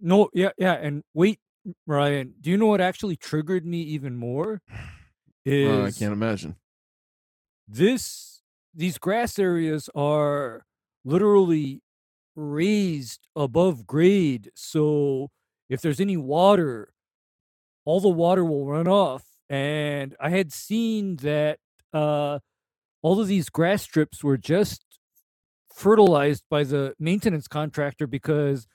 no 0.00 0.28
yeah 0.32 0.50
yeah 0.58 0.74
and 0.74 1.02
wait 1.14 1.40
Ryan, 1.86 2.34
do 2.40 2.50
you 2.50 2.56
know 2.56 2.66
what 2.66 2.80
actually 2.80 3.16
triggered 3.16 3.66
me 3.66 3.80
even 3.82 4.16
more? 4.16 4.62
Is 5.44 5.70
uh, 5.70 5.84
I 5.84 5.90
can't 5.90 6.12
imagine. 6.12 6.56
This 7.68 8.42
these 8.74 8.98
grass 8.98 9.38
areas 9.38 9.90
are 9.94 10.64
literally 11.04 11.82
raised 12.36 13.28
above 13.36 13.86
grade 13.86 14.50
so 14.54 15.30
if 15.68 15.80
there's 15.82 16.00
any 16.00 16.16
water 16.16 16.92
all 17.84 18.00
the 18.00 18.08
water 18.08 18.44
will 18.44 18.66
run 18.66 18.88
off. 18.88 19.24
And 19.48 20.16
I 20.20 20.30
had 20.30 20.52
seen 20.52 21.16
that 21.16 21.58
uh, 21.92 22.40
all 23.02 23.20
of 23.20 23.28
these 23.28 23.48
grass 23.48 23.82
strips 23.82 24.24
were 24.24 24.36
just 24.38 24.84
fertilized 25.74 26.44
by 26.50 26.64
the 26.64 26.94
maintenance 26.98 27.48
contractor 27.48 28.06
because 28.06 28.66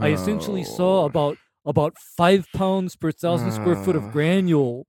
I 0.00 0.08
essentially 0.10 0.64
saw 0.64 1.02
Oh. 1.02 1.06
about 1.06 1.38
about 1.64 1.96
five 1.98 2.46
pounds 2.54 2.96
per 2.96 3.12
thousand 3.12 3.52
square 3.52 3.76
foot 3.76 3.96
of 3.96 4.10
granule 4.10 4.86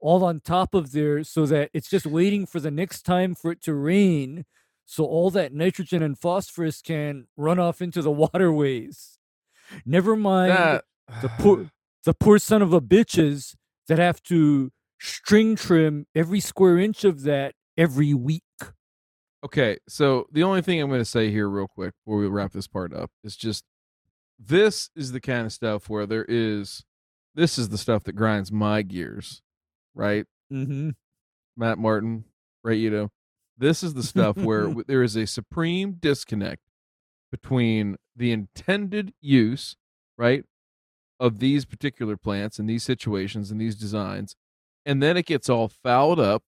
all 0.00 0.24
on 0.24 0.40
top 0.40 0.74
of 0.74 0.92
there 0.92 1.22
so 1.24 1.46
that 1.46 1.70
it's 1.74 1.88
just 1.90 2.06
waiting 2.06 2.46
for 2.46 2.60
the 2.60 2.70
next 2.70 3.02
time 3.02 3.34
for 3.34 3.52
it 3.52 3.62
to 3.62 3.74
rain 3.74 4.44
so 4.92 5.06
all 5.06 5.30
that 5.30 5.54
nitrogen 5.54 6.02
and 6.02 6.18
phosphorus 6.18 6.82
can 6.82 7.26
run 7.34 7.58
off 7.58 7.80
into 7.80 8.02
the 8.02 8.10
waterways. 8.24 9.18
Never 9.86 10.14
mind 10.14 10.52
that 10.52 10.84
the 11.22 11.30
poor 11.30 11.70
the 12.04 12.12
poor 12.12 12.38
son 12.38 12.60
of 12.60 12.74
a 12.74 12.80
bitches 12.82 13.54
that 13.88 13.98
have 13.98 14.22
to 14.24 14.70
string 15.00 15.56
trim 15.56 16.04
every 16.14 16.40
square 16.40 16.76
inch 16.78 17.04
of 17.04 17.22
that 17.22 17.54
every 17.78 18.12
week. 18.12 18.42
Okay, 19.42 19.78
so 19.88 20.26
the 20.30 20.42
only 20.42 20.60
thing 20.60 20.78
I'm 20.78 20.88
going 20.88 21.00
to 21.00 21.06
say 21.06 21.30
here, 21.30 21.48
real 21.48 21.68
quick, 21.68 21.94
before 22.04 22.18
we 22.18 22.26
wrap 22.26 22.52
this 22.52 22.68
part 22.68 22.92
up, 22.92 23.10
is 23.24 23.34
just 23.34 23.64
this 24.38 24.90
is 24.94 25.12
the 25.12 25.22
kind 25.22 25.46
of 25.46 25.54
stuff 25.54 25.88
where 25.88 26.04
there 26.04 26.26
is, 26.28 26.84
this 27.34 27.56
is 27.56 27.70
the 27.70 27.78
stuff 27.78 28.04
that 28.04 28.12
grinds 28.12 28.52
my 28.52 28.82
gears, 28.82 29.40
right? 29.94 30.26
Mm-hmm. 30.52 30.90
Matt 31.56 31.78
Martin, 31.78 32.24
right? 32.62 32.78
You 32.78 32.90
know, 32.90 33.10
this 33.62 33.82
is 33.82 33.94
the 33.94 34.02
stuff 34.02 34.36
where 34.48 34.74
there 34.86 35.02
is 35.02 35.16
a 35.16 35.26
supreme 35.26 35.92
disconnect 35.92 36.62
between 37.30 37.96
the 38.14 38.32
intended 38.32 39.14
use, 39.20 39.76
right, 40.18 40.44
of 41.18 41.38
these 41.38 41.64
particular 41.64 42.16
plants 42.16 42.58
and 42.58 42.68
these 42.68 42.82
situations 42.82 43.50
and 43.50 43.60
these 43.60 43.76
designs, 43.76 44.36
and 44.84 45.02
then 45.02 45.16
it 45.16 45.26
gets 45.26 45.48
all 45.48 45.68
fouled 45.68 46.20
up 46.20 46.42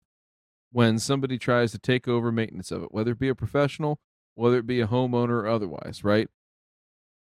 when 0.73 0.99
somebody 0.99 1.39
tries 1.39 1.71
to 1.71 1.79
take 1.79 2.09
over 2.09 2.33
maintenance 2.33 2.73
of 2.73 2.83
it, 2.83 2.93
whether 2.93 3.13
it 3.13 3.19
be 3.21 3.29
a 3.29 3.35
professional, 3.35 4.01
whether 4.35 4.59
it 4.59 4.67
be 4.67 4.81
a 4.81 4.89
homeowner 4.89 5.31
or 5.31 5.47
otherwise, 5.47 6.03
right? 6.03 6.29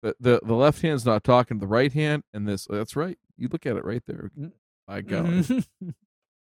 The 0.03 0.15
the, 0.19 0.41
the 0.43 0.55
left 0.55 0.81
hand's 0.81 1.05
not 1.05 1.23
talking 1.23 1.57
to 1.57 1.61
the 1.61 1.67
right 1.67 1.93
hand, 1.93 2.23
and 2.33 2.47
this 2.47 2.67
that's 2.69 2.95
right. 2.95 3.17
You 3.37 3.47
look 3.49 3.65
at 3.65 3.77
it 3.77 3.85
right 3.85 4.03
there. 4.05 4.31
Mm. 4.37 4.51
My 4.87 5.01
God. 5.01 5.63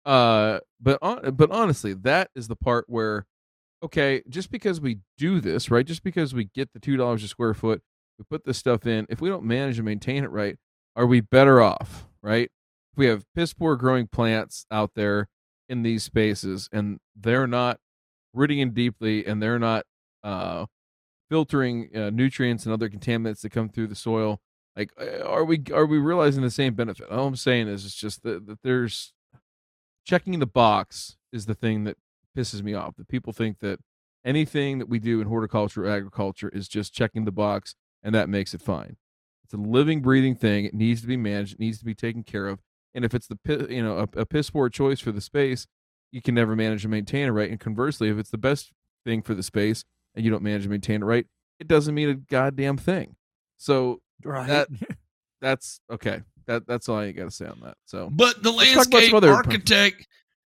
Uh, 0.07 0.59
but 0.79 0.97
on, 1.01 1.35
but 1.35 1.51
honestly, 1.51 1.93
that 1.93 2.29
is 2.33 2.47
the 2.47 2.55
part 2.55 2.85
where, 2.87 3.25
okay, 3.83 4.23
just 4.29 4.49
because 4.49 4.79
we 4.79 4.99
do 5.17 5.41
this, 5.41 5.69
right? 5.69 5.85
Just 5.85 6.01
because 6.01 6.33
we 6.33 6.45
get 6.45 6.71
the 6.71 6.79
two 6.79 6.95
dollars 6.95 7.25
a 7.25 7.27
square 7.27 7.53
foot, 7.53 7.81
we 8.17 8.23
put 8.23 8.45
this 8.45 8.57
stuff 8.57 8.87
in. 8.87 9.05
If 9.09 9.19
we 9.19 9.27
don't 9.27 9.43
manage 9.43 9.77
and 9.77 9.85
maintain 9.85 10.23
it 10.23 10.31
right, 10.31 10.55
are 10.95 11.05
we 11.05 11.19
better 11.19 11.61
off, 11.61 12.07
right? 12.23 12.49
If 12.93 12.97
we 12.97 13.07
have 13.07 13.25
piss 13.35 13.53
poor 13.53 13.75
growing 13.75 14.07
plants 14.07 14.65
out 14.71 14.91
there 14.95 15.27
in 15.67 15.83
these 15.83 16.03
spaces, 16.03 16.69
and 16.71 16.99
they're 17.13 17.45
not 17.45 17.77
rooting 18.33 18.59
in 18.59 18.73
deeply, 18.73 19.25
and 19.25 19.43
they're 19.43 19.59
not 19.59 19.85
uh, 20.23 20.67
filtering 21.29 21.89
uh, 21.93 22.11
nutrients 22.11 22.63
and 22.65 22.71
other 22.71 22.89
contaminants 22.89 23.41
that 23.41 23.51
come 23.51 23.67
through 23.67 23.87
the 23.87 23.95
soil. 23.95 24.39
Like, 24.77 24.91
uh, 24.97 25.25
are 25.25 25.43
we 25.43 25.61
are 25.73 25.85
we 25.85 25.97
realizing 25.97 26.43
the 26.43 26.49
same 26.49 26.75
benefit? 26.75 27.09
All 27.09 27.27
I'm 27.27 27.35
saying 27.35 27.67
is, 27.67 27.85
it's 27.85 27.93
just 27.93 28.23
that, 28.23 28.47
that 28.47 28.59
there's 28.63 29.13
checking 30.07 30.39
the 30.39 30.47
box 30.47 31.17
is 31.33 31.45
the 31.45 31.53
thing 31.53 31.83
that 31.83 31.97
pisses 32.35 32.63
me 32.63 32.73
off. 32.73 32.95
That 32.95 33.09
people 33.09 33.33
think 33.33 33.59
that 33.59 33.79
anything 34.25 34.79
that 34.79 34.89
we 34.89 34.99
do 34.99 35.19
in 35.21 35.27
horticulture 35.27 35.85
or 35.85 35.89
agriculture 35.89 36.49
is 36.49 36.67
just 36.67 36.93
checking 36.93 37.25
the 37.25 37.31
box 37.31 37.75
and 38.01 38.15
that 38.15 38.29
makes 38.29 38.53
it 38.53 38.61
fine. 38.61 38.95
It's 39.43 39.53
a 39.53 39.57
living, 39.57 40.01
breathing 40.01 40.35
thing. 40.35 40.65
It 40.65 40.73
needs 40.73 41.01
to 41.01 41.07
be 41.07 41.17
managed. 41.17 41.53
It 41.53 41.59
needs 41.59 41.79
to 41.79 41.85
be 41.85 41.93
taken 41.93 42.23
care 42.23 42.47
of. 42.47 42.59
And 42.95 43.03
if 43.05 43.13
it's 43.13 43.27
the 43.27 43.37
you 43.69 43.83
know 43.83 43.99
a, 43.99 44.21
a 44.21 44.25
piss 44.25 44.49
poor 44.49 44.69
choice 44.69 44.99
for 44.99 45.11
the 45.11 45.21
space, 45.21 45.67
you 46.11 46.21
can 46.21 46.35
never 46.35 46.55
manage 46.55 46.85
and 46.85 46.91
maintain 46.91 47.27
it 47.27 47.31
right. 47.31 47.49
And 47.49 47.59
conversely, 47.59 48.09
if 48.09 48.17
it's 48.17 48.29
the 48.31 48.37
best 48.37 48.71
thing 49.05 49.21
for 49.21 49.33
the 49.33 49.43
space 49.43 49.83
and 50.15 50.23
you 50.23 50.31
don't 50.31 50.43
manage 50.43 50.63
and 50.63 50.71
maintain 50.71 51.01
it 51.01 51.05
right, 51.05 51.25
it 51.59 51.67
doesn't 51.67 51.93
mean 51.93 52.09
a 52.09 52.15
goddamn 52.15 52.77
thing. 52.77 53.15
So 53.57 54.01
right. 54.23 54.47
That- 54.47 54.69
that's 55.41 55.79
okay. 55.91 56.21
That 56.47 56.65
that's 56.67 56.87
all 56.89 56.97
I 56.97 57.11
got 57.11 57.25
to 57.25 57.31
say 57.31 57.45
on 57.45 57.59
that. 57.63 57.75
So 57.85 58.09
But 58.11 58.41
the 58.43 58.51
Let's 58.51 58.73
talk 58.73 58.87
about 58.87 58.93
landscape 58.93 59.13
other- 59.13 59.33
architect, 59.33 60.07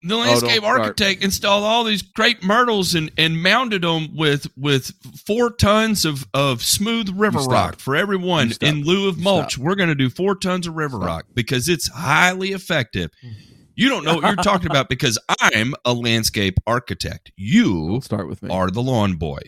the 0.03 0.09
don't 0.09 0.27
landscape 0.27 0.63
start. 0.63 0.81
architect 0.81 1.23
installed 1.23 1.63
all 1.65 1.85
these 1.85 2.03
crepe 2.03 2.43
myrtles 2.43 2.95
and, 2.97 3.13
and 3.19 3.41
mounted 3.43 3.83
them 3.83 4.17
with 4.17 4.47
with 4.57 4.91
four 5.27 5.51
tons 5.53 6.05
of, 6.05 6.27
of 6.35 6.63
smooth 6.63 7.09
river 7.11 7.39
rock 7.41 7.79
for 7.79 7.95
everyone 7.95 8.49
You 8.49 8.57
in 8.63 8.83
lieu 8.85 9.09
of 9.09 9.19
You 9.19 9.23
mulch. 9.25 9.53
stop. 9.53 9.65
We're 9.65 9.75
going 9.77 9.91
to 9.91 9.95
do 9.95 10.11
four 10.11 10.35
tons 10.35 10.67
of 10.67 10.75
river 10.75 10.97
Stop. 10.97 11.07
rock 11.07 11.27
because 11.35 11.69
it's 11.69 11.89
highly 11.89 12.51
effective. 12.53 13.11
You 13.75 13.89
don't 13.89 14.05
know 14.05 14.17
what 14.17 14.25
you're 14.25 14.37
talking 14.37 14.71
about 14.71 14.91
because 14.91 15.19
I'm 15.41 15.73
a 15.87 15.95
landscape 15.95 16.59
architect. 16.67 17.33
You 17.37 17.89
don't 17.89 18.05
start 18.05 18.29
with 18.29 18.43
me. 18.43 18.51
are 18.51 18.71
the 18.71 18.83
lawn 18.83 19.15
boy. 19.15 19.39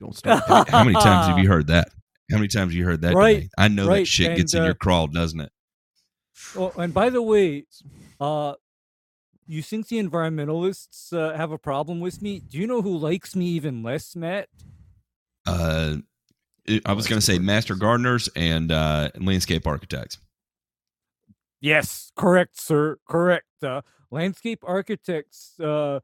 Don't 0.00 0.16
start. 0.16 0.42
How, 0.48 0.64
how 0.66 0.82
many 0.82 0.94
times 0.94 1.26
have 1.26 1.38
you 1.38 1.46
heard 1.52 1.66
that? 1.66 1.88
How 2.30 2.38
many 2.38 2.48
times 2.48 2.72
have 2.72 2.72
you 2.72 2.86
heard 2.86 3.02
that? 3.02 3.14
Right, 3.14 3.34
today? 3.34 3.48
I 3.58 3.68
know 3.68 3.84
that 3.84 3.90
right, 3.90 4.06
shit 4.08 4.34
gets 4.38 4.54
and, 4.54 4.60
in 4.60 4.62
uh, 4.62 4.66
your 4.68 4.74
crawl, 4.76 5.08
doesn't 5.08 5.40
it? 5.40 5.52
Oh, 6.56 6.72
and 6.76 6.92
by 6.92 7.10
the 7.10 7.22
way, 7.22 7.66
uh, 8.20 8.54
you 9.46 9.62
think 9.62 9.88
the 9.88 10.00
environmentalists 10.00 11.12
uh, 11.12 11.36
have 11.36 11.50
a 11.50 11.58
problem 11.58 12.00
with 12.00 12.22
me? 12.22 12.40
Do 12.40 12.58
you 12.58 12.66
know 12.66 12.82
who 12.82 12.96
likes 12.96 13.34
me 13.34 13.46
even 13.46 13.82
less, 13.82 14.14
Matt? 14.14 14.48
Uh, 15.46 15.96
I 16.84 16.92
was 16.92 17.06
going 17.08 17.18
to 17.18 17.24
say 17.24 17.38
master 17.38 17.74
gardeners 17.74 18.28
and 18.36 18.70
uh, 18.70 19.10
landscape 19.18 19.66
architects. 19.66 20.18
Yes, 21.60 22.12
correct, 22.16 22.60
sir. 22.60 22.98
Correct. 23.08 23.46
Uh, 23.62 23.82
landscape 24.10 24.62
architects 24.66 25.58
uh, 25.60 26.00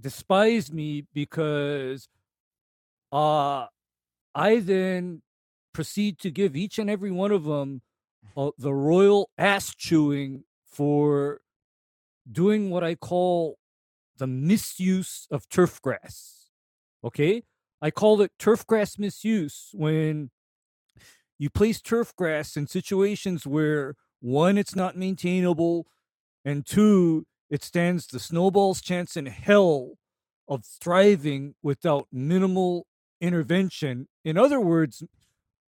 despise 0.00 0.70
me 0.70 1.06
because 1.14 2.08
uh, 3.12 3.66
I 4.34 4.60
then 4.60 5.22
proceed 5.72 6.18
to 6.20 6.30
give 6.30 6.54
each 6.54 6.78
and 6.78 6.88
every 6.88 7.10
one 7.10 7.32
of 7.32 7.44
them 7.44 7.82
uh, 8.36 8.50
the 8.58 8.74
royal 8.74 9.30
ass 9.38 9.74
chewing 9.74 10.44
for 10.66 11.40
doing 12.30 12.70
what 12.70 12.84
I 12.84 12.94
call 12.94 13.58
the 14.18 14.26
misuse 14.26 15.26
of 15.30 15.48
turf 15.48 15.80
grass. 15.80 16.50
Okay? 17.04 17.44
I 17.80 17.90
call 17.90 18.20
it 18.20 18.32
turf 18.38 18.66
grass 18.66 18.98
misuse 18.98 19.70
when 19.72 20.30
you 21.38 21.50
place 21.50 21.80
turf 21.80 22.14
grass 22.16 22.56
in 22.56 22.66
situations 22.66 23.46
where 23.46 23.94
one, 24.20 24.56
it's 24.56 24.74
not 24.74 24.96
maintainable, 24.96 25.86
and 26.44 26.64
two, 26.64 27.26
it 27.50 27.62
stands 27.62 28.06
the 28.06 28.18
snowball's 28.18 28.80
chance 28.80 29.16
in 29.16 29.26
hell 29.26 29.98
of 30.48 30.64
thriving 30.64 31.54
without 31.62 32.08
minimal 32.10 32.86
intervention. 33.20 34.08
In 34.24 34.38
other 34.38 34.60
words, 34.60 35.02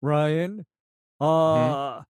Ryan, 0.00 0.66
uh, 1.20 2.02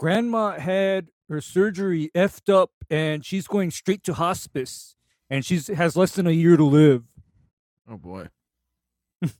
grandma 0.00 0.58
had 0.58 1.08
her 1.28 1.40
surgery 1.42 2.10
effed 2.14 2.50
up 2.52 2.70
and 2.88 3.22
she's 3.24 3.46
going 3.46 3.70
straight 3.70 4.02
to 4.02 4.14
hospice 4.14 4.96
and 5.28 5.44
she's 5.44 5.66
has 5.68 5.94
less 5.94 6.12
than 6.12 6.26
a 6.26 6.30
year 6.30 6.56
to 6.56 6.64
live. 6.64 7.04
oh 7.88 7.98
boy. 7.98 8.28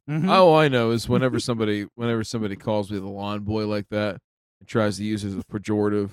Mhm. 0.06 0.28
All 0.28 0.54
I 0.54 0.68
know 0.68 0.90
is 0.90 1.08
whenever 1.08 1.40
somebody 1.48 1.86
whenever 1.94 2.22
somebody 2.24 2.56
calls 2.56 2.90
me 2.90 2.98
the 2.98 3.08
lawn 3.08 3.40
boy 3.40 3.66
like 3.66 3.88
that 3.88 4.18
and 4.60 4.68
tries 4.68 4.98
to 4.98 5.04
use 5.04 5.24
it 5.24 5.28
as 5.28 5.36
a 5.36 5.44
pejorative, 5.44 6.10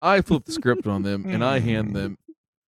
I 0.00 0.22
flip 0.22 0.46
the 0.46 0.52
script 0.52 0.86
on 0.86 1.02
them 1.02 1.26
and 1.28 1.44
I 1.44 1.58
hand 1.58 1.94
them 1.94 2.16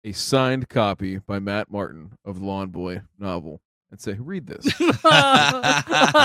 a 0.02 0.12
signed 0.12 0.70
copy 0.70 1.18
by 1.18 1.40
Matt 1.40 1.70
Martin 1.70 2.12
of 2.24 2.40
the 2.40 2.46
Lawn 2.46 2.70
Boy 2.70 3.02
novel 3.18 3.60
and 3.90 4.00
say, 4.00 4.14
"Read 4.14 4.46
this." 4.46 4.64
and 4.80 4.98
I 5.04 6.22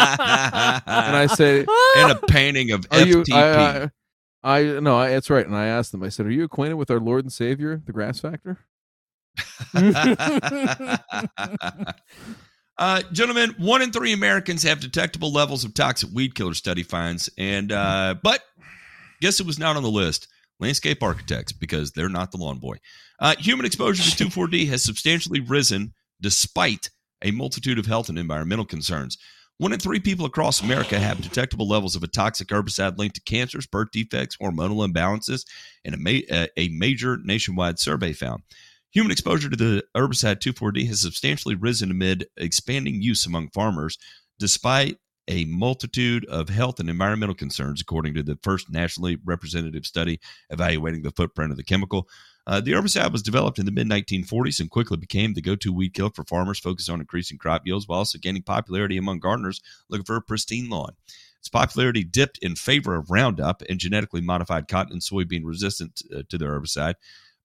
say, 1.28 1.66
and 1.98 2.12
a 2.14 2.20
painting 2.30 2.72
of 2.72 2.86
Are 2.92 3.02
you? 3.02 3.24
FTP. 3.24 3.34
I, 3.34 3.84
I, 3.84 3.90
I 4.46 4.80
no, 4.80 4.96
I, 4.96 5.10
that's 5.10 5.32
right. 5.32 5.46
And 5.46 5.56
I 5.56 5.66
asked 5.66 5.92
them. 5.92 6.04
I 6.04 6.10
said, 6.10 6.28
"Are 6.28 6.32
you 6.32 6.44
acquainted 6.44 6.76
with 6.76 6.92
our 6.92 7.00
Lord 7.00 7.26
and 7.26 7.34
Savior, 7.34 7.82
the 7.84 7.92
Grass 7.92 8.20
Factor?" 8.20 8.60
uh, 12.78 13.02
gentlemen, 13.12 13.56
one 13.58 13.82
in 13.82 13.92
three 13.92 14.14
Americans 14.14 14.62
have 14.64 14.80
detectable 14.80 15.34
levels 15.34 15.66
of 15.66 15.74
toxic 15.74 16.10
weed 16.14 16.36
killer 16.36 16.54
study 16.54 16.84
finds, 16.84 17.28
and 17.40 17.72
uh, 17.72 18.14
but 18.22 18.44
guess 19.20 19.40
it 19.40 19.48
was 19.48 19.58
not 19.58 19.76
on 19.76 19.84
the 19.84 19.90
list. 19.90 20.28
Landscape 20.60 21.04
architects, 21.04 21.52
because 21.52 21.92
they're 21.92 22.08
not 22.08 22.32
the 22.32 22.38
lawn 22.38 22.60
boy. 22.60 22.78
Uh, 23.20 23.36
human 23.38 23.66
exposure 23.66 24.04
to 24.04 24.26
2,4-D 24.26 24.68
has 24.68 24.84
substantially 24.84 25.42
risen 25.42 25.94
despite 26.22 26.90
a 27.22 27.32
multitude 27.32 27.78
of 27.78 27.86
health 27.86 28.08
and 28.08 28.18
environmental 28.18 28.64
concerns. 28.64 29.18
One 29.58 29.72
in 29.72 29.80
three 29.80 30.02
people 30.02 30.26
across 30.26 30.62
America 30.62 31.00
have 31.00 31.22
detectable 31.22 31.68
levels 31.68 31.96
of 31.96 32.04
a 32.04 32.08
toxic 32.08 32.50
herbicide 32.50 32.98
linked 32.98 33.16
to 33.16 33.22
cancers, 33.22 33.66
birth 33.66 33.90
defects, 33.92 34.36
hormonal 34.36 34.86
imbalances, 34.86 35.46
and 35.86 35.96
a, 35.96 35.98
ma- 35.98 36.46
a 36.58 36.68
major 36.70 37.18
nationwide 37.24 37.80
survey 37.80 38.12
found. 38.12 38.44
Human 38.92 39.12
exposure 39.12 39.50
to 39.50 39.56
the 39.56 39.84
herbicide 39.96 40.40
2,4-D 40.40 40.86
has 40.88 41.02
substantially 41.02 41.56
risen 41.56 41.90
amid 41.90 42.28
expanding 42.36 43.02
use 43.02 43.26
among 43.26 43.50
farmers, 43.50 43.98
despite 44.40 44.98
a 45.28 45.46
multitude 45.46 46.26
of 46.26 46.50
health 46.50 46.80
and 46.80 46.90
environmental 46.90 47.36
concerns, 47.36 47.82
according 47.82 48.14
to 48.14 48.24
the 48.24 48.38
first 48.44 48.70
nationally 48.70 49.18
representative 49.24 49.86
study 49.86 50.20
evaluating 50.50 51.02
the 51.02 51.12
footprint 51.12 51.52
of 51.52 51.58
the 51.58 51.64
chemical. 51.64 52.08
Uh, 52.48 52.62
the 52.62 52.74
herbicide 52.74 53.12
was 53.12 53.24
developed 53.24 53.58
in 53.58 53.66
the 53.66 53.72
mid 53.72 53.88
1940s 53.88 54.60
and 54.60 54.70
quickly 54.70 54.98
became 54.98 55.34
the 55.34 55.42
go 55.42 55.56
to 55.56 55.74
weed 55.74 55.94
killer 55.94 56.12
for 56.14 56.24
farmers 56.26 56.60
focused 56.60 56.90
on 56.90 57.00
increasing 57.00 57.38
crop 57.38 57.64
yields 57.66 57.88
while 57.88 58.00
also 58.00 58.20
gaining 58.20 58.44
popularity 58.44 58.98
among 58.98 59.20
gardeners 59.20 59.62
looking 59.90 60.06
for 60.06 60.16
a 60.16 60.22
pristine 60.22 60.70
lawn. 60.70 60.94
Its 61.40 61.50
popularity 61.50 62.04
dipped 62.04 62.38
in 62.40 62.56
favor 62.56 62.96
of 62.96 63.10
Roundup 63.10 63.62
and 63.70 63.80
genetically 63.80 64.22
modified 64.22 64.68
cotton 64.68 64.94
and 64.94 65.02
soybean 65.02 65.42
resistant 65.44 66.02
uh, 66.16 66.24
to 66.30 66.38
the 66.38 66.46
herbicide, 66.46 66.96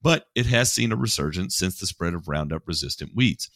but 0.03 0.27
it 0.35 0.47
has 0.47 0.73
seen 0.73 0.93
a 0.93 0.97
resurgence 0.97 1.57
since 1.57 1.79
the 1.79 1.87
spread 1.87 2.15
of 2.15 2.29
Roundup 2.29 2.67
resistant 2.67 3.13
weeds. 3.15 3.51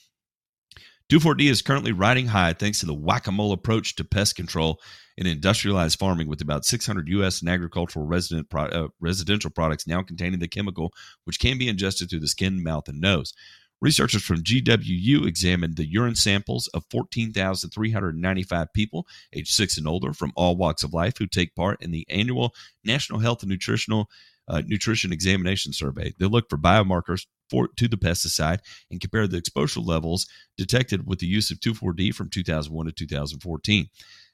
2,4-D 1.11 1.49
is 1.49 1.63
currently 1.63 1.93
riding 1.93 2.27
high 2.27 2.55
thanks 2.55 2.81
to 2.81 2.87
the 2.87 2.95
whack-a-mole 2.95 3.53
approach 3.53 3.95
to 3.97 4.05
pest 4.05 4.37
control 4.37 4.81
in 5.17 5.27
industrialized 5.27 5.99
farming 5.99 6.29
with 6.29 6.41
about 6.41 6.65
600 6.65 7.09
U.S. 7.09 7.41
and 7.41 7.49
agricultural 7.49 8.07
resident 8.07 8.51
pro- 8.51 8.65
uh, 8.65 8.89
residential 9.01 9.51
products 9.51 9.87
now 9.87 10.03
containing 10.03 10.41
the 10.41 10.49
chemical, 10.49 10.93
which 11.25 11.39
can 11.39 11.59
be 11.59 11.69
ingested 11.69 12.11
through 12.11 12.21
the 12.21 12.29
skin, 12.29 12.63
mouth, 12.63 12.89
and 12.89 13.01
nose. 13.01 13.33
Researchers 13.81 14.23
from 14.23 14.43
GWU 14.43 15.27
examined 15.27 15.77
the 15.77 15.87
urine 15.87 16.15
samples 16.15 16.69
of 16.69 16.85
14,395 16.91 18.73
people 18.73 19.07
aged 19.33 19.53
6 19.53 19.77
and 19.77 19.87
older 19.87 20.15
from 20.15 20.33
all 20.37 20.57
walks 20.57 20.83
of 20.83 20.95
life 20.95 21.19
who 21.19 21.27
take 21.27 21.55
part 21.55 21.83
in 21.83 21.91
the 21.91 22.07
annual 22.09 22.55
National 22.85 23.19
Health 23.19 23.43
and 23.43 23.51
Nutritional 23.51 24.09
uh, 24.49 24.63
Nutrition 24.67 25.13
Examination 25.13 25.73
Survey. 25.73 26.15
They 26.19 26.27
looked 26.27 26.51
for 26.51 26.57
biomarkers 26.57 27.27
for, 27.51 27.69
to 27.77 27.89
the 27.89 27.97
pesticide 27.97 28.61
and 28.91 29.01
compared 29.01 29.31
the 29.31 29.37
exposure 29.37 29.81
levels 29.81 30.27
detected 30.57 31.07
with 31.07 31.19
the 31.19 31.27
use 31.27 31.51
of 31.51 31.61
2,4-D 31.61 32.13
from 32.13 32.31
2001 32.31 32.87
to 32.87 32.93
2014. 32.93 33.89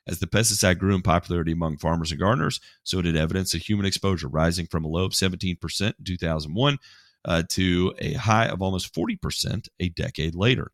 As 0.07 0.18
the 0.18 0.26
pesticide 0.26 0.78
grew 0.78 0.94
in 0.94 1.03
popularity 1.03 1.53
among 1.53 1.76
farmers 1.76 2.11
and 2.11 2.20
gardeners, 2.20 2.61
so 2.82 3.03
did 3.03 3.16
evidence 3.16 3.55
of 3.55 3.62
human 3.62 3.86
exposure, 3.86 4.28
rising 4.28 4.66
from 4.66 4.84
a 4.84 4.88
low 4.88 5.05
of 5.05 5.12
17% 5.12 5.80
in 5.80 5.94
2001 6.05 6.78
uh, 7.24 7.42
to 7.51 7.94
a 7.98 8.14
high 8.14 8.46
of 8.46 8.62
almost 8.62 8.94
40% 8.94 9.68
a 9.78 9.88
decade 9.90 10.34
later. 10.34 10.72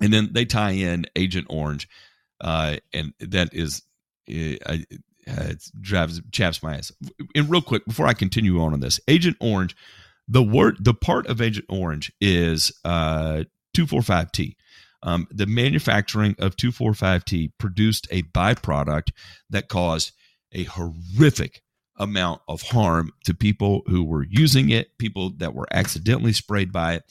And 0.00 0.12
then 0.12 0.30
they 0.32 0.44
tie 0.44 0.72
in 0.72 1.06
Agent 1.14 1.46
Orange, 1.48 1.88
uh, 2.40 2.76
and 2.92 3.12
that 3.20 3.50
is, 3.52 3.82
uh, 4.28 4.76
it 5.26 5.70
drives 5.80 6.20
chaps 6.32 6.62
my 6.62 6.76
ass. 6.76 6.92
And 7.34 7.50
real 7.50 7.62
quick, 7.62 7.84
before 7.86 8.06
I 8.06 8.12
continue 8.12 8.60
on 8.60 8.72
on 8.72 8.80
this, 8.80 9.00
Agent 9.08 9.36
Orange, 9.40 9.76
the 10.28 10.42
word, 10.42 10.76
the 10.80 10.94
part 10.94 11.26
of 11.28 11.40
Agent 11.40 11.66
Orange 11.68 12.12
is 12.20 12.72
uh, 12.84 13.44
2,4,5-T. 13.76 14.56
Um, 15.06 15.28
the 15.30 15.46
manufacturing 15.46 16.34
of 16.40 16.56
2,4,5-T 16.56 17.52
produced 17.58 18.08
a 18.10 18.24
byproduct 18.24 19.12
that 19.48 19.68
caused 19.68 20.10
a 20.52 20.64
horrific 20.64 21.62
amount 21.96 22.42
of 22.48 22.60
harm 22.62 23.12
to 23.24 23.32
people 23.32 23.82
who 23.86 24.02
were 24.02 24.26
using 24.28 24.70
it, 24.70 24.98
people 24.98 25.30
that 25.38 25.54
were 25.54 25.68
accidentally 25.70 26.32
sprayed 26.32 26.72
by 26.72 26.94
it. 26.94 27.04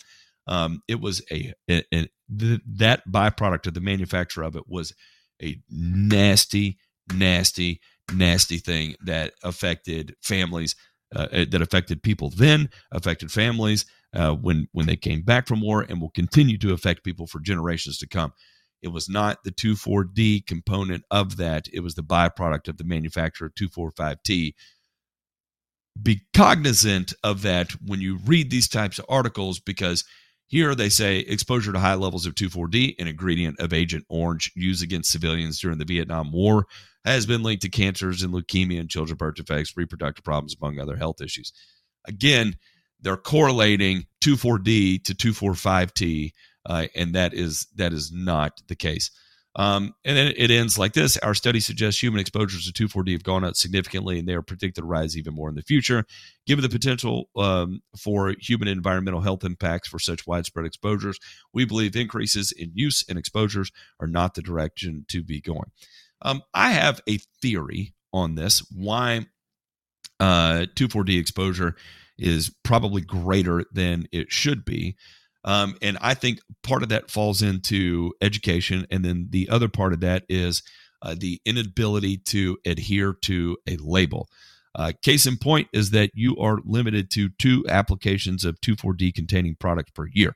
Um, 0.46 0.82
it 0.90 1.00
was 1.00 1.22
a, 1.32 1.54
a, 1.70 1.84
a 1.94 2.08
the, 2.28 2.60
that 2.68 3.10
byproduct 3.10 3.68
of 3.68 3.74
the 3.74 3.82
manufacture 3.82 4.44
of 4.44 4.58
it 4.58 4.68
was 4.68 4.94
a 5.42 5.58
nasty, 5.70 6.78
nasty, 7.14 7.80
nasty 8.14 8.58
thing 8.58 8.96
that 9.06 9.34
affected 9.42 10.16
families, 10.22 10.76
uh, 11.16 11.28
that 11.32 11.62
affected 11.62 12.04
people 12.04 12.30
then, 12.30 12.70
affected 12.92 13.32
families 13.32 13.86
uh, 14.16 14.34
when 14.34 14.68
when 14.72 14.86
they 14.86 14.96
came 14.96 15.22
back 15.22 15.48
from 15.48 15.62
war, 15.62 15.86
and 15.88 16.02
will 16.02 16.12
continue 16.12 16.58
to 16.60 16.74
affect 16.74 17.04
people 17.04 17.28
for 17.28 17.40
generations 17.40 17.98
to 18.00 18.08
come. 18.08 18.34
It 18.82 18.90
was 18.90 19.10
not 19.10 19.44
the 19.44 19.52
2,4-D 19.52 20.42
component 20.42 21.04
of 21.10 21.38
that; 21.38 21.68
it 21.74 21.82
was 21.82 21.96
the 21.96 22.04
byproduct 22.04 22.68
of 22.68 22.78
the 22.78 22.84
manufacture 22.84 23.46
of 23.46 23.56
2,4,5-T 23.56 24.56
be 26.02 26.22
cognizant 26.34 27.14
of 27.24 27.42
that 27.44 27.72
when 27.86 28.02
you 28.02 28.18
read 28.26 28.50
these 28.50 28.68
types 28.68 29.00
of 29.00 29.06
articles 29.08 29.60
because 29.60 30.04
here 30.48 30.76
they 30.76 30.90
say 30.90 31.20
exposure 31.20 31.72
to 31.72 31.80
high 31.80 31.96
levels 31.96 32.26
of 32.26 32.36
2,4-D, 32.36 32.96
an 33.00 33.08
ingredient 33.08 33.60
of 33.60 33.74
Agent 33.74 34.06
Orange 34.10 34.52
used 34.56 34.84
against 34.84 35.12
civilians 35.12 35.60
during 35.60 35.80
the 35.80 35.86
Vietnam 35.86 36.32
War, 36.32 36.66
has 37.04 37.26
been 37.26 37.44
linked 37.44 37.64
to 37.64 37.70
cancers 37.70 38.22
and 38.22 38.34
leukemia 38.34 38.80
and 38.80 38.90
children 38.90 39.18
birth 39.18 39.36
defects, 39.36 39.76
reproductive 39.76 40.24
problems, 40.24 40.56
among 40.60 40.80
other 40.80 40.98
health 40.98 41.22
issues. 41.22 41.52
Again, 42.08 42.56
they're 43.06 43.16
correlating 43.16 44.08
2,4-D 44.22 45.00
to 45.00 45.14
2,4,5-T, 45.14 46.34
uh, 46.66 46.88
and 46.96 47.14
that 47.14 47.36
is 47.36 47.68
that 47.76 47.94
is 47.94 48.12
not 48.12 48.60
the 48.68 48.76
case. 48.76 49.12
Um, 49.58 49.94
and 50.04 50.18
then 50.18 50.34
it 50.36 50.52
ends 50.52 50.78
like 50.78 50.92
this 50.92 51.16
Our 51.18 51.34
study 51.34 51.62
suggests 51.62 52.02
human 52.02 52.20
exposures 52.20 52.70
to 52.70 52.88
2,4-D 52.88 53.14
have 53.14 53.24
gone 53.24 53.46
up 53.46 53.56
significantly 53.56 54.20
and 54.20 54.28
they 54.28 54.34
are 54.34 54.42
predicted 54.42 54.82
to 54.82 54.88
rise 54.88 55.16
even 55.16 55.34
more 55.34 55.48
in 55.48 55.56
the 55.56 55.62
future. 55.62 56.04
Given 56.46 56.64
the 56.64 56.68
potential 56.68 57.30
um, 57.38 57.82
for 57.98 58.34
human 58.42 58.68
environmental 58.68 59.22
health 59.22 59.46
impacts 59.46 59.88
for 59.88 60.00
such 60.00 60.28
widespread 60.28 60.66
exposures, 60.66 61.20
we 61.54 61.64
believe 61.64 61.96
increases 61.96 62.52
in 62.52 62.72
use 62.74 63.06
and 63.08 63.18
exposures 63.18 63.72
are 64.02 64.08
not 64.08 64.34
the 64.34 64.42
direction 64.42 65.06
to 65.10 65.24
be 65.24 65.40
going. 65.40 65.72
Um, 66.22 66.42
I 66.54 66.72
have 66.72 67.00
a 67.08 67.20
theory 67.42 67.94
on 68.12 68.36
this 68.36 68.60
why 68.76 69.28
uh, 70.20 70.66
2,4-D 70.76 71.18
exposure 71.18 71.76
is 72.18 72.54
probably 72.64 73.02
greater 73.02 73.64
than 73.72 74.08
it 74.12 74.32
should 74.32 74.66
be. 74.66 74.96
Um, 75.44 75.78
and 75.82 75.98
I 76.02 76.16
think 76.16 76.40
part 76.64 76.82
of 76.82 76.90
that 76.90 77.12
falls 77.12 77.42
into 77.42 78.14
education. 78.22 78.88
And 78.90 79.06
then 79.06 79.28
the 79.30 79.50
other 79.50 79.70
part 79.70 79.94
of 79.94 80.00
that 80.00 80.24
is 80.28 80.64
uh, 81.02 81.16
the 81.18 81.40
inability 81.46 82.18
to 82.18 82.58
adhere 82.66 83.14
to 83.24 83.58
a 83.68 83.78
label. 83.78 84.28
Uh, 84.74 84.92
case 85.02 85.26
in 85.26 85.38
point 85.38 85.70
is 85.72 85.92
that 85.92 86.12
you 86.14 86.36
are 86.38 86.60
limited 86.66 87.10
to 87.12 87.30
two 87.30 87.64
applications 87.70 88.44
of 88.44 88.60
2,4-D 88.60 89.12
containing 89.14 89.56
products 89.56 89.92
per 89.92 90.08
year. 90.12 90.36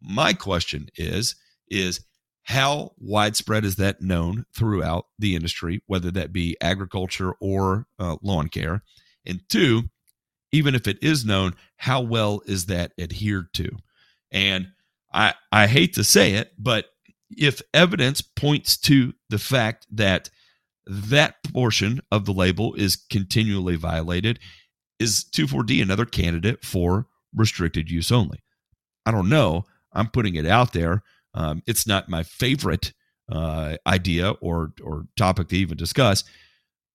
My 0.00 0.32
question 0.32 0.88
is, 0.96 1.34
is 1.68 2.00
how 2.44 2.92
widespread 2.98 3.64
is 3.64 3.76
that 3.76 4.00
known 4.00 4.44
throughout 4.54 5.06
the 5.18 5.34
industry, 5.34 5.82
whether 5.86 6.10
that 6.10 6.32
be 6.32 6.56
agriculture 6.60 7.34
or 7.40 7.86
uh, 7.98 8.16
lawn 8.22 8.48
care? 8.48 8.82
And 9.26 9.40
two, 9.48 9.84
even 10.54 10.74
if 10.74 10.86
it 10.86 11.02
is 11.02 11.24
known, 11.24 11.54
how 11.76 12.00
well 12.00 12.40
is 12.46 12.66
that 12.66 12.92
adhered 12.98 13.52
to? 13.54 13.68
And 14.30 14.68
I 15.12 15.34
I 15.52 15.66
hate 15.66 15.94
to 15.94 16.04
say 16.04 16.34
it, 16.34 16.52
but 16.58 16.86
if 17.30 17.60
evidence 17.72 18.20
points 18.20 18.76
to 18.76 19.12
the 19.28 19.38
fact 19.38 19.86
that 19.90 20.30
that 20.86 21.36
portion 21.52 22.00
of 22.12 22.24
the 22.24 22.32
label 22.32 22.74
is 22.74 22.96
continually 23.10 23.74
violated, 23.74 24.38
is 25.00 25.24
2,4-D 25.34 25.82
another 25.82 26.04
candidate 26.04 26.64
for 26.64 27.06
restricted 27.34 27.90
use 27.90 28.12
only? 28.12 28.38
I 29.06 29.10
don't 29.10 29.28
know. 29.28 29.64
I'm 29.92 30.08
putting 30.08 30.36
it 30.36 30.46
out 30.46 30.72
there. 30.72 31.02
Um, 31.34 31.62
it's 31.66 31.86
not 31.86 32.08
my 32.08 32.22
favorite 32.22 32.92
uh, 33.30 33.76
idea 33.86 34.30
or 34.30 34.72
or 34.84 35.06
topic 35.16 35.48
to 35.48 35.56
even 35.56 35.76
discuss, 35.76 36.22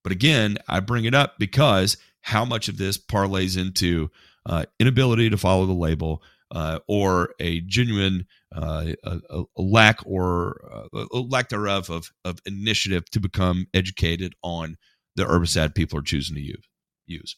but 0.03 0.13
again, 0.13 0.57
I 0.67 0.79
bring 0.79 1.03
it 1.05 1.13
up 1.13 1.37
because 1.39 1.97
how 2.21 2.45
much 2.45 2.67
of 2.67 2.77
this 2.77 2.97
parlays 2.97 3.57
into 3.57 4.09
uh, 4.45 4.65
inability 4.79 5.29
to 5.29 5.37
follow 5.37 5.65
the 5.65 5.73
label, 5.73 6.21
uh, 6.51 6.79
or 6.87 7.33
a 7.39 7.61
genuine 7.61 8.25
uh, 8.55 8.93
a, 9.03 9.19
a, 9.29 9.43
lack 9.61 9.99
or 10.05 10.87
uh, 10.93 11.05
lack 11.13 11.49
thereof 11.49 11.89
of, 11.89 12.11
of 12.25 12.39
initiative 12.45 13.09
to 13.11 13.19
become 13.19 13.67
educated 13.73 14.33
on 14.43 14.75
the 15.15 15.23
herbicide 15.23 15.75
people 15.75 15.99
are 15.99 16.03
choosing 16.03 16.35
to 16.35 16.41
use. 16.41 16.63
use. 17.05 17.35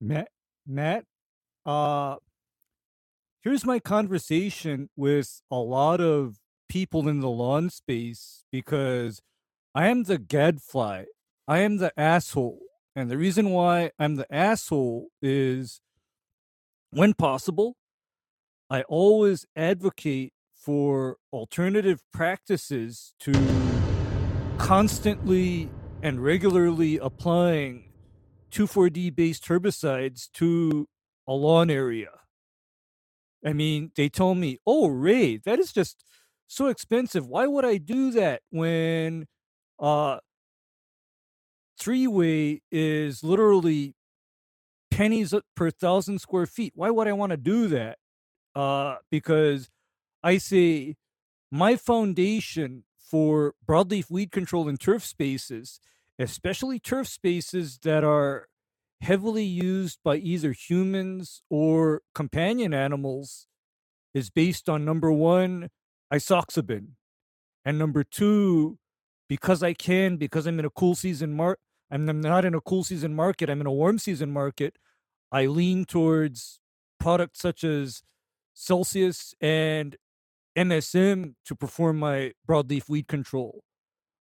Matt, 0.00 0.28
Matt, 0.66 1.04
uh, 1.64 2.16
here's 3.42 3.64
my 3.64 3.78
conversation 3.78 4.90
with 4.96 5.40
a 5.50 5.56
lot 5.56 6.00
of 6.00 6.36
people 6.68 7.08
in 7.08 7.20
the 7.20 7.30
lawn 7.30 7.70
space 7.70 8.44
because 8.52 9.20
I 9.74 9.88
am 9.88 10.04
the 10.04 10.18
gadfly. 10.18 11.04
I 11.48 11.58
am 11.60 11.78
the 11.78 11.98
asshole. 11.98 12.60
And 13.00 13.10
the 13.10 13.16
reason 13.16 13.48
why 13.48 13.92
I'm 13.98 14.16
the 14.16 14.30
asshole 14.30 15.08
is 15.22 15.80
when 16.90 17.14
possible, 17.14 17.78
I 18.68 18.82
always 18.82 19.46
advocate 19.56 20.34
for 20.52 21.16
alternative 21.32 22.02
practices 22.12 23.14
to 23.20 23.32
constantly 24.58 25.70
and 26.02 26.22
regularly 26.22 26.98
applying 26.98 27.90
2,4-D 28.52 29.08
based 29.08 29.46
herbicides 29.46 30.30
to 30.34 30.86
a 31.26 31.32
lawn 31.32 31.70
area. 31.70 32.10
I 33.42 33.54
mean, 33.54 33.92
they 33.96 34.10
told 34.10 34.36
me, 34.36 34.58
oh, 34.66 34.88
Ray, 34.88 35.38
that 35.38 35.58
is 35.58 35.72
just 35.72 36.04
so 36.46 36.66
expensive. 36.66 37.26
Why 37.26 37.46
would 37.46 37.64
I 37.64 37.78
do 37.78 38.10
that 38.10 38.42
when 38.50 39.26
uh, 39.78 40.18
three 41.80 42.06
way 42.08 42.62
is 42.72 43.24
literally 43.24 43.94
pennies 44.92 45.34
per 45.56 45.70
thousand 45.70 46.20
square 46.20 46.46
feet? 46.46 46.74
Why 46.76 46.90
would 46.90 47.08
I 47.08 47.14
want 47.14 47.32
to 47.32 47.38
do 47.38 47.68
that? 47.68 47.98
uh, 48.54 48.96
because 49.10 49.70
I 50.22 50.38
say 50.38 50.96
my 51.50 51.76
foundation 51.76 52.84
for 52.98 53.54
broadleaf 53.68 54.10
weed 54.10 54.32
control 54.32 54.68
in 54.68 54.78
turf 54.78 55.04
spaces, 55.04 55.80
especially 56.18 56.80
turf 56.80 57.08
spaces 57.08 57.80
that 57.84 58.04
are 58.04 58.48
heavily 59.02 59.44
used 59.44 60.00
by 60.04 60.16
either 60.16 60.52
humans 60.52 61.42
or 61.50 62.02
companion 62.14 62.74
animals, 62.74 63.48
is 64.14 64.30
based 64.30 64.68
on 64.68 64.84
number 64.84 65.12
one, 65.12 65.70
isoxaben, 66.12 66.90
and 67.64 67.78
number 67.78 68.04
two, 68.04 68.78
because 69.28 69.62
I 69.62 69.74
can, 69.74 70.16
because 70.18 70.46
I'm 70.46 70.58
in 70.60 70.66
a 70.66 70.70
cool 70.70 70.96
season 70.96 71.34
market. 71.34 71.60
I'm 71.90 72.20
not 72.20 72.44
in 72.44 72.54
a 72.54 72.60
cool 72.60 72.84
season 72.84 73.14
market. 73.14 73.50
I'm 73.50 73.60
in 73.60 73.66
a 73.66 73.72
warm 73.72 73.98
season 73.98 74.30
market. 74.30 74.76
I 75.32 75.46
lean 75.46 75.84
towards 75.84 76.60
products 76.98 77.40
such 77.40 77.64
as 77.64 78.02
Celsius 78.54 79.34
and 79.40 79.96
MSM 80.56 81.34
to 81.46 81.54
perform 81.54 81.98
my 81.98 82.32
broadleaf 82.48 82.88
weed 82.88 83.08
control. 83.08 83.62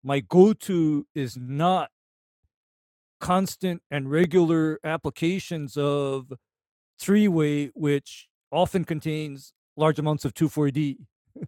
My 0.04 0.22
go 0.22 0.54
to 0.54 1.06
is 1.14 1.38
not 1.38 1.90
constant 3.20 3.82
and 3.92 4.10
regular 4.10 4.80
applications 4.84 5.76
of 5.78 6.32
three 7.00 7.28
way, 7.28 7.68
which 7.76 8.28
often 8.52 8.86
contains 8.86 9.54
large 9.76 10.00
amounts 10.00 10.26
of 10.26 10.34
2,4-D. 10.34 11.00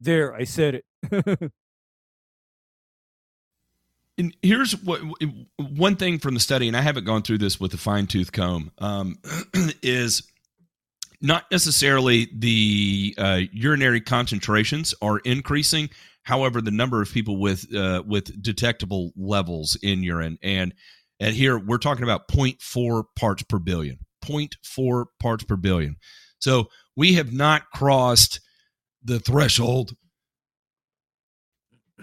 there, 0.00 0.34
I 0.34 0.44
said 0.44 0.82
it. 1.10 1.52
And 4.16 4.36
here's 4.42 4.72
what 4.82 5.00
one 5.58 5.96
thing 5.96 6.18
from 6.18 6.34
the 6.34 6.40
study, 6.40 6.68
and 6.68 6.76
I 6.76 6.82
haven't 6.82 7.04
gone 7.04 7.22
through 7.22 7.38
this 7.38 7.58
with 7.58 7.74
a 7.74 7.78
fine 7.78 8.06
tooth 8.06 8.30
comb, 8.30 8.70
um, 8.78 9.18
is 9.82 10.22
not 11.20 11.50
necessarily 11.50 12.28
the 12.32 13.14
uh, 13.18 13.40
urinary 13.52 14.00
concentrations 14.00 14.94
are 15.02 15.18
increasing. 15.20 15.90
However, 16.22 16.60
the 16.60 16.70
number 16.70 17.02
of 17.02 17.10
people 17.10 17.38
with 17.38 17.74
uh, 17.74 18.02
with 18.06 18.40
detectable 18.40 19.12
levels 19.16 19.76
in 19.82 20.02
urine, 20.02 20.38
and 20.42 20.74
and 21.18 21.34
here 21.34 21.58
we're 21.58 21.78
talking 21.78 22.04
about 22.04 22.28
0.4 22.28 23.04
parts 23.16 23.42
per 23.42 23.58
billion, 23.58 23.98
0.4 24.24 25.06
parts 25.20 25.44
per 25.44 25.56
billion. 25.56 25.96
So 26.38 26.68
we 26.96 27.14
have 27.14 27.32
not 27.32 27.70
crossed 27.70 28.40
the 29.02 29.18
threshold 29.18 29.96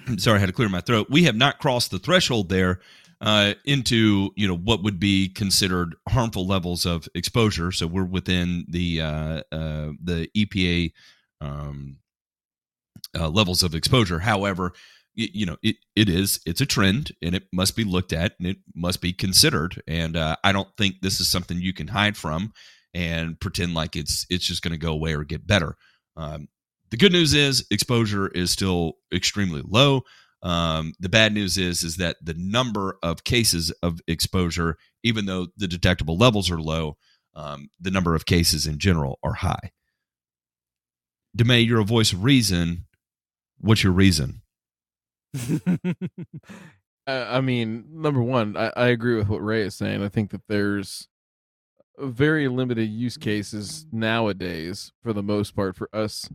sorry, 0.17 0.37
I 0.37 0.39
had 0.39 0.47
to 0.47 0.53
clear 0.53 0.69
my 0.69 0.81
throat. 0.81 1.07
We 1.09 1.23
have 1.23 1.35
not 1.35 1.59
crossed 1.59 1.91
the 1.91 1.99
threshold 1.99 2.49
there 2.49 2.79
uh, 3.21 3.53
into 3.65 4.31
you 4.35 4.47
know 4.47 4.57
what 4.57 4.83
would 4.83 4.99
be 4.99 5.29
considered 5.29 5.95
harmful 6.09 6.47
levels 6.47 6.85
of 6.85 7.07
exposure. 7.13 7.71
So 7.71 7.87
we're 7.87 8.03
within 8.03 8.65
the 8.67 9.01
uh, 9.01 9.43
uh, 9.51 9.91
the 10.03 10.29
EPA 10.35 10.91
um, 11.39 11.97
uh, 13.17 13.29
levels 13.29 13.63
of 13.63 13.75
exposure. 13.75 14.19
However, 14.19 14.73
you, 15.13 15.45
know 15.45 15.57
it, 15.61 15.75
it 15.95 16.09
is 16.09 16.39
it's 16.45 16.61
a 16.61 16.65
trend 16.65 17.11
and 17.21 17.35
it 17.35 17.43
must 17.53 17.75
be 17.75 17.83
looked 17.83 18.13
at 18.13 18.33
and 18.39 18.47
it 18.47 18.57
must 18.73 19.01
be 19.01 19.13
considered. 19.13 19.81
And 19.87 20.17
uh, 20.17 20.37
I 20.43 20.51
don't 20.51 20.69
think 20.77 21.01
this 21.01 21.19
is 21.19 21.29
something 21.29 21.59
you 21.59 21.73
can 21.73 21.87
hide 21.87 22.17
from 22.17 22.53
and 22.93 23.39
pretend 23.39 23.73
like 23.73 23.95
it's 23.95 24.25
it's 24.29 24.45
just 24.45 24.63
going 24.63 24.71
to 24.71 24.77
go 24.77 24.93
away 24.93 25.13
or 25.13 25.23
get 25.23 25.45
better. 25.45 25.75
Um, 26.17 26.47
the 26.91 26.97
good 26.97 27.11
news 27.13 27.33
is 27.33 27.65
exposure 27.71 28.27
is 28.27 28.51
still 28.51 28.93
extremely 29.13 29.63
low. 29.65 30.03
Um, 30.43 30.93
the 30.99 31.09
bad 31.09 31.33
news 31.33 31.57
is 31.57 31.83
is 31.83 31.97
that 31.97 32.17
the 32.21 32.35
number 32.37 32.97
of 33.01 33.23
cases 33.23 33.71
of 33.81 33.99
exposure, 34.07 34.77
even 35.03 35.25
though 35.25 35.47
the 35.55 35.67
detectable 35.67 36.17
levels 36.17 36.51
are 36.51 36.59
low, 36.59 36.97
um, 37.33 37.69
the 37.79 37.91
number 37.91 38.13
of 38.13 38.25
cases 38.25 38.67
in 38.67 38.77
general 38.77 39.19
are 39.23 39.35
high. 39.35 39.71
Demay, 41.37 41.65
you're 41.65 41.79
a 41.79 41.85
voice 41.85 42.11
of 42.11 42.23
reason. 42.23 42.87
What's 43.59 43.83
your 43.83 43.93
reason? 43.93 44.41
I 47.07 47.41
mean, 47.41 47.85
number 47.89 48.21
one, 48.21 48.57
I, 48.57 48.71
I 48.75 48.87
agree 48.87 49.15
with 49.15 49.29
what 49.29 49.43
Ray 49.43 49.61
is 49.61 49.75
saying. 49.75 50.03
I 50.03 50.09
think 50.09 50.31
that 50.31 50.47
there's 50.47 51.07
very 51.97 52.47
limited 52.47 52.89
use 52.89 53.17
cases 53.17 53.85
nowadays, 53.91 54.91
for 55.01 55.13
the 55.13 55.23
most 55.23 55.55
part, 55.55 55.75
for 55.75 55.89
us 55.93 56.29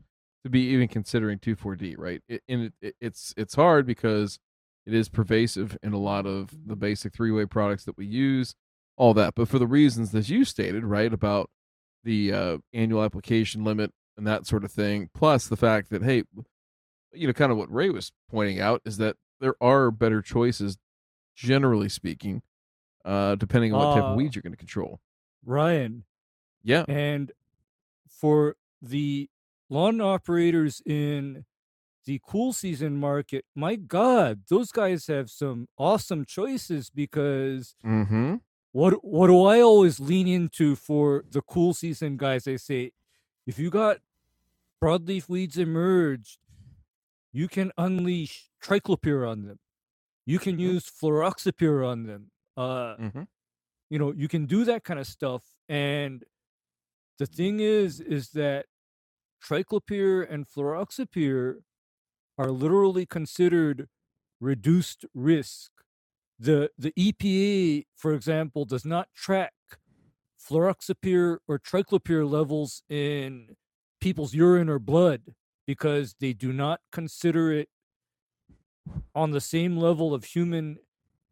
to 0.46 0.50
be 0.50 0.68
even 0.68 0.88
considering 0.88 1.38
2,4-D, 1.38 1.96
right? 1.98 2.22
It, 2.28 2.42
and 2.48 2.72
it, 2.80 2.94
it's 3.00 3.34
it's 3.36 3.54
hard 3.54 3.86
because 3.86 4.38
it 4.86 4.94
is 4.94 5.08
pervasive 5.08 5.76
in 5.82 5.92
a 5.92 5.98
lot 5.98 6.26
of 6.26 6.50
the 6.66 6.76
basic 6.76 7.12
three-way 7.12 7.46
products 7.46 7.84
that 7.84 7.96
we 7.98 8.06
use, 8.06 8.54
all 8.96 9.12
that. 9.14 9.34
But 9.34 9.48
for 9.48 9.58
the 9.58 9.66
reasons 9.66 10.12
that 10.12 10.28
you 10.28 10.44
stated, 10.44 10.84
right, 10.84 11.12
about 11.12 11.50
the 12.04 12.32
uh, 12.32 12.58
annual 12.72 13.02
application 13.02 13.64
limit 13.64 13.92
and 14.16 14.26
that 14.26 14.46
sort 14.46 14.64
of 14.64 14.70
thing, 14.72 15.10
plus 15.12 15.48
the 15.48 15.56
fact 15.56 15.90
that 15.90 16.02
hey, 16.02 16.22
you 17.12 17.26
know, 17.26 17.32
kind 17.32 17.50
of 17.52 17.58
what 17.58 17.72
Ray 17.72 17.90
was 17.90 18.12
pointing 18.30 18.60
out 18.60 18.80
is 18.84 18.96
that 18.98 19.16
there 19.40 19.56
are 19.60 19.90
better 19.90 20.22
choices, 20.22 20.78
generally 21.34 21.88
speaking, 21.88 22.42
uh, 23.04 23.34
depending 23.34 23.74
on 23.74 23.80
what 23.80 23.94
type 23.94 24.04
of 24.04 24.12
Uh, 24.12 24.16
weeds 24.16 24.34
you're 24.34 24.42
going 24.42 24.52
to 24.52 24.56
control. 24.56 25.00
Ryan, 25.44 26.04
Yeah, 26.62 26.84
and 26.88 27.32
for 28.08 28.56
the 28.80 29.28
lawn 29.68 30.00
operators 30.00 30.80
in 30.86 31.44
the 32.04 32.20
cool 32.24 32.52
season 32.52 32.96
market, 32.96 33.44
my 33.54 33.74
God, 33.74 34.42
those 34.48 34.70
guys 34.70 35.06
have 35.08 35.28
some 35.28 35.68
awesome 35.76 36.24
choices 36.24 36.88
because 36.88 37.74
mm-hmm. 37.84 38.36
what 38.72 39.04
what 39.04 39.26
do 39.26 39.44
I 39.44 39.60
always 39.60 39.98
lean 39.98 40.28
into 40.28 40.76
for 40.76 41.24
the 41.28 41.42
cool 41.42 41.74
season 41.74 42.16
guys? 42.16 42.46
I 42.46 42.56
say, 42.56 42.92
if 43.46 43.58
you 43.58 43.70
got 43.70 43.98
broadleaf 44.82 45.28
weeds 45.28 45.58
emerged, 45.58 46.38
you 47.32 47.48
can 47.48 47.72
unleash 47.76 48.50
triclopyr 48.62 49.28
on 49.28 49.42
them. 49.46 49.58
You 50.24 50.38
can 50.38 50.58
use 50.58 50.90
fluroxypyr 50.90 51.86
on 51.86 52.04
them. 52.04 52.30
Uh, 52.56 52.96
Mm-hmm. 52.96 53.22
you 53.90 53.98
know, 53.98 54.12
you 54.12 54.28
can 54.28 54.46
do 54.46 54.64
that 54.64 54.82
kind 54.84 54.98
of 54.98 55.06
stuff. 55.06 55.42
And 55.68 56.24
the 57.18 57.26
thing 57.26 57.60
is, 57.60 58.00
is 58.00 58.30
that 58.30 58.66
triclopyr 59.42 60.26
and 60.28 60.46
fluroxypyr 60.46 61.56
are 62.38 62.50
literally 62.50 63.06
considered 63.06 63.88
reduced 64.40 65.04
risk. 65.14 65.70
The 66.38 66.70
the 66.76 66.92
EPA, 66.92 67.86
for 67.96 68.12
example, 68.12 68.64
does 68.64 68.84
not 68.84 69.08
track 69.14 69.52
fluroxypyr 70.38 71.38
or 71.48 71.58
triclopyr 71.58 72.28
levels 72.28 72.82
in 72.88 73.56
people's 74.00 74.34
urine 74.34 74.68
or 74.68 74.78
blood 74.78 75.34
because 75.66 76.14
they 76.20 76.32
do 76.32 76.52
not 76.52 76.80
consider 76.92 77.50
it 77.52 77.68
on 79.14 79.32
the 79.32 79.40
same 79.40 79.76
level 79.76 80.14
of 80.14 80.24
human 80.24 80.78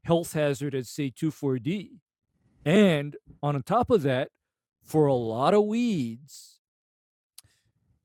health 0.04 0.32
hazard 0.32 0.74
as 0.74 0.90
say 0.90 1.10
2,4-D. 1.10 2.00
And 2.64 3.16
on 3.42 3.62
top 3.62 3.90
of 3.90 4.02
that, 4.02 4.30
for 4.82 5.06
a 5.06 5.14
lot 5.14 5.54
of 5.54 5.64
weeds, 5.64 6.53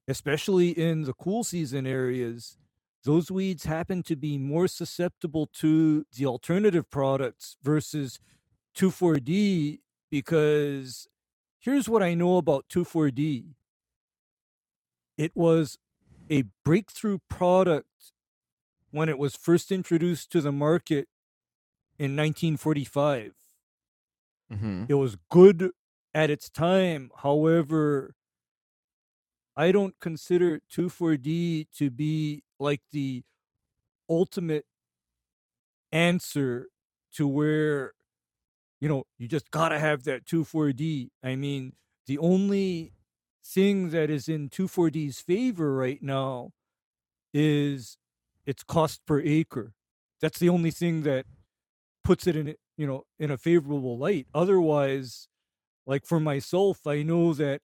especially 0.10 0.70
in 0.70 1.04
the 1.04 1.14
cool 1.14 1.44
season 1.44 1.86
areas, 1.86 2.58
those 3.04 3.32
weeds 3.32 3.66
happen 3.66 4.04
to 4.04 4.16
be 4.16 4.38
more 4.38 4.68
susceptible 4.68 5.48
to 5.48 6.06
the 6.16 6.26
alternative 6.26 6.90
products 6.90 7.58
versus 7.64 8.20
2,4-D 8.76 9.82
because 10.10 11.08
here's 11.60 11.88
what 11.88 12.04
I 12.04 12.14
know 12.14 12.38
about 12.38 12.66
2,4-D. 12.70 13.56
It 15.18 15.32
was 15.36 15.78
a 16.30 16.44
breakthrough 16.64 17.20
product 17.30 18.14
when 18.92 19.10
it 19.10 19.18
was 19.18 19.36
first 19.36 19.72
introduced 19.72 20.32
to 20.32 20.42
the 20.42 20.52
market 20.52 21.08
in 21.98 22.16
1945. 22.16 23.34
Mm-hmm. 24.52 24.86
It 24.88 24.94
was 24.96 25.18
good 25.30 25.72
at 26.14 26.30
its 26.30 26.50
time. 26.50 27.12
However, 27.18 28.16
I 29.60 29.74
don't 29.74 30.00
consider 30.00 30.62
2,4-D 30.74 31.68
to 31.76 31.90
be 31.90 32.44
like 32.62 32.80
the 32.94 33.24
ultimate 34.10 34.66
answer 35.92 36.68
to 37.16 37.28
where, 37.28 37.92
you 38.80 38.88
know, 38.88 39.04
you 39.18 39.28
just 39.28 39.52
got 39.52 39.70
to 39.70 39.80
have 39.80 40.06
that 40.06 40.24
2,4-D. 40.24 41.12
I 41.22 41.36
mean, 41.36 41.74
the 42.08 42.18
only 42.20 42.94
thing 43.44 43.90
that 43.90 44.10
is 44.10 44.30
in 44.30 44.48
2,4-D's 44.48 45.20
favor 45.20 45.76
right 45.76 46.02
now 46.02 46.52
is 47.34 47.98
its 48.46 48.64
cost 48.64 49.06
per 49.06 49.20
acre. 49.20 49.74
That's 50.22 50.40
the 50.40 50.48
only 50.48 50.72
thing 50.72 51.02
that 51.02 51.26
puts 52.06 52.28
it 52.28 52.38
in, 52.38 52.56
you 52.78 52.88
know, 52.88 53.04
in 53.20 53.30
a 53.30 53.38
favorable 53.38 53.98
light. 53.98 54.28
Otherwise, 54.34 55.28
like 55.86 56.06
for 56.06 56.22
myself, 56.22 56.88
I 56.88 57.04
know 57.04 57.34
that, 57.34 57.60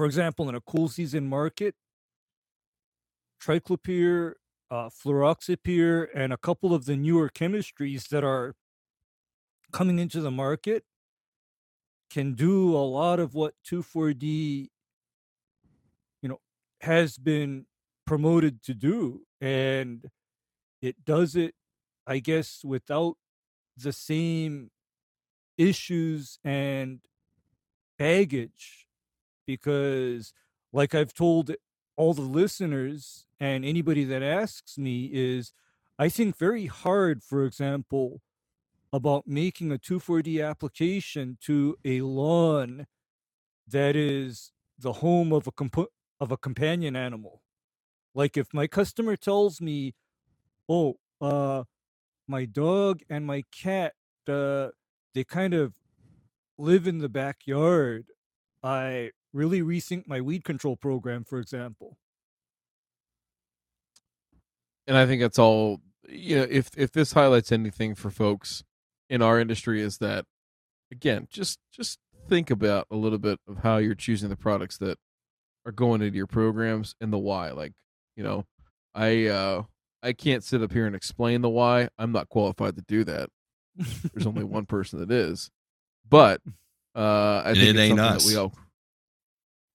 for 0.00 0.06
example, 0.06 0.48
in 0.48 0.54
a 0.54 0.62
cool 0.62 0.88
season 0.88 1.28
market, 1.28 1.74
triclopyr, 3.38 4.32
uh, 4.70 4.88
and 6.14 6.32
a 6.32 6.38
couple 6.38 6.72
of 6.72 6.86
the 6.86 6.96
newer 6.96 7.28
chemistries 7.28 8.08
that 8.08 8.24
are 8.24 8.54
coming 9.72 9.98
into 9.98 10.22
the 10.22 10.30
market 10.30 10.84
can 12.08 12.32
do 12.32 12.74
a 12.74 12.80
lot 12.80 13.20
of 13.20 13.34
what 13.34 13.52
2,4-D, 13.70 14.70
you 16.22 16.28
know, 16.30 16.40
has 16.80 17.18
been 17.18 17.66
promoted 18.06 18.62
to 18.62 18.72
do. 18.72 19.26
and 19.42 20.06
it 20.80 21.04
does 21.04 21.36
it, 21.36 21.54
I 22.06 22.20
guess, 22.20 22.62
without 22.64 23.18
the 23.76 23.92
same 23.92 24.70
issues 25.58 26.38
and 26.42 27.00
baggage 27.98 28.79
because 29.56 30.32
like 30.72 30.94
I've 30.94 31.12
told 31.12 31.50
all 31.96 32.14
the 32.14 32.22
listeners 32.40 33.26
and 33.40 33.64
anybody 33.64 34.04
that 34.04 34.22
asks 34.22 34.78
me 34.78 35.10
is 35.12 35.52
I 35.98 36.08
think 36.08 36.38
very 36.38 36.66
hard, 36.66 37.22
for 37.22 37.44
example, 37.44 38.22
about 38.92 39.26
making 39.26 39.72
a 39.72 39.78
2,4-D 39.78 40.40
application 40.40 41.36
to 41.42 41.76
a 41.84 42.00
lawn 42.02 42.86
that 43.66 43.96
is 43.96 44.52
the 44.78 44.94
home 44.94 45.32
of 45.32 45.46
a 45.48 45.52
comp- 45.52 45.92
of 46.20 46.30
a 46.30 46.36
companion 46.36 46.94
animal. 46.94 47.42
Like 48.14 48.36
if 48.36 48.54
my 48.54 48.66
customer 48.68 49.16
tells 49.16 49.60
me, 49.60 49.94
"Oh, 50.68 50.98
uh, 51.20 51.64
my 52.28 52.44
dog 52.46 53.00
and 53.10 53.26
my 53.26 53.44
cat, 53.52 53.94
uh, 54.28 54.68
they 55.14 55.24
kind 55.24 55.54
of 55.54 55.74
live 56.58 56.86
in 56.86 56.98
the 56.98 57.08
backyard," 57.08 58.06
I 58.62 59.12
really 59.32 59.60
resync 59.62 60.06
my 60.06 60.20
weed 60.20 60.44
control 60.44 60.76
program, 60.76 61.24
for 61.24 61.38
example. 61.38 61.96
and 64.86 64.96
I 64.96 65.06
think 65.06 65.22
that's 65.22 65.38
all. 65.38 65.80
You 66.08 66.36
know, 66.38 66.46
if 66.50 66.70
if 66.76 66.90
this 66.92 67.12
highlights 67.12 67.52
anything 67.52 67.94
for 67.94 68.10
folks 68.10 68.64
in 69.08 69.22
our 69.22 69.38
industry, 69.38 69.80
is 69.80 69.98
that 69.98 70.24
again, 70.90 71.28
just 71.30 71.58
just 71.72 71.98
think 72.28 72.50
about 72.50 72.86
a 72.90 72.96
little 72.96 73.18
bit 73.18 73.38
of 73.48 73.58
how 73.58 73.76
you're 73.78 73.94
choosing 73.94 74.28
the 74.28 74.36
products 74.36 74.78
that 74.78 74.98
are 75.66 75.72
going 75.72 76.02
into 76.02 76.16
your 76.16 76.26
programs 76.26 76.94
and 77.00 77.12
the 77.12 77.18
why. 77.18 77.50
Like, 77.52 77.72
you 78.16 78.24
know, 78.24 78.44
I 78.94 79.26
uh 79.26 79.62
I 80.02 80.12
can't 80.12 80.42
sit 80.42 80.62
up 80.62 80.72
here 80.72 80.86
and 80.86 80.96
explain 80.96 81.42
the 81.42 81.50
why. 81.50 81.88
I'm 81.98 82.12
not 82.12 82.28
qualified 82.28 82.76
to 82.76 82.82
do 82.88 83.04
that. 83.04 83.28
There's 84.12 84.26
only 84.26 84.44
one 84.44 84.66
person 84.66 84.98
that 85.00 85.12
is, 85.12 85.50
but 86.08 86.40
uh 86.96 87.42
I 87.44 87.52
And 87.52 87.56
think 87.56 87.68
it 87.68 87.76
it's 87.76 87.78
ain't 87.78 87.98
something 87.98 88.16
us. 88.16 88.24
that 88.24 88.28
we 88.28 88.36
all. 88.36 88.52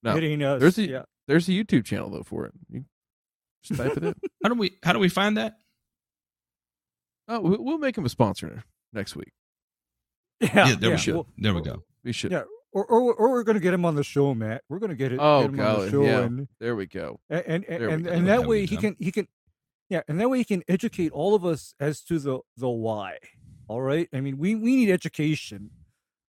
No, 0.06 0.16
It 0.16 0.24
ain't 0.24 0.44
us. 0.44 0.62
there's 0.62 0.78
a- 0.78 0.88
yeah. 0.88 1.04
there's 1.28 1.50
a 1.50 1.52
YouTube 1.52 1.84
channel 1.86 2.10
though 2.10 2.24
for 2.24 2.46
it. 2.46 2.54
You 2.70 2.86
just 3.64 3.80
type 3.82 3.98
it 3.98 4.04
in. 4.04 4.14
How 4.44 4.50
do 4.50 4.56
we 4.56 4.78
how 4.84 4.94
do 4.94 5.00
we 5.00 5.10
find 5.10 5.36
that? 5.38 5.58
Oh, 7.28 7.40
we- 7.40 7.58
we'll 7.58 7.78
make 7.80 7.98
him 7.98 8.06
a 8.06 8.10
sponsor 8.10 8.64
next 8.94 9.16
week. 9.16 9.32
Yeah, 10.40 10.50
Yeah, 10.70 10.76
there 10.76 10.90
we 10.90 10.94
yeah, 10.94 10.96
should. 10.98 11.14
well, 11.16 11.28
there 11.38 11.54
we 11.54 11.62
go. 11.62 11.84
We 12.04 12.12
should. 12.12 12.32
Yeah. 12.32 12.44
or, 12.72 12.86
or 12.86 13.14
or 13.16 13.32
we're 13.32 13.44
gonna 13.44 13.60
get 13.60 13.74
him 13.74 13.86
on 13.86 13.96
the 13.96 14.04
show, 14.04 14.36
Matt. 14.36 14.62
We're 14.70 14.80
gonna 14.80 14.96
get 14.96 15.12
it. 15.12 15.20
Oh, 15.22 15.42
get 15.42 15.50
him 15.54 15.60
on 15.60 15.80
the 15.86 15.90
show, 15.92 16.04
yeah. 16.04 16.22
and 16.22 16.48
There 16.60 16.76
we 16.76 16.86
go. 16.86 17.20
and 17.30 17.44
and, 17.48 17.66
There 17.68 17.88
we 17.88 17.94
and, 17.94 18.04
go. 18.06 18.12
and 18.12 18.28
That 18.28 18.42
that 18.42 18.48
way 18.48 18.66
he 18.66 18.78
can 18.78 18.96
he 19.00 19.12
can, 19.12 19.28
yeah, 19.90 20.02
and 20.08 20.20
that 20.20 20.30
way 20.30 20.38
he 20.40 20.44
can 20.46 20.62
educate 20.68 21.12
all 21.14 21.34
of 21.36 21.44
us 21.46 21.74
as 21.80 22.02
to 22.04 22.20
the 22.20 22.40
the 22.58 22.70
why. 22.70 23.18
All 23.68 23.82
right. 23.82 24.08
I 24.14 24.20
mean, 24.22 24.38
we 24.38 24.54
we 24.54 24.76
need 24.76 24.92
education. 24.92 25.72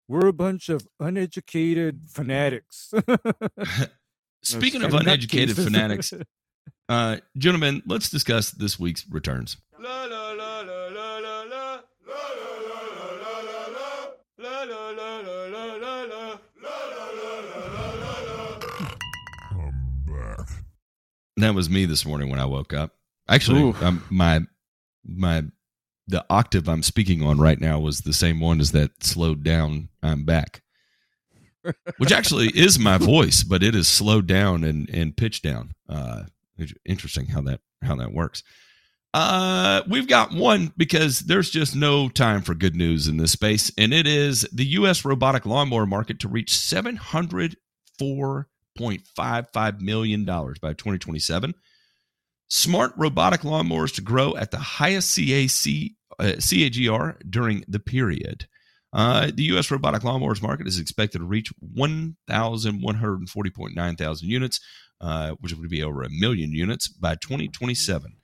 We're 0.08 0.28
a 0.28 0.34
bunch 0.34 0.70
of 0.70 0.88
uneducated 1.00 2.02
fanatics. 2.10 2.94
Speaking 4.44 4.84
And 4.84 4.94
of 4.94 5.00
uneducated 5.00 5.56
fanatics, 5.56 6.14
uh, 6.88 7.18
gentlemen, 7.38 7.82
let's 7.88 8.10
discuss 8.10 8.52
this 8.52 8.80
week's 8.80 9.06
returns. 9.10 9.58
I'm 9.78 9.84
back. 9.84 11.82
That 21.38 21.54
was 21.54 21.70
me 21.70 21.86
this 21.86 22.06
morning 22.06 22.30
when 22.30 22.40
I 22.40 22.46
woke 22.46 22.74
up. 22.74 22.96
Actually, 23.28 23.64
Oof. 23.64 23.82
um, 23.84 24.04
my 24.10 24.42
my 25.04 25.44
the 26.08 26.26
octave 26.30 26.68
I'm 26.68 26.84
speaking 26.84 27.24
on 27.24 27.40
right 27.40 27.60
now 27.60 27.80
was 27.80 28.02
the 28.02 28.14
same 28.14 28.40
one 28.40 28.60
as 28.60 28.72
that 28.72 29.04
slowed 29.04 29.44
down. 29.44 29.90
I'm 30.04 30.24
back, 30.24 30.62
which 31.98 32.12
actually 32.12 32.48
is 32.50 32.78
my 32.78 32.98
voice, 32.98 33.44
but 33.44 33.64
it 33.64 33.76
is 33.76 33.88
slowed 33.88 34.28
down 34.28 34.64
and 34.64 34.90
and 34.90 35.18
pitched 35.18 35.44
down. 35.44 35.74
Uh, 35.90 36.24
interesting 36.86 37.28
how 37.28 37.42
that 37.42 37.62
how 37.82 37.96
that 37.96 38.14
works. 38.14 38.44
Uh, 39.14 39.82
we've 39.88 40.10
got 40.10 40.34
one 40.34 40.74
because 40.76 41.22
there's 41.22 41.50
just 41.50 41.74
no 41.74 42.10
time 42.10 42.42
for 42.42 42.54
good 42.54 42.76
news 42.76 43.08
in 43.08 43.16
this 43.16 43.32
space, 43.32 43.72
and 43.78 43.94
it 43.94 44.06
is 44.06 44.42
the 44.52 44.66
U.S. 44.66 45.06
robotic 45.06 45.46
lawnmower 45.46 45.86
market 45.86 46.20
to 46.20 46.28
reach 46.28 46.54
seven 46.54 46.98
hundred 46.98 47.56
four 47.98 48.50
point 48.78 49.08
five 49.16 49.48
five 49.54 49.82
million 49.82 50.26
dollars 50.26 50.60
by 50.60 50.74
2027. 50.74 51.54
Smart 52.48 52.94
robotic 52.96 53.42
lawnmowers 53.42 53.94
to 53.96 54.02
grow 54.02 54.36
at 54.36 54.52
the 54.52 54.60
highest 54.60 55.18
CAC, 55.18 55.96
uh, 56.20 56.34
CAGR 56.38 57.18
during 57.30 57.64
the 57.68 57.80
period. 57.80 58.48
Uh, 58.94 59.32
the 59.34 59.44
U.S. 59.44 59.72
robotic 59.72 60.04
lawnmowers 60.04 60.42
market 60.42 60.68
is 60.68 60.80
expected 60.80 61.20
to 61.20 61.26
reach 61.26 61.52
1,140.9 61.76 63.98
thousand 63.98 64.30
units, 64.30 64.62
uh, 65.02 65.32
which 65.42 65.54
would 65.54 65.70
be 65.70 65.84
over 65.84 66.04
a 66.04 66.10
million 66.10 66.54
units 66.54 66.88
by 66.88 67.16
2027. 67.16 68.16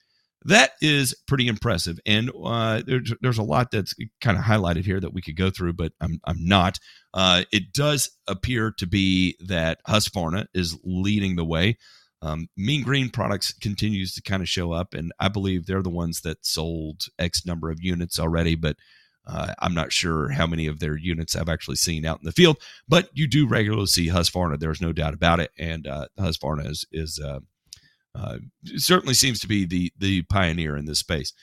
That 0.45 0.72
is 0.82 1.13
pretty 1.28 1.47
impressive, 1.47 1.99
and 2.05 2.32
uh, 2.43 2.82
there's 2.88 3.13
there's 3.22 3.38
a 3.38 3.43
lot 3.43 3.69
that's 3.69 3.93
kind 4.22 4.38
of 4.38 4.43
highlighted 4.43 4.86
here 4.86 4.99
that 4.99 5.13
we 5.13 5.22
could 5.22 5.36
go 5.36 5.51
through, 5.51 5.74
but 5.74 5.91
I'm 6.01 6.19
I'm 6.24 6.43
not. 6.43 6.80
Uh, 7.13 7.43
it 7.51 7.74
does 7.74 8.09
appear 8.28 8.72
to 8.78 8.88
be 8.88 9.38
that 9.45 9.82
Husqvarna 9.88 10.47
is 10.55 10.80
leading 10.84 11.36
the 11.36 11.45
way. 11.45 11.78
Um, 12.22 12.49
mean 12.55 12.84
Green 12.84 13.09
Products 13.09 13.51
continues 13.53 14.13
to 14.13 14.22
kind 14.22 14.41
of 14.41 14.49
show 14.49 14.72
up, 14.72 14.93
and 14.93 15.11
I 15.19 15.28
believe 15.28 15.65
they're 15.65 15.82
the 15.82 15.89
ones 15.89 16.22
that 16.22 16.45
sold 16.45 17.05
X 17.17 17.45
number 17.45 17.72
of 17.72 17.82
units 17.82 18.19
already, 18.19 18.55
but 18.55 18.76
uh, 19.26 19.53
I'm 19.59 19.74
not 19.74 19.91
sure 19.91 20.30
how 20.30 20.47
many 20.47 20.67
of 20.67 20.80
their 20.80 20.97
units 20.97 21.36
I've 21.36 21.49
actually 21.49 21.76
seen 21.76 22.05
out 22.05 22.19
in 22.19 22.26
the 22.26 22.32
field. 22.32 22.57
But 22.88 23.09
you 23.13 23.28
do 23.28 23.47
regularly 23.47 23.86
see 23.88 24.07
Husqvarna. 24.07 24.59
There's 24.59 24.82
no 24.82 24.93
doubt 24.93 25.13
about 25.13 25.39
it, 25.39 25.51
and 25.57 25.88
uh, 25.88 26.07
Husqvarna 26.19 26.69
is 26.69 26.86
is 26.91 27.19
uh, 27.19 27.39
uh, 28.15 28.38
certainly 28.78 29.13
seems 29.13 29.39
to 29.41 29.47
be 29.47 29.65
the 29.65 29.91
the 29.97 30.24
pioneer 30.24 30.76
in 30.76 30.86
this 30.86 30.99
space. 30.99 31.34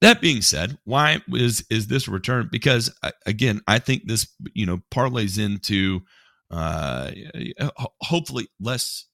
That 0.00 0.20
being 0.20 0.42
said, 0.42 0.78
why 0.84 1.20
is 1.28 1.64
is 1.70 1.86
this 1.86 2.06
return? 2.08 2.48
Because 2.50 2.94
uh, 3.02 3.12
again, 3.24 3.60
I 3.66 3.78
think 3.78 4.06
this 4.06 4.28
you 4.52 4.66
know 4.66 4.80
parlays 4.92 5.38
into 5.42 6.00
uh, 6.50 7.10
hopefully 8.00 8.48
less 8.60 9.06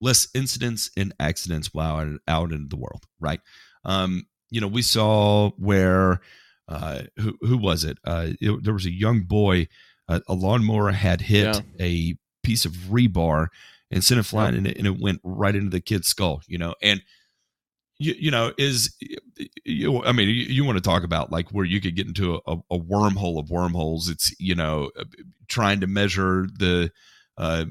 less 0.00 0.28
incidents 0.34 0.90
and 0.96 1.12
accidents 1.20 1.72
while 1.74 1.96
out, 1.96 2.08
out 2.28 2.52
in 2.52 2.68
the 2.68 2.76
world, 2.76 3.04
right? 3.20 3.40
Um, 3.84 4.26
you 4.50 4.60
know, 4.60 4.68
we 4.68 4.82
saw 4.82 5.50
where 5.58 6.20
uh, 6.68 7.02
who 7.18 7.36
who 7.40 7.56
was 7.58 7.84
it? 7.84 7.98
Uh, 8.04 8.28
it- 8.40 8.64
there 8.64 8.74
was 8.74 8.86
a 8.86 8.92
young 8.92 9.22
boy, 9.22 9.66
uh, 10.08 10.20
a 10.28 10.34
lawnmower 10.34 10.90
had 10.92 11.20
hit 11.20 11.44
Yeah. 11.56 11.60
a 11.80 12.16
piece 12.42 12.64
of 12.64 12.72
rebar 12.90 13.48
and 13.90 14.02
sent 14.04 14.20
it 14.20 14.22
flying, 14.24 14.54
and, 14.56 14.66
it, 14.68 14.76
and 14.78 14.86
it 14.86 15.00
went 15.00 15.20
right 15.24 15.54
into 15.54 15.70
the 15.70 15.80
kid's 15.80 16.08
skull. 16.08 16.42
You 16.46 16.58
know, 16.58 16.74
and 16.82 17.02
you, 17.98 18.14
you 18.18 18.30
know 18.30 18.52
is 18.56 18.94
you, 19.64 20.02
I 20.04 20.12
mean, 20.12 20.28
you, 20.28 20.34
you 20.34 20.64
want 20.64 20.76
to 20.78 20.82
talk 20.82 21.02
about 21.04 21.30
like 21.32 21.50
where 21.50 21.64
you 21.64 21.80
could 21.80 21.96
get 21.96 22.06
into 22.06 22.40
a, 22.46 22.56
a 22.70 22.78
wormhole 22.78 23.38
of 23.38 23.50
wormholes. 23.50 24.08
It's 24.08 24.32
you 24.40 24.54
know 24.54 24.90
trying 25.48 25.80
to 25.80 25.86
measure 25.86 26.46
the 26.58 26.90
uh, 27.36 27.64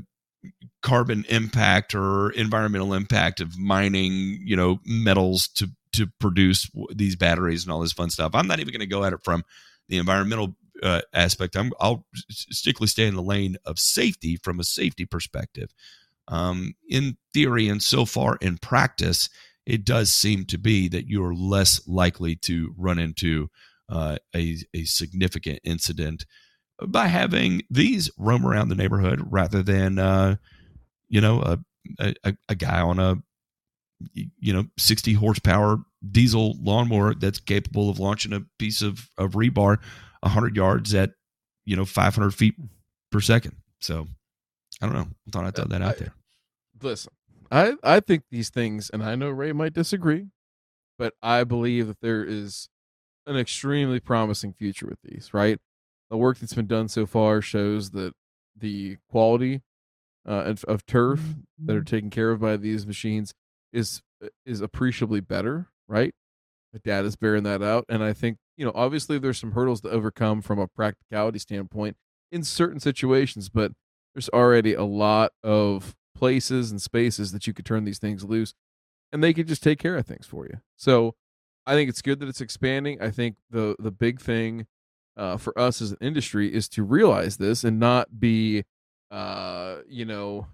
carbon 0.81 1.25
impact 1.29 1.93
or 1.93 2.31
environmental 2.31 2.93
impact 2.93 3.41
of 3.41 3.57
mining, 3.57 4.39
you 4.43 4.55
know, 4.55 4.79
metals 4.85 5.47
to 5.49 5.69
to 5.91 6.07
produce 6.19 6.69
these 6.93 7.15
batteries 7.15 7.63
and 7.63 7.71
all 7.71 7.79
this 7.79 7.93
fun 7.93 8.09
stuff. 8.09 8.31
I'm 8.35 8.47
not 8.47 8.59
even 8.59 8.71
going 8.71 8.79
to 8.81 8.85
go 8.85 9.03
at 9.03 9.13
it 9.13 9.23
from 9.23 9.43
the 9.87 9.97
environmental 9.97 10.55
uh, 10.83 11.01
aspect. 11.13 11.57
I'm 11.57 11.71
I'll 11.79 12.05
strictly 12.29 12.87
stay 12.87 13.07
in 13.07 13.15
the 13.15 13.23
lane 13.23 13.57
of 13.65 13.79
safety 13.79 14.37
from 14.37 14.59
a 14.59 14.63
safety 14.63 15.05
perspective. 15.05 15.73
Um, 16.27 16.75
in 16.87 17.17
theory 17.33 17.67
and 17.67 17.81
so 17.81 18.05
far 18.05 18.37
in 18.39 18.59
practice, 18.59 19.29
it 19.65 19.83
does 19.83 20.13
seem 20.13 20.45
to 20.45 20.57
be 20.57 20.87
that 20.89 21.07
you're 21.07 21.33
less 21.33 21.81
likely 21.87 22.35
to 22.35 22.73
run 22.77 22.99
into 22.99 23.49
uh, 23.89 24.17
a, 24.35 24.57
a 24.75 24.83
significant 24.83 25.59
incident 25.63 26.25
by 26.87 27.07
having 27.07 27.63
these 27.69 28.09
roam 28.17 28.45
around 28.45 28.69
the 28.69 28.75
neighborhood 28.75 29.21
rather 29.29 29.61
than 29.63 29.99
uh, 29.99 30.35
you 31.07 31.21
know 31.21 31.41
a, 31.41 32.13
a 32.23 32.35
a 32.47 32.55
guy 32.55 32.81
on 32.81 32.99
a 32.99 33.21
you 34.13 34.53
know 34.53 34.65
60 34.77 35.13
horsepower 35.13 35.79
diesel 36.09 36.55
lawnmower 36.61 37.13
that's 37.13 37.39
capable 37.39 37.89
of 37.89 37.99
launching 37.99 38.31
a 38.33 38.41
piece 38.57 38.81
of, 38.81 39.09
of 39.17 39.31
rebar 39.31 39.77
100 40.21 40.55
yards 40.55 40.93
at 40.93 41.11
you 41.65 41.75
know 41.75 41.85
500 41.85 42.31
feet 42.31 42.55
per 43.11 43.19
second. 43.19 43.55
So 43.81 44.07
i 44.81 44.85
don't 44.85 44.95
know. 44.95 45.07
I 45.27 45.31
thought 45.31 45.45
i'd 45.45 45.55
throw 45.55 45.65
that 45.65 45.81
out 45.81 45.97
there. 45.97 46.13
Listen, 46.81 47.11
I 47.51 47.73
I 47.83 47.99
think 47.99 48.23
these 48.31 48.49
things, 48.49 48.89
and 48.89 49.03
I 49.03 49.15
know 49.15 49.29
Ray 49.29 49.51
might 49.51 49.73
disagree, 49.73 50.27
but 50.97 51.13
I 51.21 51.43
believe 51.43 51.87
that 51.87 52.01
there 52.01 52.23
is 52.23 52.69
an 53.27 53.37
extremely 53.37 53.99
promising 53.99 54.53
future 54.53 54.87
with 54.87 54.99
these. 55.03 55.33
Right, 55.33 55.59
the 56.09 56.17
work 56.17 56.39
that's 56.39 56.53
been 56.53 56.67
done 56.67 56.87
so 56.87 57.05
far 57.05 57.41
shows 57.41 57.91
that 57.91 58.13
the 58.55 58.97
quality 59.09 59.61
uh, 60.27 60.43
of, 60.45 60.63
of 60.65 60.85
turf 60.85 61.19
mm-hmm, 61.19 61.65
that 61.65 61.75
are 61.75 61.79
mm-hmm. 61.79 61.95
taken 61.95 62.09
care 62.09 62.31
of 62.31 62.39
by 62.39 62.57
these 62.57 62.85
machines 62.85 63.33
is 63.71 64.01
uh, 64.23 64.27
is 64.45 64.61
appreciably 64.61 65.21
better, 65.21 65.67
right? 65.87 66.13
The 66.73 66.79
data 66.79 67.07
is 67.07 67.15
bearing 67.15 67.43
that 67.43 67.63
out, 67.63 67.85
and 67.89 68.03
I 68.03 68.13
think 68.13 68.37
you 68.57 68.65
know 68.65 68.71
obviously 68.75 69.17
there's 69.17 69.39
some 69.39 69.53
hurdles 69.53 69.81
to 69.81 69.89
overcome 69.89 70.41
from 70.41 70.59
a 70.59 70.67
practicality 70.67 71.39
standpoint 71.39 71.97
in 72.31 72.43
certain 72.43 72.79
situations, 72.79 73.49
but 73.49 73.71
there's 74.13 74.29
already 74.29 74.73
a 74.73 74.83
lot 74.83 75.31
of 75.43 75.95
places 76.15 76.69
and 76.69 76.81
spaces 76.81 77.31
that 77.31 77.47
you 77.47 77.53
could 77.53 77.65
turn 77.65 77.85
these 77.85 77.99
things 77.99 78.23
loose, 78.23 78.53
and 79.11 79.23
they 79.23 79.33
could 79.33 79.47
just 79.47 79.63
take 79.63 79.79
care 79.79 79.95
of 79.95 80.05
things 80.05 80.25
for 80.25 80.45
you. 80.45 80.59
So 80.75 81.15
I 81.65 81.73
think 81.73 81.89
it's 81.89 82.01
good 82.01 82.19
that 82.19 82.29
it's 82.29 82.41
expanding. 82.41 83.01
I 83.01 83.09
think 83.09 83.37
the 83.49 83.75
the 83.79 83.91
big 83.91 84.19
thing 84.19 84.67
uh, 85.17 85.37
for 85.37 85.57
us 85.59 85.81
as 85.81 85.91
an 85.91 85.97
industry 86.01 86.53
is 86.53 86.69
to 86.69 86.83
realize 86.83 87.37
this 87.37 87.63
and 87.63 87.79
not 87.79 88.19
be, 88.19 88.63
uh, 89.11 89.77
you 89.87 90.05
know, 90.05 90.47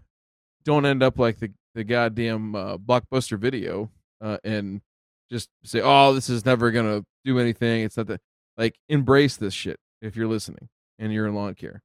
don't 0.63 0.85
end 0.85 1.03
up 1.03 1.19
like 1.19 1.39
the 1.39 1.51
the 1.75 1.83
goddamn 1.83 2.55
uh, 2.55 2.77
blockbuster 2.77 3.37
video 3.37 3.91
uh, 4.21 4.37
and 4.43 4.81
just 5.31 5.49
say, 5.63 5.81
"Oh, 5.83 6.13
this 6.13 6.29
is 6.29 6.45
never 6.45 6.71
gonna 6.71 7.03
do 7.23 7.39
anything." 7.39 7.83
It's 7.83 7.97
not 7.97 8.07
that. 8.07 8.21
Like, 8.57 8.79
embrace 8.87 9.35
this 9.35 9.53
shit 9.53 9.77
if 10.01 10.15
you're 10.15 10.27
listening 10.27 10.69
and 10.97 11.11
you're 11.11 11.27
in 11.27 11.35
lawn 11.35 11.55
care, 11.55 11.81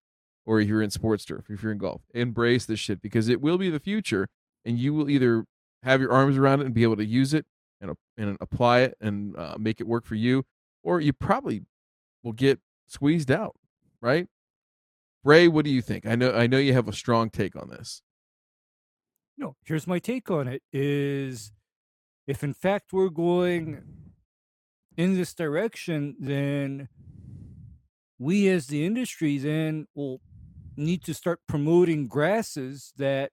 or 0.47 0.61
if 0.61 0.69
you're 0.69 0.83
in 0.83 0.91
sports 0.91 1.25
turf, 1.25 1.47
if 1.51 1.63
you're 1.63 1.73
in 1.73 1.79
golf. 1.79 2.03
Embrace 2.15 2.65
this 2.65 2.79
shit 2.79 3.03
because 3.03 3.29
it 3.29 3.41
will 3.41 3.59
be 3.59 3.71
the 3.71 3.81
future, 3.81 4.29
and 4.65 4.79
you 4.79 4.95
will 4.95 5.11
either 5.11 5.45
have 5.83 6.01
your 6.01 6.13
arms 6.13 6.37
around 6.37 6.61
it 6.61 6.67
and 6.67 6.75
be 6.75 6.85
able 6.85 6.97
to 6.97 7.05
use 7.05 7.35
it 7.35 7.45
and 7.81 7.95
and 8.17 8.37
apply 8.41 8.81
it 8.81 8.97
and 9.01 9.37
uh, 9.37 9.57
make 9.59 9.81
it 9.81 9.87
work 9.87 10.07
for 10.07 10.15
you, 10.15 10.45
or 10.83 11.01
you 11.01 11.13
probably 11.13 11.63
will 12.23 12.33
get 12.33 12.61
squeezed 12.87 13.31
out, 13.31 13.57
right? 14.01 14.27
Ray, 15.25 15.49
what 15.49 15.65
do 15.65 15.71
you 15.71 15.83
think? 15.83 16.07
I 16.07 16.15
know 16.15 16.33
I 16.33 16.47
know 16.47 16.59
you 16.59 16.73
have 16.73 16.89
a 16.89 16.93
strong 16.93 17.31
take 17.31 17.57
on 17.57 17.69
this. 17.69 18.03
No, 19.37 19.57
here's 19.65 19.87
my 19.87 19.99
take 19.99 20.31
on 20.31 20.49
it 20.49 20.63
is 20.73 21.53
if 22.27 22.43
in 22.45 22.55
fact 22.55 22.93
we're 22.93 23.09
going 23.09 23.83
in 24.97 25.15
this 25.15 25.35
direction, 25.35 26.17
then 26.19 26.89
we 28.19 28.49
as 28.49 28.67
the 28.67 28.85
industry 28.85 29.39
then 29.39 29.87
will 29.95 30.21
need 30.77 31.03
to 31.05 31.15
start 31.15 31.41
promoting 31.47 32.07
grasses 32.07 32.93
that 32.97 33.33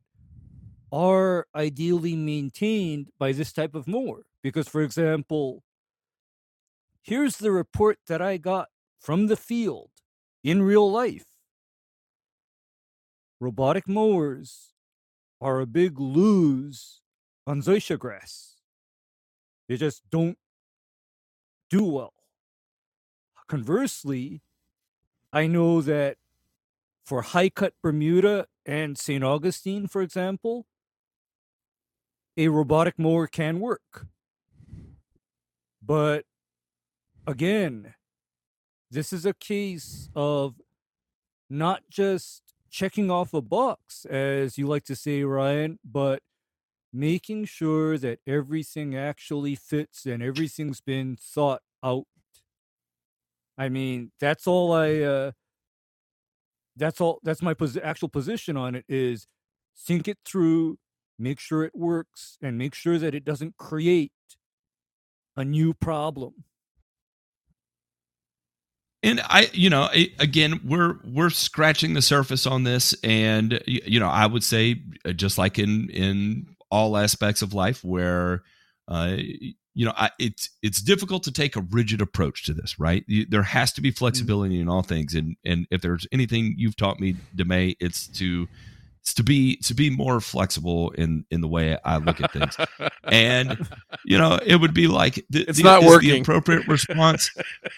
are 0.91 1.45
ideally 1.53 2.15
maintained 2.15 3.09
by 3.19 3.31
this 3.31 3.51
type 3.51 3.75
of 3.75 3.87
mower. 3.87 4.25
Because, 4.41 4.67
for 4.67 4.81
example, 4.81 5.63
here's 7.01 7.37
the 7.37 7.51
report 7.51 7.97
that 8.07 8.21
I 8.21 8.37
got 8.37 8.69
from 8.99 9.27
the 9.27 9.37
field 9.37 9.89
in 10.43 10.61
real 10.61 10.89
life. 10.89 11.25
Robotic 13.39 13.87
mowers 13.87 14.73
are 15.39 15.59
a 15.59 15.67
big 15.67 15.99
lose 15.99 17.01
on 17.45 17.61
zoysia 17.61 17.97
grass. 17.97 18.55
They 19.67 19.77
just 19.77 20.01
don't 20.09 20.37
do 21.69 21.83
well. 21.83 22.13
Conversely, 23.47 24.41
I 25.31 25.47
know 25.47 25.81
that 25.81 26.17
for 27.05 27.21
high 27.21 27.49
cut 27.49 27.73
Bermuda 27.81 28.47
and 28.65 28.97
St. 28.97 29.23
Augustine, 29.23 29.87
for 29.87 30.01
example, 30.01 30.65
a 32.35 32.49
robotic 32.49 32.99
mower 32.99 33.27
can 33.27 33.59
work. 33.59 34.07
But 35.81 36.25
again, 37.25 37.93
this 38.91 39.13
is 39.13 39.25
a 39.25 39.33
case 39.33 40.09
of 40.15 40.55
not 41.49 41.83
just 41.89 42.41
checking 42.71 43.11
off 43.11 43.33
a 43.33 43.41
box, 43.41 44.05
as 44.05 44.57
you 44.57 44.67
like 44.67 44.85
to 44.85 44.95
say, 44.95 45.23
Ryan, 45.23 45.79
but 45.85 46.21
making 46.93 47.45
sure 47.45 47.97
that 47.97 48.19
everything 48.27 48.95
actually 48.95 49.55
fits 49.55 50.05
and 50.05 50.23
everything's 50.23 50.81
been 50.81 51.17
thought 51.19 51.61
out. 51.83 52.05
I 53.57 53.69
mean, 53.69 54.11
that's 54.19 54.47
all 54.47 54.73
I. 54.73 54.95
Uh, 54.99 55.31
that's 56.75 57.01
all. 57.01 57.19
That's 57.23 57.41
my 57.41 57.53
pos- 57.53 57.77
actual 57.83 58.09
position 58.09 58.57
on 58.57 58.75
it. 58.75 58.85
Is 58.89 59.27
think 59.77 60.07
it 60.07 60.19
through, 60.25 60.77
make 61.19 61.39
sure 61.39 61.63
it 61.63 61.75
works, 61.75 62.37
and 62.41 62.57
make 62.57 62.75
sure 62.75 62.99
that 62.99 63.15
it 63.15 63.25
doesn't 63.25 63.57
create 63.57 64.11
a 65.37 65.45
new 65.45 65.73
problem. 65.73 66.45
And 69.03 69.21
i 69.29 69.49
you 69.53 69.69
know 69.69 69.89
again 70.19 70.59
we're 70.63 70.95
we're 71.03 71.29
scratching 71.29 71.93
the 71.93 72.01
surface 72.01 72.45
on 72.45 72.63
this 72.63 72.95
and 73.03 73.61
you 73.65 73.99
know 73.99 74.09
i 74.09 74.25
would 74.25 74.43
say 74.43 74.81
uh, 75.05 75.11
just 75.11 75.37
like 75.37 75.59
in 75.59 75.89
in 75.89 76.47
all 76.71 76.97
aspects 76.97 77.41
of 77.41 77.53
life 77.53 77.83
where 77.83 78.43
uh 78.87 79.15
you 79.77 79.85
know 79.85 79.93
I, 79.95 80.09
it's 80.17 80.49
it's 80.63 80.81
difficult 80.81 81.23
to 81.23 81.31
take 81.31 81.55
a 81.55 81.61
rigid 81.61 82.01
approach 82.01 82.45
to 82.45 82.53
this 82.53 82.79
right? 82.79 83.05
There 83.29 83.43
has 83.43 83.71
to 83.73 83.81
be 83.81 83.91
flexibility 83.91 84.59
in 84.59 84.67
all 84.67 84.81
things. 84.81 85.13
And 85.13 85.37
and 85.45 85.67
if 85.69 85.81
there's 85.81 86.07
anything 86.11 86.55
you've 86.57 86.75
taught 86.75 86.99
me 86.99 87.15
demay 87.35 87.75
it's 87.79 88.07
to 88.17 88.47
to 89.15 89.23
be 89.23 89.55
to 89.57 89.73
be 89.73 89.89
more 89.89 90.19
flexible 90.21 90.91
in 90.91 91.25
in 91.31 91.41
the 91.41 91.47
way 91.47 91.77
i 91.85 91.97
look 91.97 92.19
at 92.21 92.31
things. 92.33 92.55
And 93.03 93.57
you 94.05 94.17
know 94.17 94.39
it 94.45 94.57
would 94.57 94.73
be 94.73 94.87
like 94.87 95.15
the, 95.29 95.41
It's 95.47 95.57
the- 95.57 95.63
not 95.63 95.83
is 95.83 95.99
the 95.99 96.19
appropriate 96.19 96.67
response? 96.67 97.29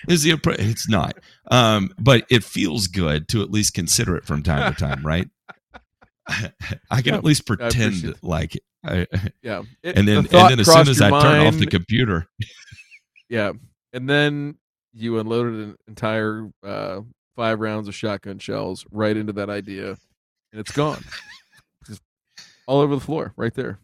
Is 0.07 0.23
the 0.23 0.31
appro- 0.31 0.57
it's 0.59 0.89
not. 0.89 1.17
Um 1.51 1.91
but 1.99 2.25
it 2.29 2.43
feels 2.43 2.87
good 2.87 3.27
to 3.29 3.41
at 3.43 3.51
least 3.51 3.73
consider 3.73 4.15
it 4.15 4.25
from 4.25 4.43
time 4.43 4.73
to 4.73 4.79
time 4.79 5.05
right? 5.05 5.27
I 6.27 7.01
can 7.01 7.13
Yeah, 7.13 7.15
at 7.15 7.23
least 7.23 7.45
pretend 7.47 8.03
it. 8.05 8.17
like 8.23 8.59
I, 8.85 9.07
Yeah, 9.41 9.63
It- 9.83 9.97
and 9.97 10.07
then 10.07 10.23
the 10.23 10.37
and 10.37 10.49
then 10.51 10.59
as 10.59 10.67
soon 10.71 10.87
as 10.87 11.01
i 11.01 11.09
your 11.09 11.21
turn 11.21 11.47
off 11.47 11.57
the 11.57 11.65
computer. 11.67 12.27
Yeah, 13.29 13.51
and 13.93 14.09
then 14.09 14.55
you 14.93 15.19
unloaded 15.19 15.53
an 15.53 15.75
entire 15.87 16.49
uh, 16.63 17.01
five 17.35 17.59
rounds 17.59 17.87
of 17.87 17.93
shotgun 17.95 18.39
shells 18.39 18.85
right 18.91 19.15
into 19.15 19.33
that 19.33 19.49
idea, 19.49 19.97
and 20.51 20.59
it's 20.59 20.71
gone, 20.71 21.03
just 21.87 22.01
all 22.67 22.79
over 22.81 22.95
the 22.95 23.01
floor, 23.01 23.33
right 23.35 23.53
there. 23.53 23.79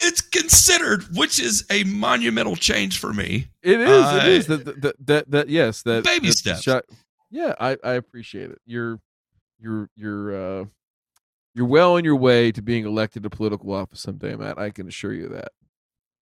it's 0.00 0.20
considered 0.20 1.04
which 1.16 1.38
is 1.38 1.64
a 1.70 1.84
monumental 1.84 2.56
change 2.56 2.98
for 2.98 3.12
me 3.12 3.46
It 3.62 3.80
is. 3.80 3.88
Uh, 4.04 4.20
it 4.22 4.28
is 4.32 4.46
that 4.48 4.82
that 4.82 5.06
that, 5.06 5.30
that 5.30 5.48
yes. 5.48 5.82
That 5.82 6.04
Baby 6.04 6.26
that's 6.26 6.42
the 6.42 6.54
steps. 6.56 6.62
shot- 6.62 6.84
yeah, 7.30 7.54
I 7.58 7.76
I 7.82 7.92
appreciate 7.94 8.50
it. 8.50 8.60
You're 8.66 9.00
you're 9.58 9.88
you're 9.96 10.60
uh 10.60 10.64
you're 11.54 11.66
well 11.66 11.94
on 11.96 12.04
your 12.04 12.16
way 12.16 12.50
to 12.52 12.60
being 12.62 12.84
elected 12.84 13.22
to 13.22 13.30
political 13.30 13.72
office 13.72 14.00
someday, 14.00 14.34
Matt. 14.34 14.58
I 14.58 14.70
can 14.70 14.88
assure 14.88 15.12
you 15.12 15.28
that. 15.28 15.52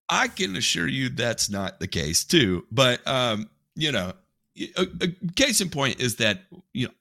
I 0.08 0.28
can 0.28 0.54
assure 0.56 0.86
you 0.86 1.08
that's 1.08 1.48
not 1.48 1.80
the 1.80 1.86
case 1.86 2.24
too. 2.24 2.66
But 2.70 3.06
um, 3.08 3.48
you 3.74 3.92
know, 3.92 4.12
a, 4.76 4.86
a 5.00 5.08
case 5.34 5.60
in 5.62 5.70
point 5.70 6.00
is 6.00 6.16
that 6.16 6.42
you 6.74 6.86
know, 6.88 6.92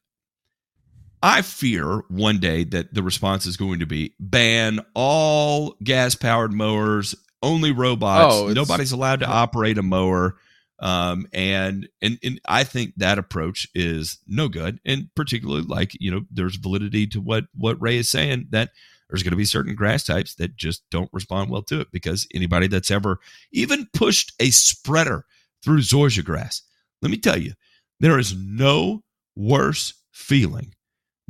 I 1.24 1.42
fear 1.42 2.04
one 2.10 2.40
day 2.40 2.64
that 2.66 2.94
the 2.94 3.04
response 3.04 3.46
is 3.46 3.58
going 3.58 3.80
to 3.80 3.86
be 3.86 4.14
ban 4.20 4.80
all 4.96 5.76
gas 5.84 6.16
powered 6.16 6.52
mowers, 6.52 7.16
only 7.44 7.72
robots. 7.72 8.36
Oh, 8.36 8.48
Nobody's 8.54 8.92
allowed 8.92 9.20
to 9.20 9.28
operate 9.28 9.78
a 9.78 9.84
mower. 9.84 10.38
Um, 10.80 11.28
and, 11.32 11.88
and 12.02 12.18
and 12.24 12.42
I 12.48 12.64
think 12.64 12.94
that 12.98 13.20
approach 13.20 13.68
is 13.76 14.18
no 14.28 14.48
good. 14.48 14.80
And 14.84 15.10
particularly 15.16 15.62
like, 15.62 15.92
you 16.00 16.10
know, 16.10 16.22
there's 16.32 16.56
validity 16.56 17.06
to 17.08 17.22
what 17.22 17.46
what 17.54 17.80
Ray 17.80 17.98
is 17.98 18.10
saying 18.10 18.48
that 18.50 18.72
there's 19.08 19.22
going 19.22 19.32
to 19.32 19.38
be 19.38 19.46
certain 19.46 19.76
grass 19.76 20.04
types 20.04 20.36
that 20.36 20.56
just 20.56 20.84
don't 20.90 21.10
respond 21.14 21.52
well 21.52 21.62
to 21.64 21.82
it 21.82 21.92
because 21.92 22.28
anybody 22.34 22.68
that's 22.68 22.90
ever 22.90 23.20
even 23.52 23.88
pushed 23.94 24.34
a 24.40 24.50
spreader 24.50 25.26
through 25.64 25.80
zoysia 25.80 26.26
grass, 26.26 26.64
let 27.02 27.12
me 27.12 27.18
tell 27.18 27.38
you, 27.38 27.54
there 28.00 28.18
is 28.18 28.36
no 28.36 29.04
worse 29.36 29.94
feeling 30.12 30.74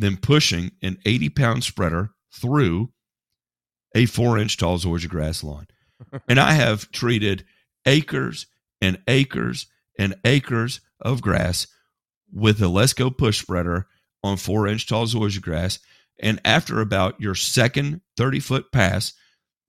than 0.02 0.18
pushing 0.18 0.72
an 0.82 0.98
80 1.06 1.30
pound 1.30 1.64
spreader 1.64 2.12
through 2.34 2.92
a 3.96 4.06
four 4.06 4.38
inch 4.38 4.58
tall 4.58 4.78
zoysia 4.78 5.10
grass 5.10 5.44
lawn. 5.44 5.68
and 6.28 6.40
I 6.40 6.54
have 6.54 6.92
treated 6.92 7.46
acres 7.86 8.48
and 8.82 9.00
acres 9.08 9.68
and 9.98 10.16
acres 10.26 10.82
of 11.00 11.22
grass 11.22 11.68
with 12.32 12.62
a 12.62 12.66
LESCO 12.66 13.16
push 13.16 13.40
spreader 13.40 13.88
on 14.24 14.38
four 14.38 14.68
inch 14.68 14.88
tall 14.88 15.06
zoysia 15.06 15.42
grass. 15.42 15.80
And 16.20 16.40
after 16.46 16.82
about 16.82 17.20
your 17.20 17.36
second 17.36 18.02
30 18.18 18.40
foot 18.40 18.72
pass, 18.72 19.14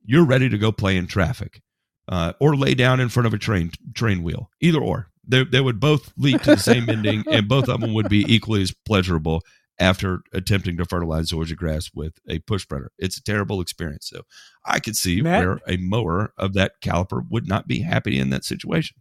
you're 0.05 0.25
ready 0.25 0.49
to 0.49 0.59
go 0.59 0.73
play 0.73 0.97
in 0.97 1.07
traffic 1.07 1.63
uh, 2.09 2.33
or 2.41 2.57
lay 2.57 2.75
down 2.75 3.01
in 3.01 3.09
front 3.09 3.27
of 3.27 3.35
a 3.35 3.39
train 3.39 3.71
train 3.95 4.23
wheel. 4.23 4.51
Either 4.61 4.81
or. 4.81 5.09
They, 5.25 5.45
they 5.45 5.61
would 5.61 5.79
both 5.79 6.13
lead 6.17 6.43
to 6.43 6.57
the 6.57 6.61
same 6.61 6.91
ending, 6.91 7.23
and 7.31 7.49
both 7.49 7.69
of 7.69 7.81
them 7.81 7.95
would 7.95 8.09
be 8.09 8.25
equally 8.27 8.63
as 8.63 8.73
pleasurable 8.73 9.43
after 9.79 10.21
attempting 10.33 10.77
to 10.77 10.85
fertilize 10.85 11.31
zoysia 11.31 11.57
grass 11.57 11.91
with 11.95 12.19
a 12.29 12.39
push 12.41 12.63
spreader. 12.63 12.93
It's 12.99 13.17
a 13.17 13.23
terrible 13.23 13.61
experience. 13.61 14.09
So 14.09 14.23
I 14.65 14.79
could 14.81 14.97
see 14.97 15.23
Matt? 15.23 15.45
where 15.45 15.59
a 15.67 15.77
mower 15.79 16.33
of 16.37 16.53
that 16.55 16.73
caliper 16.83 17.23
would 17.31 17.49
not 17.49 17.67
be 17.67 17.81
happy 17.81 18.19
in 18.19 18.31
that 18.31 18.45
situation. 18.45 18.97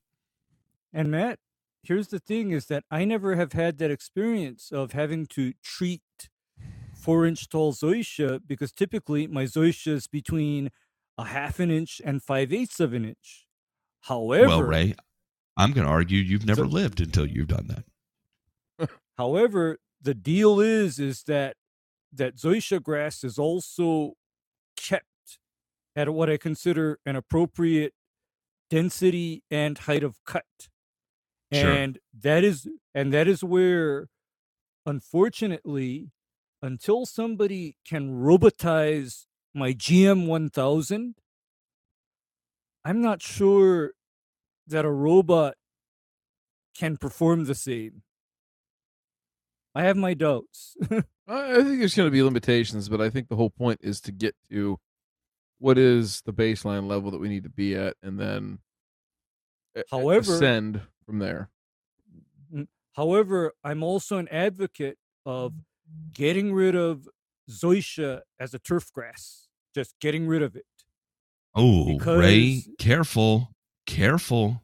And 0.94 1.12
Matt, 1.12 1.40
here's 1.84 2.08
the 2.08 2.20
thing 2.20 2.52
is 2.52 2.66
that 2.68 2.84
I 2.90 3.06
never 3.06 3.36
have 3.36 3.54
had 3.54 3.78
that 3.80 3.92
experience 3.92 4.72
of 4.72 4.94
having 4.94 5.26
to 5.28 5.54
treat 5.64 6.02
four 6.96 7.26
inch 7.26 7.50
tall 7.50 7.74
zoysia 7.74 8.40
because 8.46 8.72
typically 8.72 9.28
my 9.28 9.44
zoysia 9.46 9.94
is 9.94 10.08
between 10.08 10.70
a 11.18 11.26
half 11.26 11.60
an 11.60 11.70
inch 11.72 12.02
and 12.04 12.24
five 12.24 12.54
eighths 12.54 12.80
of 12.80 12.94
an 12.94 13.06
inch. 13.06 13.46
However, 14.02 14.48
well, 14.48 14.64
Ray, 14.64 14.96
I'm 15.58 15.74
going 15.74 15.86
to 15.86 15.92
argue 15.92 16.20
you've 16.20 16.46
never 16.46 16.64
So- 16.64 16.68
lived 16.70 17.02
until 17.02 17.26
you've 17.26 17.48
done 17.50 17.68
that. 17.68 18.90
However, 19.18 19.78
the 20.02 20.14
deal 20.14 20.60
is 20.60 21.00
is 21.00 21.24
that 21.24 21.56
that 22.12 22.36
zoysia 22.36 22.82
grass 22.82 23.24
is 23.24 23.38
also 23.38 24.14
kept 24.76 25.06
at 25.96 26.10
what 26.10 26.30
I 26.30 26.38
consider 26.38 27.00
an 27.06 27.16
appropriate 27.16 27.94
density 28.70 29.44
and 29.52 29.78
height 29.78 30.04
of 30.04 30.20
cut. 30.26 30.46
Sure. 31.54 31.70
And 31.70 32.00
that 32.18 32.44
is 32.44 32.68
and 32.96 33.14
that 33.14 33.28
is 33.28 33.44
where 33.44 34.08
unfortunately 34.86 36.12
until 36.62 37.06
somebody 37.06 37.76
can 37.88 38.22
robotize 38.22 39.26
my 39.54 39.74
GM 39.74 40.28
1000 40.28 41.16
I'm 42.84 43.02
not 43.02 43.22
sure 43.22 43.92
that 44.68 44.86
a 44.86 44.92
robot 44.92 45.56
can 46.76 46.98
perform 46.98 47.46
the 47.46 47.56
same. 47.56 48.04
I 49.74 49.84
have 49.84 49.98
my 49.98 50.14
doubts. 50.14 50.76
I 50.92 51.02
I 51.28 51.56
think 51.64 51.80
there's 51.80 51.96
going 51.96 52.08
to 52.08 52.12
be 52.12 52.24
limitations, 52.24 52.90
but 52.90 53.00
I 53.02 53.10
think 53.10 53.30
the 53.30 53.36
whole 53.36 53.50
point 53.50 53.80
is 53.84 54.02
to 54.02 54.12
get 54.12 54.36
to 54.50 54.80
what 55.60 55.78
is 55.78 56.22
the 56.26 56.34
baseline 56.34 56.88
level 56.88 57.12
that 57.12 57.20
we 57.20 57.30
need 57.30 57.44
to 57.44 57.50
be 57.50 57.76
at, 57.76 57.96
and 58.04 58.20
then 58.20 58.60
a- 59.76 59.82
a- 59.82 59.84
However- 59.92 60.34
ascend 60.36 60.82
from 61.06 61.20
there. 61.20 61.50
Mm, 62.54 62.68
however, 62.94 63.54
I'm 63.64 63.84
also 63.84 64.18
an 64.18 64.28
advocate 64.30 64.98
of 65.26 65.54
getting 66.14 66.52
rid 66.54 66.76
of 66.76 67.08
zoysia 67.50 68.22
as 68.40 68.54
a 68.54 68.60
turf 68.60 68.92
grass. 68.92 69.48
Just 69.74 69.96
getting 70.02 70.28
rid 70.28 70.42
of 70.42 70.56
it 70.56 70.66
Oh, 71.54 71.98
Ray, 72.00 72.56
Because- 72.62 72.70
careful, 72.78 73.56
careful. 73.86 74.62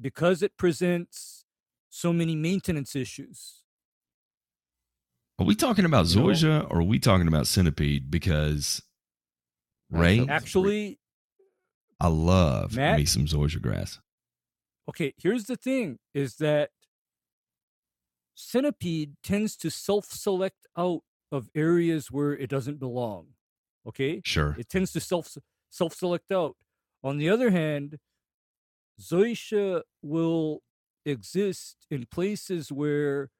because 0.00 0.42
it 0.42 0.56
presents 0.56 1.44
so 1.88 2.12
many 2.12 2.34
maintenance 2.36 2.94
issues. 2.96 3.55
Are 5.38 5.44
we 5.46 5.54
talking 5.54 5.84
about 5.84 6.06
You 6.08 6.16
know- 6.20 6.26
zoysia 6.28 6.70
or 6.70 6.78
are 6.80 6.82
we 6.82 6.98
talking 6.98 7.28
about 7.28 7.46
centipede? 7.46 8.10
Because 8.10 8.82
Ray, 9.90 10.26
Actually, 10.26 10.98
I 12.00 12.08
love 12.08 12.74
Matt? 12.74 12.98
me 12.98 13.04
some 13.04 13.26
zoysia 13.26 13.60
grass. 13.60 14.00
okay, 14.88 15.12
here's 15.18 15.44
the 15.44 15.56
thing 15.56 15.98
is 16.14 16.36
that 16.36 16.70
centipede 18.34 19.14
tends 19.22 19.56
to 19.56 19.70
self-select 19.70 20.66
out 20.76 21.02
of 21.32 21.48
areas 21.54 22.10
where 22.10 22.32
it 22.36 22.48
doesn't 22.50 22.78
belong. 22.78 23.28
Okay? 23.86 24.20
Sure. 24.24 24.54
It 24.58 24.68
tends 24.68 24.92
to 24.92 25.00
self 25.00 25.36
self 25.70 25.94
select 25.94 26.30
out. 26.32 26.56
On 27.02 27.18
the 27.18 27.28
other 27.28 27.50
hand, 27.50 27.98
zoysia 29.00 29.82
will 30.02 30.62
exist 31.04 31.86
in 31.90 32.06
places 32.06 32.72
where 32.72 33.30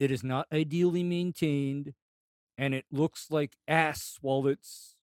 it 0.00 0.10
is 0.10 0.24
not 0.24 0.46
ideally 0.52 1.04
maintained 1.04 1.94
and 2.58 2.74
it 2.74 2.84
looks 2.90 3.30
like 3.30 3.52
ass 3.68 4.18
while 4.20 4.46
it's 4.48 4.96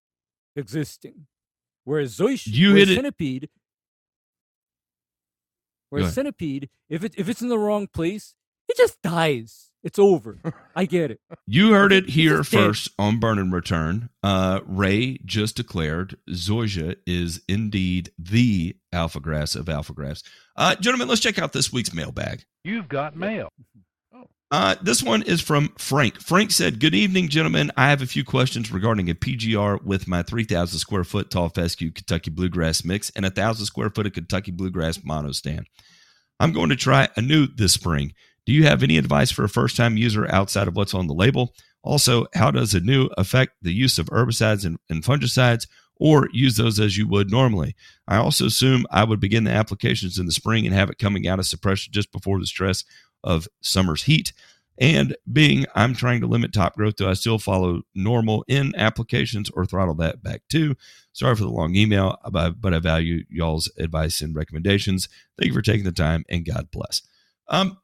existing. 0.55 1.27
Whereas 1.85 2.17
zoysia, 2.17 2.47
You 2.53 2.73
whereas 2.73 2.87
hit 2.89 2.91
it- 2.91 2.95
centipede, 2.97 3.49
whereas 5.89 6.05
ahead. 6.07 6.15
centipede, 6.15 6.69
if 6.89 7.03
it 7.03 7.13
if 7.17 7.29
it's 7.29 7.41
in 7.41 7.49
the 7.49 7.57
wrong 7.59 7.87
place, 7.87 8.35
it 8.67 8.77
just 8.77 9.01
dies. 9.01 9.63
It's 9.83 9.99
over. 9.99 10.39
I 10.75 10.85
get 10.85 11.11
it. 11.11 11.21
You 11.49 11.71
heard 11.71 11.93
it 11.93 12.09
here 12.09 12.39
just 12.39 12.51
dead. 12.51 12.57
first 12.65 12.89
on 12.99 13.19
Burn 13.21 13.39
and 13.39 13.53
Return. 13.53 14.09
Uh, 14.21 14.59
Ray 14.65 15.17
just 15.23 15.55
declared 15.55 16.17
zoysia 16.31 16.97
is 17.05 17.41
indeed 17.47 18.11
the 18.19 18.75
alpha 18.91 19.21
grass 19.21 19.55
of 19.55 19.69
alpha 19.69 19.93
grass. 19.93 20.23
Uh, 20.57 20.75
gentlemen, 20.75 21.07
let's 21.07 21.21
check 21.21 21.39
out 21.39 21.53
this 21.53 21.71
week's 21.71 21.93
mailbag. 21.93 22.43
You've 22.65 22.89
got 22.89 23.15
mail. 23.15 23.49
Uh, 24.49 24.75
this 24.81 25.03
one 25.03 25.23
is 25.23 25.41
from 25.41 25.73
Frank. 25.77 26.21
Frank 26.21 26.51
said, 26.51 26.79
Good 26.79 26.95
evening, 26.95 27.27
gentlemen. 27.27 27.69
I 27.75 27.89
have 27.89 28.01
a 28.01 28.07
few 28.07 28.23
questions 28.23 28.71
regarding 28.71 29.09
a 29.09 29.15
PGR 29.15 29.83
with 29.83 30.07
my 30.07 30.23
3,000 30.23 30.79
square 30.79 31.03
foot 31.03 31.29
tall 31.29 31.49
fescue 31.49 31.91
Kentucky 31.91 32.29
bluegrass 32.29 32.85
mix 32.85 33.09
and 33.09 33.25
a 33.25 33.27
1,000 33.27 33.65
square 33.65 33.89
foot 33.89 34.07
of 34.07 34.13
Kentucky 34.13 34.51
bluegrass 34.51 35.03
mono 35.03 35.33
stand. 35.33 35.67
I'm 36.39 36.53
going 36.53 36.69
to 36.69 36.77
try 36.77 37.07
Anuew 37.17 37.57
this 37.57 37.73
spring. 37.73 38.13
Do 38.45 38.53
you 38.53 38.63
have 38.63 38.83
any 38.83 38.97
advice 38.97 39.31
for 39.31 39.43
a 39.43 39.49
first 39.49 39.75
time 39.75 39.97
user 39.97 40.25
outside 40.33 40.69
of 40.69 40.77
what's 40.77 40.93
on 40.93 41.07
the 41.07 41.13
label? 41.13 41.53
Also, 41.83 42.27
how 42.33 42.49
does 42.49 42.73
Anuew 42.73 43.09
affect 43.17 43.51
the 43.61 43.73
use 43.73 43.99
of 43.99 44.05
herbicides 44.07 44.63
and, 44.63 44.77
and 44.89 45.03
fungicides 45.03 45.67
or 45.97 46.29
use 46.31 46.55
those 46.55 46.79
as 46.79 46.95
you 46.95 47.05
would 47.09 47.29
normally? 47.29 47.75
I 48.07 48.15
also 48.17 48.45
assume 48.45 48.85
I 48.91 49.03
would 49.03 49.19
begin 49.19 49.43
the 49.43 49.51
applications 49.51 50.17
in 50.17 50.25
the 50.25 50.31
spring 50.31 50.65
and 50.65 50.73
have 50.73 50.89
it 50.89 50.99
coming 50.99 51.27
out 51.27 51.39
of 51.39 51.45
suppression 51.45 51.91
just 51.91 52.13
before 52.13 52.39
the 52.39 52.45
stress 52.45 52.85
of 53.23 53.47
summer's 53.61 54.03
heat. 54.03 54.33
And 54.79 55.15
being 55.31 55.65
I'm 55.73 55.95
trying 55.95 56.21
to 56.21 56.27
limit 56.27 56.53
top 56.53 56.75
growth, 56.75 56.97
do 56.97 57.09
I 57.09 57.13
still 57.13 57.39
follow 57.39 57.81
normal 57.95 58.45
in 58.47 58.75
applications 58.75 59.49
or 59.49 59.65
throttle 59.65 59.95
that 59.95 60.21
back 60.21 60.41
too? 60.49 60.75
Sorry 61.13 61.35
for 61.35 61.43
the 61.43 61.49
long 61.49 61.75
email, 61.75 62.17
but 62.31 62.61
but 62.61 62.75
I 62.75 62.79
value 62.79 63.23
y'all's 63.27 63.71
advice 63.79 64.21
and 64.21 64.35
recommendations. 64.35 65.09
Thank 65.39 65.47
you 65.47 65.53
for 65.53 65.63
taking 65.63 65.83
the 65.85 65.91
time 65.91 66.25
and 66.29 66.45
God 66.45 66.69
bless. 66.69 67.01
Um, 67.47 67.79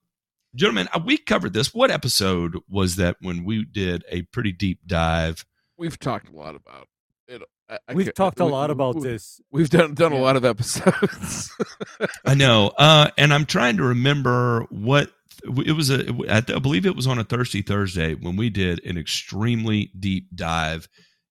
gentlemen, 0.54 0.88
uh, 0.94 1.00
we 1.04 1.18
covered 1.18 1.54
this. 1.54 1.74
What 1.74 1.90
episode 1.90 2.60
was 2.70 2.98
that 2.98 3.16
when 3.22 3.44
we 3.44 3.66
did 3.66 4.04
a 4.10 4.22
pretty 4.24 4.52
deep 4.52 4.82
dive? 4.86 5.46
We've 5.78 5.98
talked 6.00 6.30
a 6.30 6.36
lot 6.36 6.54
about 6.56 6.88
it. 7.28 7.42
I, 7.68 7.80
I 7.90 7.94
We've 7.96 8.06
can't- 8.08 8.16
talked 8.16 8.40
a 8.40 8.46
we- 8.46 8.52
lot 8.52 8.70
about 8.70 8.98
we- 8.98 9.02
this. 9.02 9.42
We've 9.52 9.70
done 9.70 9.96
done 9.96 10.12
a 10.14 10.20
lot 10.20 10.36
of 10.36 10.46
episodes. 10.46 11.52
I 12.26 12.36
know, 12.36 12.72
uh, 12.78 13.10
and 13.18 13.34
I'm 13.34 13.46
trying 13.48 13.78
to 13.78 13.84
remember 13.84 14.68
what 14.70 15.12
it 15.44 15.74
was. 15.76 15.90
A, 15.90 16.08
I 16.30 16.42
believe 16.60 16.86
it 16.86 16.96
was 16.96 17.08
on 17.08 17.20
a 17.20 17.24
Thirsty 17.24 17.62
Thursday 17.62 18.14
when 18.16 18.36
we 18.36 18.50
did 18.50 18.84
an 18.86 18.98
extremely 18.98 19.92
deep 20.00 20.28
dive 20.36 20.88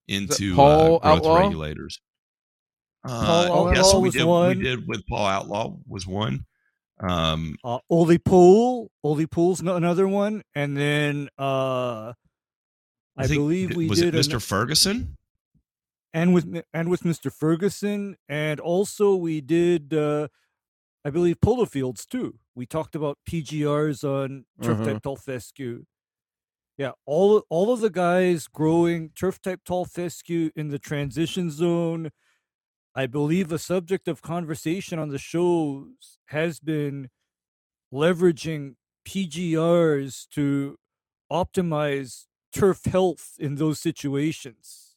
into 0.09 0.55
Paul 0.55 0.97
uh, 0.97 0.99
growth 0.99 1.03
Outlaw? 1.05 1.39
regulators. 1.41 2.01
Uh, 3.05 3.47
Paul 3.49 3.75
yes, 3.75 3.87
Outlaw 3.87 3.99
we 4.01 4.09
was 4.09 4.15
did. 4.15 4.25
one. 4.25 4.59
We 4.59 4.65
did 4.65 4.87
with 4.89 5.07
Paul 5.07 5.27
Outlaw 5.27 5.77
was 5.87 6.07
one. 6.07 6.45
Um, 7.01 7.57
Uh, 7.65 7.79
Oli 7.91 8.19
Pool, 8.19 8.91
Oli 9.03 9.27
Pool's 9.27 9.61
another 9.61 10.07
one, 10.07 10.43
and 10.55 10.77
then 10.77 11.29
uh, 11.39 12.13
I, 13.17 13.27
think- 13.27 13.39
believe 13.41 13.75
we 13.75 13.89
was 13.89 13.99
did 14.01 14.15
it 14.15 14.19
Mr. 14.19 14.35
an- 14.35 14.41
Ferguson. 14.41 15.17
and 16.15 16.33
with 16.35 16.63
and 16.73 16.89
with 16.91 17.03
Mr. 17.03 17.33
Ferguson, 17.33 18.17
and 18.29 18.61
also 18.61 19.17
we 19.17 19.41
did 19.41 19.93
uh, 19.95 20.29
I 21.05 21.11
believe 21.11 21.41
polo 21.41 21.65
fields 21.65 22.07
too. 22.07 22.39
We 22.55 22.67
talked 22.67 22.95
about 22.95 23.19
PGRs 23.29 24.05
on 24.05 24.45
turf 24.61 24.79
type 24.79 24.87
mm-hmm. 24.87 24.99
tall 24.99 25.17
fescue. 25.17 25.85
Yeah, 26.79 26.93
all 27.07 27.45
all 27.49 27.73
of 27.73 27.81
the 27.81 27.91
guys 27.91 28.49
growing 28.49 29.11
turf 29.15 29.41
type 29.41 29.61
tall 29.65 29.85
fescue 29.85 30.51
in 30.57 30.69
the 30.69 30.79
transition 30.79 31.51
zone. 31.51 32.11
I 32.95 33.07
believe 33.07 33.53
a 33.53 33.59
subject 33.59 34.07
of 34.07 34.21
conversation 34.21 34.99
on 34.99 35.09
the 35.09 35.19
shows 35.19 36.19
has 36.27 36.61
been 36.61 37.09
leveraging 37.93 38.75
PGRs 39.07 40.29
to 40.31 40.77
optimize 41.31 42.27
turf 42.55 42.85
health 42.85 43.37
in 43.39 43.57
those 43.57 43.81
situations. 43.81 44.92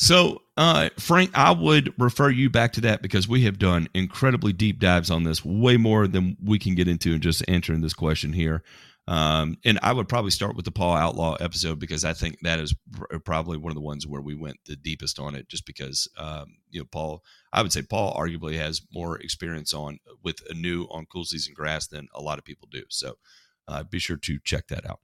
So, 0.00 0.40
uh, 0.56 0.88
Frank, 0.98 1.30
I 1.34 1.50
would 1.50 1.92
refer 2.00 2.30
you 2.30 2.48
back 2.48 2.72
to 2.72 2.80
that 2.80 3.02
because 3.02 3.28
we 3.28 3.42
have 3.42 3.58
done 3.58 3.86
incredibly 3.92 4.54
deep 4.54 4.78
dives 4.78 5.10
on 5.10 5.24
this, 5.24 5.44
way 5.44 5.76
more 5.76 6.08
than 6.08 6.38
we 6.42 6.58
can 6.58 6.74
get 6.74 6.88
into 6.88 7.12
in 7.12 7.20
just 7.20 7.44
answering 7.48 7.82
this 7.82 7.92
question 7.92 8.32
here. 8.32 8.62
Um, 9.06 9.58
and 9.62 9.78
I 9.82 9.92
would 9.92 10.08
probably 10.08 10.30
start 10.30 10.56
with 10.56 10.64
the 10.64 10.70
Paul 10.70 10.96
Outlaw 10.96 11.34
episode 11.34 11.78
because 11.78 12.02
I 12.02 12.14
think 12.14 12.38
that 12.40 12.58
is 12.58 12.74
pr- 12.92 13.18
probably 13.18 13.58
one 13.58 13.72
of 13.72 13.74
the 13.74 13.82
ones 13.82 14.06
where 14.06 14.22
we 14.22 14.34
went 14.34 14.56
the 14.64 14.74
deepest 14.74 15.18
on 15.18 15.34
it, 15.34 15.50
just 15.50 15.66
because 15.66 16.08
um, 16.16 16.56
you 16.70 16.80
know 16.80 16.86
Paul. 16.90 17.22
I 17.52 17.60
would 17.60 17.72
say 17.72 17.82
Paul 17.82 18.16
arguably 18.16 18.56
has 18.56 18.80
more 18.94 19.18
experience 19.18 19.74
on 19.74 19.98
with 20.22 20.36
Anuew 20.48 20.86
on 20.90 21.06
cool 21.12 21.24
season 21.24 21.52
grass 21.52 21.88
than 21.88 22.08
a 22.14 22.22
lot 22.22 22.38
of 22.38 22.44
people 22.44 22.68
do. 22.72 22.84
So, 22.88 23.16
uh, 23.68 23.82
be 23.82 23.98
sure 23.98 24.16
to 24.16 24.38
check 24.44 24.68
that 24.68 24.88
out, 24.88 25.00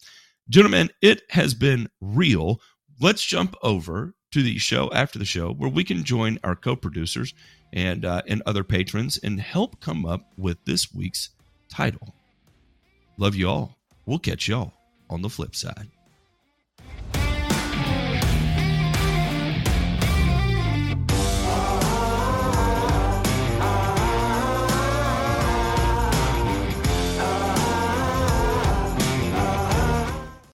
gentlemen. 0.49 0.89
It 1.03 1.21
has 1.31 1.53
been 1.53 1.91
real. 2.01 2.63
Let's 3.01 3.25
jump 3.25 3.55
over 3.63 4.15
to 4.33 4.43
the 4.43 4.59
show 4.59 4.91
after 4.93 5.19
the 5.19 5.25
show 5.25 5.53
where 5.53 5.71
we 5.71 5.85
can 5.85 6.03
join 6.03 6.39
our 6.43 6.57
co-producers 6.57 7.35
and 7.73 8.05
uh, 8.05 8.23
and 8.27 8.43
other 8.47 8.65
patrons 8.65 9.19
and 9.23 9.41
help 9.41 9.81
come 9.81 10.07
up 10.07 10.33
with 10.37 10.65
this 10.65 10.93
week's 10.95 11.31
title. 11.69 12.15
Love 13.19 13.35
you 13.35 13.49
all. 13.49 13.79
We'll 14.07 14.19
catch 14.19 14.49
y'all 14.49 14.73
on 15.11 15.23
the 15.23 15.29
flip 15.29 15.55
side. 15.55 15.89